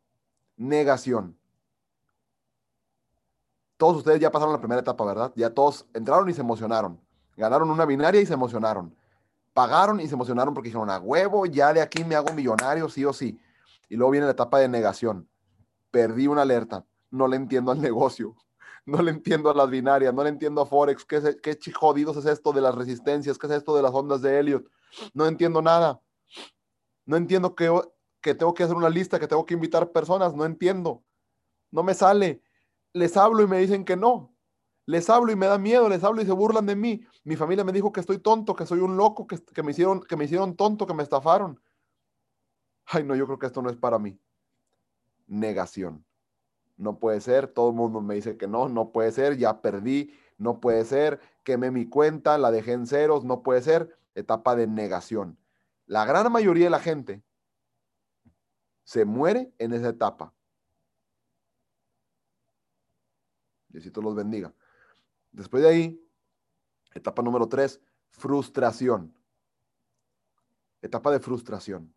Negación. 0.57 1.39
Todos 3.77 3.97
ustedes 3.97 4.19
ya 4.19 4.31
pasaron 4.31 4.53
la 4.53 4.59
primera 4.59 4.81
etapa, 4.81 5.03
¿verdad? 5.03 5.33
Ya 5.35 5.49
todos 5.49 5.85
entraron 5.93 6.29
y 6.29 6.33
se 6.33 6.41
emocionaron. 6.41 7.01
Ganaron 7.35 7.69
una 7.69 7.85
binaria 7.85 8.21
y 8.21 8.25
se 8.25 8.33
emocionaron. 8.33 8.95
Pagaron 9.53 9.99
y 9.99 10.07
se 10.07 10.13
emocionaron 10.13 10.53
porque 10.53 10.69
dijeron, 10.69 10.89
a 10.89 10.99
huevo, 10.99 11.45
ya 11.45 11.73
de 11.73 11.81
aquí 11.81 12.03
me 12.03 12.15
hago 12.15 12.33
millonario, 12.33 12.87
sí 12.89 13.03
o 13.03 13.13
sí. 13.13 13.39
Y 13.89 13.95
luego 13.95 14.11
viene 14.11 14.25
la 14.25 14.33
etapa 14.33 14.59
de 14.59 14.69
negación. 14.69 15.29
Perdí 15.91 16.27
una 16.27 16.43
alerta. 16.43 16.85
No 17.09 17.27
le 17.27 17.37
entiendo 17.37 17.71
al 17.71 17.81
negocio. 17.81 18.35
No 18.85 19.01
le 19.01 19.11
entiendo 19.11 19.49
a 19.49 19.53
las 19.53 19.69
binarias. 19.69 20.13
No 20.13 20.23
le 20.23 20.29
entiendo 20.29 20.61
a 20.61 20.65
Forex. 20.65 21.05
¿Qué, 21.05 21.39
qué 21.41 21.71
jodidos 21.71 22.17
es 22.17 22.25
esto 22.25 22.51
de 22.53 22.61
las 22.61 22.75
resistencias? 22.75 23.37
¿Qué 23.37 23.47
es 23.47 23.53
esto 23.53 23.75
de 23.75 23.81
las 23.81 23.91
ondas 23.91 24.21
de 24.21 24.39
Elliot? 24.39 24.65
No 25.13 25.25
entiendo 25.25 25.61
nada. 25.61 25.99
No 27.05 27.17
entiendo 27.17 27.55
que, 27.55 27.71
que 28.21 28.35
tengo 28.35 28.53
que 28.53 28.63
hacer 28.63 28.75
una 28.75 28.89
lista, 28.89 29.19
que 29.19 29.27
tengo 29.27 29.45
que 29.45 29.55
invitar 29.55 29.91
personas. 29.91 30.35
No 30.35 30.45
entiendo. 30.45 31.03
No 31.71 31.83
me 31.83 31.93
sale 31.93 32.43
les 32.95 33.17
hablo 33.17 33.43
y 33.43 33.47
me 33.47 33.59
dicen 33.59 33.83
que 33.83 33.97
no. 33.97 34.33
Les 34.85 35.09
hablo 35.09 35.31
y 35.31 35.35
me 35.35 35.47
da 35.47 35.57
miedo, 35.57 35.89
les 35.89 36.03
hablo 36.03 36.21
y 36.21 36.25
se 36.25 36.31
burlan 36.31 36.65
de 36.65 36.77
mí. 36.77 37.05
Mi 37.25 37.35
familia 37.35 37.65
me 37.65 37.73
dijo 37.73 37.91
que 37.91 37.99
estoy 37.99 38.19
tonto, 38.19 38.55
que 38.55 38.65
soy 38.65 38.79
un 38.79 38.95
loco, 38.95 39.27
que, 39.27 39.63
me, 39.63 39.71
hicieron, 39.71 39.99
que 40.01 40.15
me 40.15 40.25
hicieron 40.25 40.55
tonto, 40.55 40.87
que 40.87 40.93
me 40.93 41.03
estafaron. 41.03 41.59
Ay, 42.85 43.03
no, 43.03 43.13
yo 43.15 43.25
creo 43.25 43.37
que 43.37 43.47
esto 43.47 43.61
no 43.61 43.69
es 43.69 43.75
para 43.75 43.99
mí. 43.99 44.17
Negación. 45.27 46.05
No 46.77 46.99
puede 46.99 47.21
ser, 47.21 47.47
todo 47.47 47.69
el 47.69 47.75
mundo 47.75 48.01
me 48.01 48.15
dice 48.15 48.37
que 48.37 48.47
no, 48.47 48.67
no 48.67 48.91
puede 48.91 49.11
ser, 49.11 49.37
ya 49.37 49.61
perdí, 49.61 50.13
no 50.37 50.59
puede 50.59 50.83
ser, 50.83 51.19
quemé 51.43 51.71
mi 51.71 51.87
cuenta, 51.87 52.37
la 52.37 52.51
dejé 52.51 52.73
en 52.73 52.87
ceros, 52.87 53.23
no 53.23 53.43
puede 53.43 53.61
ser. 53.61 53.97
Etapa 54.13 54.55
de 54.55 54.67
negación. 54.67 55.37
La 55.85 56.05
gran 56.05 56.31
mayoría 56.31 56.65
de 56.65 56.69
la 56.69 56.79
gente 56.79 57.23
se 58.83 59.03
muere 59.03 59.53
en 59.57 59.73
esa 59.73 59.89
etapa. 59.89 60.33
Diosito 63.67 64.01
los 64.01 64.15
bendiga. 64.15 64.53
Después 65.31 65.63
de 65.63 65.69
ahí, 65.69 66.09
etapa 66.93 67.21
número 67.21 67.49
tres, 67.49 67.81
frustración. 68.09 69.13
Etapa 70.81 71.11
de 71.11 71.19
frustración. 71.19 71.93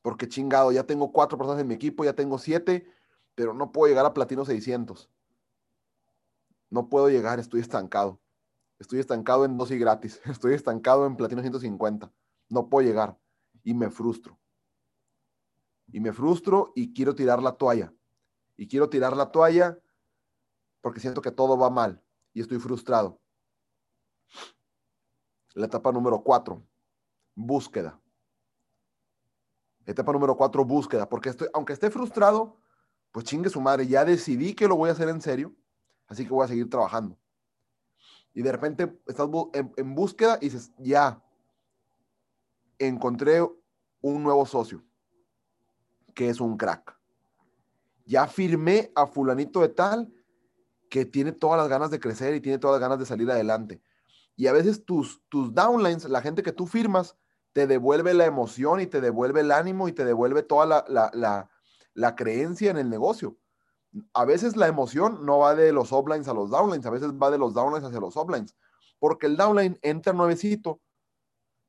Porque 0.00 0.26
chingado, 0.26 0.72
ya 0.72 0.84
tengo 0.84 1.12
cuatro 1.12 1.36
personas 1.36 1.60
en 1.60 1.68
mi 1.68 1.74
equipo, 1.74 2.04
ya 2.04 2.14
tengo 2.14 2.38
siete, 2.38 2.90
pero 3.38 3.54
no 3.54 3.70
puedo 3.70 3.86
llegar 3.86 4.04
a 4.04 4.12
platino 4.12 4.44
600. 4.44 5.08
No 6.70 6.88
puedo 6.88 7.08
llegar, 7.08 7.38
estoy 7.38 7.60
estancado. 7.60 8.20
Estoy 8.80 8.98
estancado 8.98 9.44
en 9.44 9.56
dos 9.56 9.70
y 9.70 9.78
gratis. 9.78 10.20
Estoy 10.26 10.54
estancado 10.54 11.06
en 11.06 11.14
platino 11.14 11.40
150. 11.40 12.12
No 12.48 12.68
puedo 12.68 12.84
llegar. 12.84 13.16
Y 13.62 13.74
me 13.74 13.90
frustro. 13.90 14.40
Y 15.92 16.00
me 16.00 16.12
frustro 16.12 16.72
y 16.74 16.92
quiero 16.92 17.14
tirar 17.14 17.40
la 17.40 17.52
toalla. 17.52 17.94
Y 18.56 18.66
quiero 18.66 18.90
tirar 18.90 19.16
la 19.16 19.30
toalla 19.30 19.78
porque 20.80 20.98
siento 20.98 21.22
que 21.22 21.30
todo 21.30 21.56
va 21.56 21.70
mal 21.70 22.02
y 22.32 22.40
estoy 22.40 22.58
frustrado. 22.58 23.20
La 25.54 25.66
etapa 25.66 25.92
número 25.92 26.24
cuatro, 26.24 26.66
búsqueda. 27.36 28.00
Etapa 29.86 30.12
número 30.12 30.36
cuatro, 30.36 30.64
búsqueda, 30.64 31.08
porque 31.08 31.28
estoy, 31.28 31.46
aunque 31.54 31.72
esté 31.72 31.88
frustrado, 31.88 32.58
pues 33.12 33.24
chingue 33.24 33.50
su 33.50 33.60
madre, 33.60 33.86
ya 33.86 34.04
decidí 34.04 34.54
que 34.54 34.68
lo 34.68 34.76
voy 34.76 34.90
a 34.90 34.92
hacer 34.92 35.08
en 35.08 35.20
serio, 35.20 35.54
así 36.06 36.24
que 36.24 36.32
voy 36.32 36.44
a 36.44 36.48
seguir 36.48 36.68
trabajando. 36.68 37.18
Y 38.34 38.42
de 38.42 38.52
repente 38.52 38.96
estás 39.06 39.28
en, 39.52 39.94
búsqueda 39.94 40.38
y 40.40 40.46
dices, 40.46 40.72
ya, 40.78 41.22
encontré 42.78 43.42
un 44.00 44.22
nuevo 44.22 44.46
socio, 44.46 44.84
que 46.14 46.28
es 46.28 46.40
un 46.40 46.56
crack. 46.56 46.96
Ya 48.04 48.26
firmé 48.26 48.92
a 48.94 49.06
fulanito 49.06 49.60
de 49.60 49.68
tal 49.68 50.12
que 50.88 51.04
tiene 51.04 51.32
todas 51.32 51.58
las 51.58 51.68
ganas 51.68 51.90
de 51.90 52.00
crecer 52.00 52.34
y 52.34 52.40
tiene 52.40 52.58
todas 52.58 52.74
las 52.74 52.80
ganas 52.80 52.98
de 52.98 53.06
salir 53.06 53.30
adelante. 53.30 53.82
Y 54.36 54.46
a 54.46 54.52
veces 54.52 54.84
tus, 54.84 55.20
tus 55.28 55.52
downlines, 55.52 56.04
la 56.04 56.22
gente 56.22 56.42
que 56.42 56.52
tú 56.52 56.66
firmas, 56.66 57.16
te 57.52 57.66
devuelve 57.66 58.14
la 58.14 58.24
emoción 58.24 58.80
y 58.80 58.86
te 58.86 59.00
devuelve 59.00 59.40
el 59.40 59.50
ánimo 59.50 59.88
y 59.88 59.92
te 59.92 60.04
devuelve 60.04 60.44
toda 60.44 60.64
la, 60.64 61.10
la, 61.12 61.50
creencia 62.14 62.70
en 62.70 62.78
el 62.78 62.90
negocio. 62.90 63.36
A 64.12 64.24
veces 64.24 64.56
la 64.56 64.68
emoción 64.68 65.24
no 65.24 65.38
va 65.38 65.54
de 65.54 65.72
los 65.72 65.92
uplines 65.92 66.28
a 66.28 66.34
los 66.34 66.50
downlines, 66.50 66.86
a 66.86 66.90
veces 66.90 67.10
va 67.12 67.30
de 67.30 67.38
los 67.38 67.54
downlines 67.54 67.84
hacia 67.84 68.00
los 68.00 68.16
uplines, 68.16 68.56
porque 68.98 69.26
el 69.26 69.36
downline 69.36 69.78
entra 69.82 70.12
nuevecito, 70.12 70.80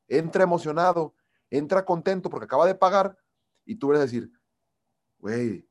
entra 0.08 0.44
emocionado, 0.44 1.16
entra 1.50 1.86
contento 1.86 2.30
porque 2.30 2.46
acaba 2.46 2.66
de 2.66 2.76
pagar 2.76 3.18
y 3.66 3.76
tú 3.76 3.88
vas 3.90 4.00
a 4.00 4.02
decir, 4.04 4.32
güey, 5.20 5.68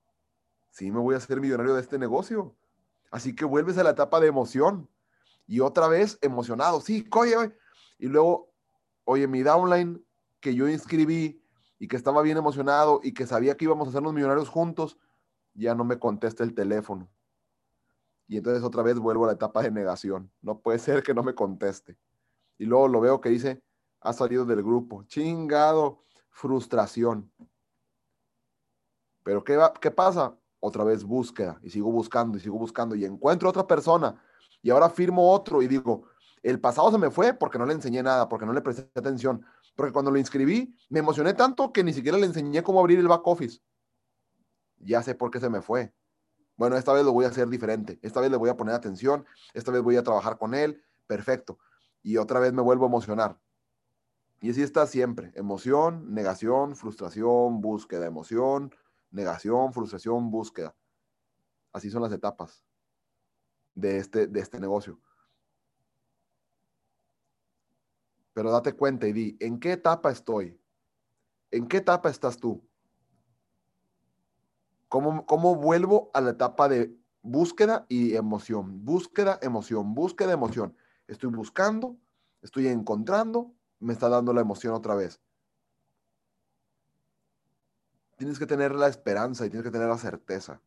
sí 0.70 0.90
me 0.90 1.00
voy 1.00 1.14
a 1.14 1.18
hacer 1.18 1.40
millonario 1.40 1.74
de 1.74 1.80
este 1.80 1.98
negocio 1.98 2.56
Así 3.11 3.34
que 3.34 3.44
vuelves 3.44 3.78
a 3.78 3.82
la 3.82 3.90
etapa 3.90 4.20
de 4.20 4.28
emoción 4.28 4.88
y 5.46 5.61
otra 5.61 5.88
vez 5.88 6.18
emocionado. 6.20 6.80
Sí, 6.80 7.06
oye, 7.12 7.54
y 7.98 8.06
luego, 8.06 8.52
oye, 9.04 9.26
mi 9.26 9.42
downline 9.42 10.04
que 10.40 10.54
yo 10.54 10.68
inscribí 10.68 11.42
y 11.78 11.88
que 11.88 11.96
estaba 11.96 12.22
bien 12.22 12.36
emocionado 12.36 13.00
y 13.02 13.12
que 13.12 13.26
sabía 13.26 13.56
que 13.56 13.64
íbamos 13.64 13.86
a 13.86 13.90
hacernos 13.90 14.12
millonarios 14.12 14.48
juntos, 14.48 14.98
ya 15.54 15.74
no 15.74 15.84
me 15.84 15.98
contesta 15.98 16.44
el 16.44 16.54
teléfono. 16.54 17.08
Y 18.26 18.36
entonces 18.36 18.62
otra 18.62 18.82
vez 18.82 18.98
vuelvo 18.98 19.24
a 19.24 19.28
la 19.28 19.32
etapa 19.34 19.62
de 19.62 19.70
negación. 19.70 20.30
No 20.42 20.60
puede 20.60 20.78
ser 20.78 21.02
que 21.02 21.14
no 21.14 21.22
me 21.22 21.34
conteste. 21.34 21.96
Y 22.58 22.66
luego 22.66 22.88
lo 22.88 23.00
veo 23.00 23.20
que 23.20 23.30
dice, 23.30 23.62
ha 24.00 24.12
salido 24.12 24.44
del 24.44 24.62
grupo. 24.62 25.04
Chingado, 25.04 26.04
frustración. 26.30 27.32
Pero 29.22 29.42
¿qué, 29.44 29.56
va, 29.56 29.72
qué 29.72 29.90
pasa? 29.90 30.36
otra 30.60 30.84
vez 30.84 31.04
búsqueda 31.04 31.58
y 31.62 31.70
sigo 31.70 31.90
buscando 31.90 32.36
y 32.36 32.40
sigo 32.40 32.58
buscando 32.58 32.94
y 32.94 33.04
encuentro 33.04 33.48
otra 33.48 33.66
persona 33.66 34.20
y 34.62 34.70
ahora 34.70 34.90
firmo 34.90 35.32
otro 35.32 35.62
y 35.62 35.68
digo, 35.68 36.04
el 36.43 36.61
pasado 36.61 36.91
se 36.91 36.99
me 36.99 37.11
fue 37.11 37.34
porque 37.34 37.59
no 37.59 37.66
le 37.66 37.74
enseñé 37.74 38.03
nada, 38.03 38.28
porque 38.28 38.47
no 38.47 38.53
le 38.53 38.61
presté 38.61 38.89
atención, 38.95 39.45
porque 39.76 39.93
cuando 39.93 40.11
lo 40.11 40.18
inscribí 40.18 40.74
me 40.89 41.01
emocioné 41.01 41.34
tanto 41.34 41.72
que 41.72 41.84
ni 41.84 41.93
siquiera 41.93 42.18
le 42.18 42.26
enseñé 42.26 42.62
cómo 42.62 42.80
abrir 42.80 42.99
el 42.99 43.09
back 43.09 43.26
office. 43.26 43.61
Ya 44.78 45.03
sé 45.03 45.14
por 45.14 45.30
qué 45.30 45.41
se 45.41 45.51
me 45.51 45.61
fue. 45.61 45.93
Bueno, 46.57 46.76
esta 46.76 46.93
vez 46.93 47.05
lo 47.05 47.12
voy 47.12 47.24
a 47.24 47.28
hacer 47.28 47.49
diferente, 47.49 48.01
esta 48.03 48.20
vez 48.20 48.30
le 48.30 48.36
voy 48.36 48.51
a 48.51 48.57
poner 48.57 48.74
atención, 48.74 49.24
esta 49.55 49.70
vez 49.70 49.80
voy 49.80 49.97
a 49.97 50.03
trabajar 50.03 50.39
con 50.39 50.55
él, 50.55 50.82
perfecto. 51.07 51.59
Y 52.03 52.16
otra 52.16 52.41
vez 52.41 52.53
me 52.53 52.62
vuelvo 52.62 52.84
a 52.84 52.89
emocionar. 52.89 53.39
Y 54.41 54.51
así 54.51 54.62
está 54.62 54.86
siempre, 54.86 55.32
emoción, 55.34 56.12
negación, 56.12 56.76
frustración, 56.76 57.61
búsqueda, 57.61 58.07
emoción, 58.07 58.74
negación, 59.11 59.72
frustración, 59.72 60.30
búsqueda. 60.30 60.74
Así 61.72 61.91
son 61.91 62.03
las 62.03 62.12
etapas 62.12 62.64
de 63.74 63.99
este, 63.99 64.26
de 64.26 64.41
este 64.41 64.61
negocio. 64.61 65.01
Pero 68.39 68.53
date 68.53 68.74
cuenta 68.74 69.09
y 69.09 69.12
di, 69.12 69.36
¿en 69.41 69.59
qué 69.59 69.72
etapa 69.72 70.12
estoy? 70.12 70.57
¿En 71.51 71.66
qué 71.66 71.78
etapa 71.78 72.09
estás 72.09 72.36
tú? 72.36 72.64
¿Cómo, 74.86 75.26
¿Cómo 75.26 75.57
vuelvo 75.57 76.12
a 76.14 76.20
la 76.20 76.30
etapa 76.30 76.68
de 76.68 76.97
búsqueda 77.20 77.84
y 77.89 78.14
emoción? 78.14 78.84
Búsqueda, 78.84 79.41
emoción, 79.43 79.93
búsqueda, 79.93 80.34
emoción. 80.34 80.76
Estoy 81.09 81.30
buscando, 81.30 81.97
estoy 82.41 82.68
encontrando, 82.68 83.53
me 83.80 83.93
está 83.93 84.09
dando 84.09 84.32
la 84.32 84.43
emoción 84.43 84.72
otra 84.72 84.95
vez 84.95 85.20
tienes 88.18 88.39
que 88.39 88.47
tener 88.47 88.72
la 88.72 88.86
esperanza 88.86 89.47
y 89.47 89.51
tienes 89.51 89.64
que 89.64 89.72
tener 89.72 89.89
la 89.89 89.99
certeza, 89.99 90.61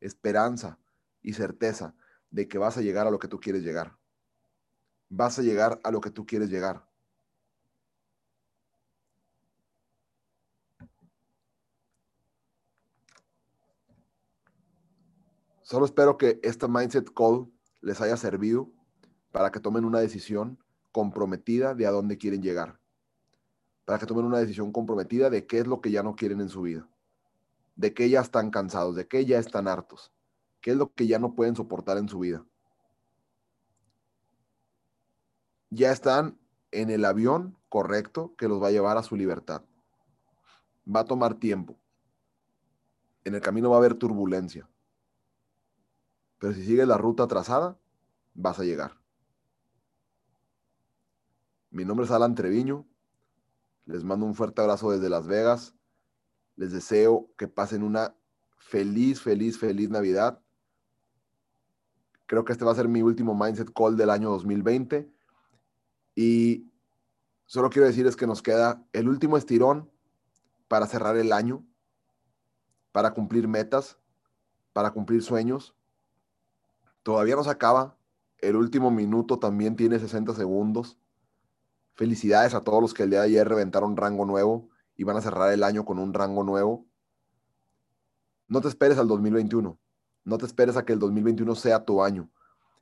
esperanza 0.00 0.80
y 1.22 1.34
certeza 1.34 1.94
de 2.32 2.48
que 2.48 2.58
vas 2.58 2.76
a 2.76 2.80
llegar 2.80 3.06
a 3.06 3.12
lo 3.12 3.20
que 3.20 3.28
tú 3.28 3.38
quieres 3.38 3.62
llegar. 3.62 3.96
Vas 5.10 5.38
a 5.38 5.42
llegar 5.42 5.80
a 5.84 5.92
lo 5.92 6.00
que 6.00 6.10
tú 6.10 6.26
quieres 6.26 6.50
llegar. 6.50 6.92
Solo 15.64 15.84
espero 15.84 16.16
que 16.16 16.38
esta 16.44 16.68
Mindset 16.68 17.12
Call 17.12 17.50
les 17.80 18.00
haya 18.00 18.16
servido 18.16 18.70
para 19.32 19.50
que 19.50 19.58
tomen 19.58 19.84
una 19.84 19.98
decisión 19.98 20.58
comprometida 20.92 21.74
de 21.74 21.86
a 21.86 21.90
dónde 21.90 22.16
quieren 22.16 22.40
llegar 22.40 22.78
para 23.84 23.98
que 23.98 24.06
tomen 24.06 24.24
una 24.24 24.38
decisión 24.38 24.72
comprometida 24.72 25.30
de 25.30 25.46
qué 25.46 25.58
es 25.58 25.66
lo 25.66 25.80
que 25.80 25.90
ya 25.90 26.02
no 26.02 26.16
quieren 26.16 26.40
en 26.40 26.48
su 26.48 26.62
vida, 26.62 26.88
de 27.76 27.92
qué 27.92 28.08
ya 28.08 28.20
están 28.20 28.50
cansados, 28.50 28.96
de 28.96 29.06
qué 29.06 29.24
ya 29.26 29.38
están 29.38 29.68
hartos, 29.68 30.12
qué 30.60 30.72
es 30.72 30.76
lo 30.76 30.92
que 30.92 31.06
ya 31.06 31.18
no 31.18 31.34
pueden 31.34 31.56
soportar 31.56 31.98
en 31.98 32.08
su 32.08 32.18
vida. 32.20 32.44
Ya 35.70 35.90
están 35.90 36.38
en 36.70 36.90
el 36.90 37.04
avión 37.04 37.58
correcto 37.68 38.34
que 38.36 38.48
los 38.48 38.62
va 38.62 38.68
a 38.68 38.72
llevar 38.72 38.96
a 38.96 39.02
su 39.02 39.16
libertad. 39.16 39.62
Va 40.88 41.00
a 41.00 41.04
tomar 41.04 41.34
tiempo. 41.34 41.76
En 43.24 43.34
el 43.34 43.40
camino 43.40 43.70
va 43.70 43.76
a 43.76 43.78
haber 43.78 43.94
turbulencia. 43.94 44.68
Pero 46.44 46.52
si 46.52 46.62
sigue 46.62 46.84
la 46.84 46.98
ruta 46.98 47.26
trazada, 47.26 47.78
vas 48.34 48.60
a 48.60 48.64
llegar. 48.64 49.00
Mi 51.70 51.86
nombre 51.86 52.04
es 52.04 52.12
Alan 52.12 52.34
Treviño. 52.34 52.86
Les 53.86 54.04
mando 54.04 54.26
un 54.26 54.34
fuerte 54.34 54.60
abrazo 54.60 54.90
desde 54.90 55.08
Las 55.08 55.26
Vegas. 55.26 55.74
Les 56.56 56.70
deseo 56.70 57.30
que 57.38 57.48
pasen 57.48 57.82
una 57.82 58.14
feliz, 58.58 59.22
feliz, 59.22 59.58
feliz 59.58 59.88
Navidad. 59.88 60.38
Creo 62.26 62.44
que 62.44 62.52
este 62.52 62.66
va 62.66 62.72
a 62.72 62.74
ser 62.74 62.88
mi 62.88 63.00
último 63.00 63.34
Mindset 63.34 63.72
Call 63.72 63.96
del 63.96 64.10
año 64.10 64.28
2020. 64.28 65.10
Y 66.14 66.70
solo 67.46 67.70
quiero 67.70 67.86
decirles 67.86 68.16
que 68.16 68.26
nos 68.26 68.42
queda 68.42 68.86
el 68.92 69.08
último 69.08 69.38
estirón 69.38 69.90
para 70.68 70.86
cerrar 70.88 71.16
el 71.16 71.32
año, 71.32 71.64
para 72.92 73.14
cumplir 73.14 73.48
metas, 73.48 73.96
para 74.74 74.90
cumplir 74.90 75.22
sueños. 75.22 75.74
Todavía 77.04 77.36
no 77.36 77.44
se 77.44 77.50
acaba. 77.50 77.96
El 78.38 78.56
último 78.56 78.90
minuto 78.90 79.38
también 79.38 79.76
tiene 79.76 80.00
60 80.00 80.34
segundos. 80.34 80.98
Felicidades 81.94 82.54
a 82.54 82.62
todos 82.62 82.80
los 82.80 82.94
que 82.94 83.04
el 83.04 83.10
día 83.10 83.20
de 83.20 83.26
ayer 83.26 83.48
reventaron 83.48 83.96
rango 83.96 84.24
nuevo 84.24 84.70
y 84.96 85.04
van 85.04 85.18
a 85.18 85.20
cerrar 85.20 85.52
el 85.52 85.62
año 85.62 85.84
con 85.84 85.98
un 85.98 86.14
rango 86.14 86.42
nuevo. 86.42 86.86
No 88.48 88.62
te 88.62 88.68
esperes 88.68 88.96
al 88.98 89.06
2021. 89.06 89.78
No 90.24 90.38
te 90.38 90.46
esperes 90.46 90.78
a 90.78 90.84
que 90.86 90.94
el 90.94 90.98
2021 90.98 91.54
sea 91.54 91.84
tu 91.84 92.02
año. 92.02 92.30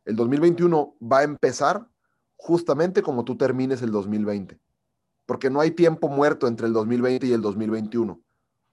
El 0.04 0.14
2021 0.14 0.96
va 1.02 1.18
a 1.18 1.24
empezar 1.24 1.88
justamente 2.36 3.02
como 3.02 3.24
tú 3.24 3.36
termines 3.36 3.82
el 3.82 3.90
2020. 3.90 4.60
Porque 5.26 5.50
no 5.50 5.60
hay 5.60 5.72
tiempo 5.72 6.08
muerto 6.08 6.46
entre 6.46 6.68
el 6.68 6.72
2020 6.72 7.26
y 7.26 7.32
el 7.32 7.42
2021. 7.42 8.20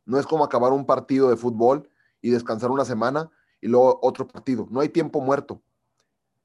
No 0.05 0.19
es 0.19 0.27
como 0.27 0.43
acabar 0.43 0.73
un 0.73 0.85
partido 0.85 1.27
de 1.27 1.37
fútbol 1.37 1.89
y 2.21 2.29
descansar 2.29 2.69
una 2.69 2.85
semana 2.85 3.31
y 3.61 3.67
luego 3.67 3.99
otro 4.01 4.27
partido. 4.27 4.67
No 4.69 4.79
hay 4.79 4.89
tiempo 4.89 5.21
muerto. 5.21 5.61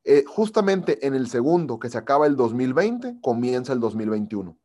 Eh, 0.05 0.25
justamente 0.27 1.07
en 1.07 1.15
el 1.15 1.29
segundo 1.29 1.79
que 1.79 1.89
se 1.89 1.99
acaba 1.99 2.27
el 2.27 2.37
2020, 2.37 3.21
comienza 3.21 3.73
el 3.73 3.81
2021. 3.81 4.57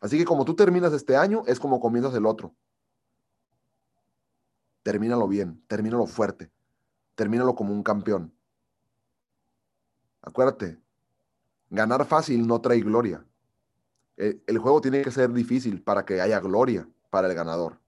Así 0.00 0.18
que 0.18 0.24
como 0.24 0.44
tú 0.44 0.54
terminas 0.54 0.92
este 0.92 1.16
año, 1.16 1.42
es 1.46 1.60
como 1.60 1.80
comienzas 1.80 2.14
el 2.14 2.26
otro. 2.26 2.54
Termínalo 4.82 5.26
bien, 5.28 5.62
termínalo 5.66 6.06
fuerte, 6.06 6.50
termínalo 7.14 7.54
como 7.54 7.72
un 7.72 7.82
campeón. 7.82 8.32
Acuérdate, 10.22 10.78
ganar 11.70 12.04
fácil 12.04 12.46
no 12.46 12.60
trae 12.60 12.80
gloria. 12.80 13.24
El, 14.16 14.42
el 14.46 14.58
juego 14.58 14.80
tiene 14.80 15.02
que 15.02 15.10
ser 15.10 15.32
difícil 15.32 15.82
para 15.82 16.04
que 16.04 16.20
haya 16.20 16.40
gloria 16.40 16.88
para 17.10 17.28
el 17.28 17.34
ganador. 17.34 17.78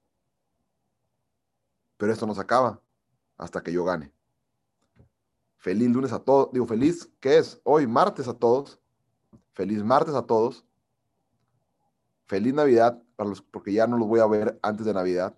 Pero 1.97 2.13
esto 2.13 2.27
no 2.27 2.35
se 2.35 2.41
acaba 2.41 2.81
hasta 3.39 3.62
que 3.62 3.72
yo 3.72 3.84
gane. 3.84 4.12
Feliz 5.57 5.89
lunes 5.91 6.12
a 6.12 6.18
todos. 6.18 6.53
Digo, 6.53 6.66
feliz, 6.66 7.11
¿qué 7.20 7.39
es? 7.39 7.61
Hoy, 7.64 7.86
martes 7.86 8.28
a 8.28 8.34
todos. 8.34 8.78
Feliz 9.53 9.82
martes 9.82 10.14
a 10.14 10.22
todos. 10.22 10.64
Feliz 12.26 12.53
Navidad, 12.53 13.03
para 13.16 13.30
los, 13.30 13.41
porque 13.41 13.72
ya 13.72 13.86
no 13.86 13.97
los 13.97 14.07
voy 14.07 14.20
a 14.20 14.26
ver 14.26 14.59
antes 14.62 14.84
de 14.84 14.93
Navidad. 14.93 15.36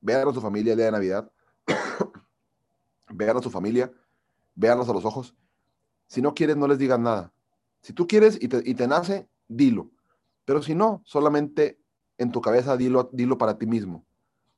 Vean 0.00 0.28
a 0.28 0.32
su 0.32 0.40
familia 0.40 0.72
el 0.72 0.78
día 0.78 0.86
de 0.86 0.92
Navidad. 0.92 1.32
Vean 3.10 3.36
a 3.36 3.42
su 3.42 3.50
familia. 3.50 3.90
Veanlos 4.54 4.88
a 4.88 4.92
los 4.92 5.04
ojos. 5.04 5.34
Si 6.06 6.20
no 6.20 6.34
quieres, 6.34 6.56
no 6.56 6.66
les 6.66 6.78
digan 6.78 7.02
nada. 7.02 7.32
Si 7.80 7.92
tú 7.92 8.06
quieres 8.06 8.38
y 8.40 8.48
te, 8.48 8.62
y 8.64 8.74
te 8.74 8.86
nace, 8.86 9.28
dilo. 9.48 9.90
Pero 10.44 10.62
si 10.62 10.74
no, 10.74 11.02
solamente 11.04 11.80
en 12.18 12.32
tu 12.32 12.40
cabeza 12.40 12.76
dilo, 12.76 13.08
dilo 13.12 13.38
para 13.38 13.56
ti 13.56 13.66
mismo. 13.66 14.04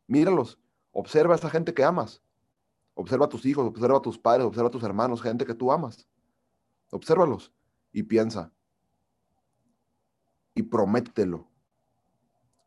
Míralos. 0.06 0.58
Observa 0.92 1.34
a 1.34 1.36
esa 1.36 1.50
gente 1.50 1.74
que 1.74 1.84
amas. 1.84 2.22
Observa 2.94 3.24
a 3.24 3.28
tus 3.28 3.44
hijos, 3.46 3.66
observa 3.66 3.98
a 3.98 4.02
tus 4.02 4.18
padres, 4.18 4.46
observa 4.46 4.68
a 4.68 4.70
tus 4.70 4.82
hermanos, 4.82 5.22
gente 5.22 5.46
que 5.46 5.54
tú 5.54 5.72
amas. 5.72 6.06
Obsérvalos 6.90 7.52
y 7.90 8.02
piensa. 8.02 8.52
Y 10.54 10.62
promételo. 10.62 11.48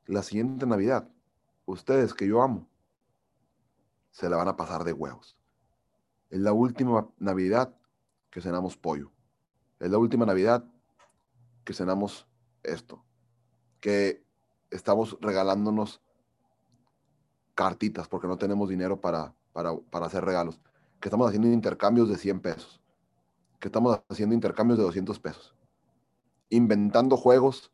La 0.08 0.24
siguiente 0.24 0.66
Navidad, 0.66 1.08
ustedes 1.66 2.14
que 2.14 2.28
yo 2.28 2.42
amo, 2.42 2.68
se 4.10 4.30
la 4.30 4.38
van 4.38 4.48
a 4.48 4.58
pasar 4.58 4.84
de 4.84 4.94
huevos. 4.94 5.38
Es 6.30 6.40
la 6.40 6.54
última 6.54 7.08
Navidad 7.18 7.76
que 8.32 8.42
cenamos 8.42 8.78
pollo. 8.78 9.12
Es 9.80 9.92
la 9.92 9.98
última 9.98 10.26
Navidad 10.26 10.66
que 11.64 11.74
cenamos 11.74 12.28
esto. 12.64 13.04
Que 13.80 14.26
estamos 14.72 15.18
regalándonos 15.22 16.02
cartitas 17.56 18.08
porque 18.08 18.28
no 18.28 18.38
tenemos 18.38 18.70
dinero 18.70 19.02
para, 19.02 19.34
para, 19.54 20.06
hacer 20.06 20.24
regalos. 20.24 20.60
Que 21.00 21.08
estamos 21.08 21.28
haciendo 21.28 21.48
intercambios 21.48 22.10
de 22.10 22.18
100 22.18 22.40
pesos. 22.42 22.82
Que 23.60 23.70
estamos 23.70 24.00
haciendo 24.10 24.36
intercambios 24.36 24.78
de 24.78 24.84
200 24.84 25.20
pesos. 25.20 25.56
Inventando 26.50 27.18
juegos 27.18 27.72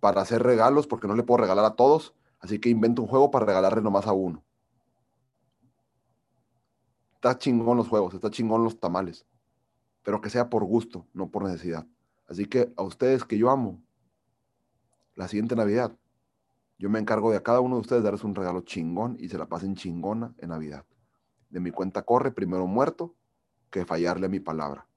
para 0.00 0.20
hacer 0.20 0.42
regalos 0.42 0.86
porque 0.86 1.08
no 1.08 1.16
le 1.16 1.22
puedo 1.22 1.42
regalar 1.42 1.64
a 1.64 1.74
todos. 1.74 2.14
Así 2.38 2.58
que 2.58 2.68
invento 2.68 3.02
un 3.02 3.08
juego 3.08 3.30
para 3.30 3.46
regalarle 3.46 3.82
nomás 3.82 4.06
a 4.06 4.12
uno. 4.12 4.44
Está 7.14 7.38
chingón 7.38 7.78
los 7.78 7.88
juegos, 7.88 8.12
está 8.12 8.30
chingón 8.30 8.62
los 8.62 8.78
tamales. 8.78 9.26
Pero 10.02 10.20
que 10.20 10.28
sea 10.28 10.50
por 10.50 10.62
gusto, 10.64 11.06
no 11.14 11.30
por 11.30 11.44
necesidad. 11.44 11.86
Así 12.28 12.44
que 12.44 12.70
a 12.76 12.82
ustedes 12.82 13.24
que 13.24 13.38
yo 13.38 13.50
amo, 13.50 13.82
la 15.14 15.26
siguiente 15.28 15.56
Navidad, 15.56 15.96
yo 16.78 16.90
me 16.90 16.98
encargo 16.98 17.30
de 17.30 17.36
a 17.36 17.42
cada 17.42 17.60
uno 17.60 17.76
de 17.76 17.80
ustedes 17.82 18.02
darles 18.02 18.24
un 18.24 18.34
regalo 18.34 18.62
chingón 18.62 19.16
y 19.18 19.28
se 19.28 19.38
la 19.38 19.46
pasen 19.46 19.74
chingona 19.74 20.34
en 20.38 20.48
Navidad 20.50 20.84
de 21.54 21.60
mi 21.60 21.70
cuenta 21.70 22.02
corre 22.02 22.32
primero 22.32 22.66
muerto 22.66 23.14
que 23.70 23.86
fallarle 23.86 24.26
a 24.26 24.28
mi 24.28 24.40
palabra. 24.40 24.88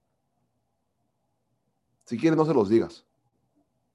Si 2.03 2.17
quieres, 2.17 2.35
no 2.35 2.45
se 2.45 2.53
los 2.55 2.67
digas, 2.67 3.05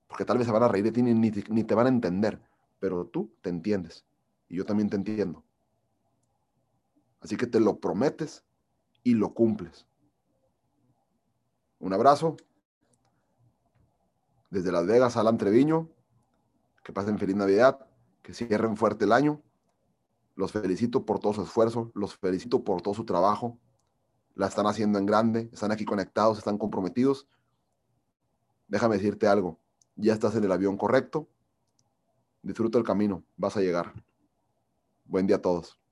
porque 0.07 0.24
tal 0.24 0.39
vez 0.39 0.47
se 0.47 0.53
van 0.53 0.62
a 0.62 0.68
reír 0.68 0.85
de 0.85 0.93
ti 0.93 1.03
ni, 1.03 1.30
te 1.64 1.74
van 1.74 1.87
a 1.87 1.89
entender, 1.89 2.41
pero 2.78 3.05
tú 3.07 3.35
te 3.41 3.51
entiendes 3.51 4.05
y 4.49 4.57
yo 4.57 4.64
también 4.64 4.89
te 4.89 4.95
entiendo. 4.95 5.43
Así 7.20 7.37
que 7.37 7.49
te 7.49 7.59
lo 7.59 7.80
prometes 7.80 8.45
y 9.03 9.14
lo 9.14 9.35
cumples. 9.35 9.85
Un 11.80 11.93
abrazo. 11.93 12.37
Desde 14.51 14.70
Las 14.70 14.87
Vegas, 14.87 15.16
Alan 15.16 15.37
Treviño. 15.37 15.89
Que 16.83 16.93
pasen 16.93 17.18
feliz 17.18 17.37
Navidad. 17.37 17.87
Que 18.22 18.35
cierren 18.35 18.76
fuerte 18.76 19.05
el 19.05 19.12
año. 19.12 19.43
Los 20.35 20.53
felicito 20.53 21.05
por 21.05 21.18
todo 21.18 21.35
su 21.35 21.43
esfuerzo, 21.43 21.93
los 21.95 22.16
felicito 22.16 22.64
por 22.64 22.80
todo 22.80 22.95
su 22.95 23.05
trabajo. 23.05 23.59
La 24.35 24.47
están 24.47 24.66
haciendo 24.66 24.99
en 24.99 25.07
grande, 25.07 25.51
están 25.53 25.72
aquí 25.72 25.85
conectados, 25.85 26.39
están 26.39 26.57
comprometidos. 26.57 27.28
Déjame 28.66 28.97
decirte 28.97 29.26
algo, 29.26 29.59
ya 29.97 30.14
estás 30.14 30.35
en 30.37 30.45
el 30.45 30.53
avión 30.53 30.78
correcto. 30.78 31.28
Disfruta 32.41 32.78
el 32.78 32.85
camino, 32.85 33.22
vas 33.37 33.57
a 33.59 33.61
llegar. 33.61 33.93
Buen 35.05 35.26
día 35.26 35.37
a 35.37 35.43
todos. 35.43 35.83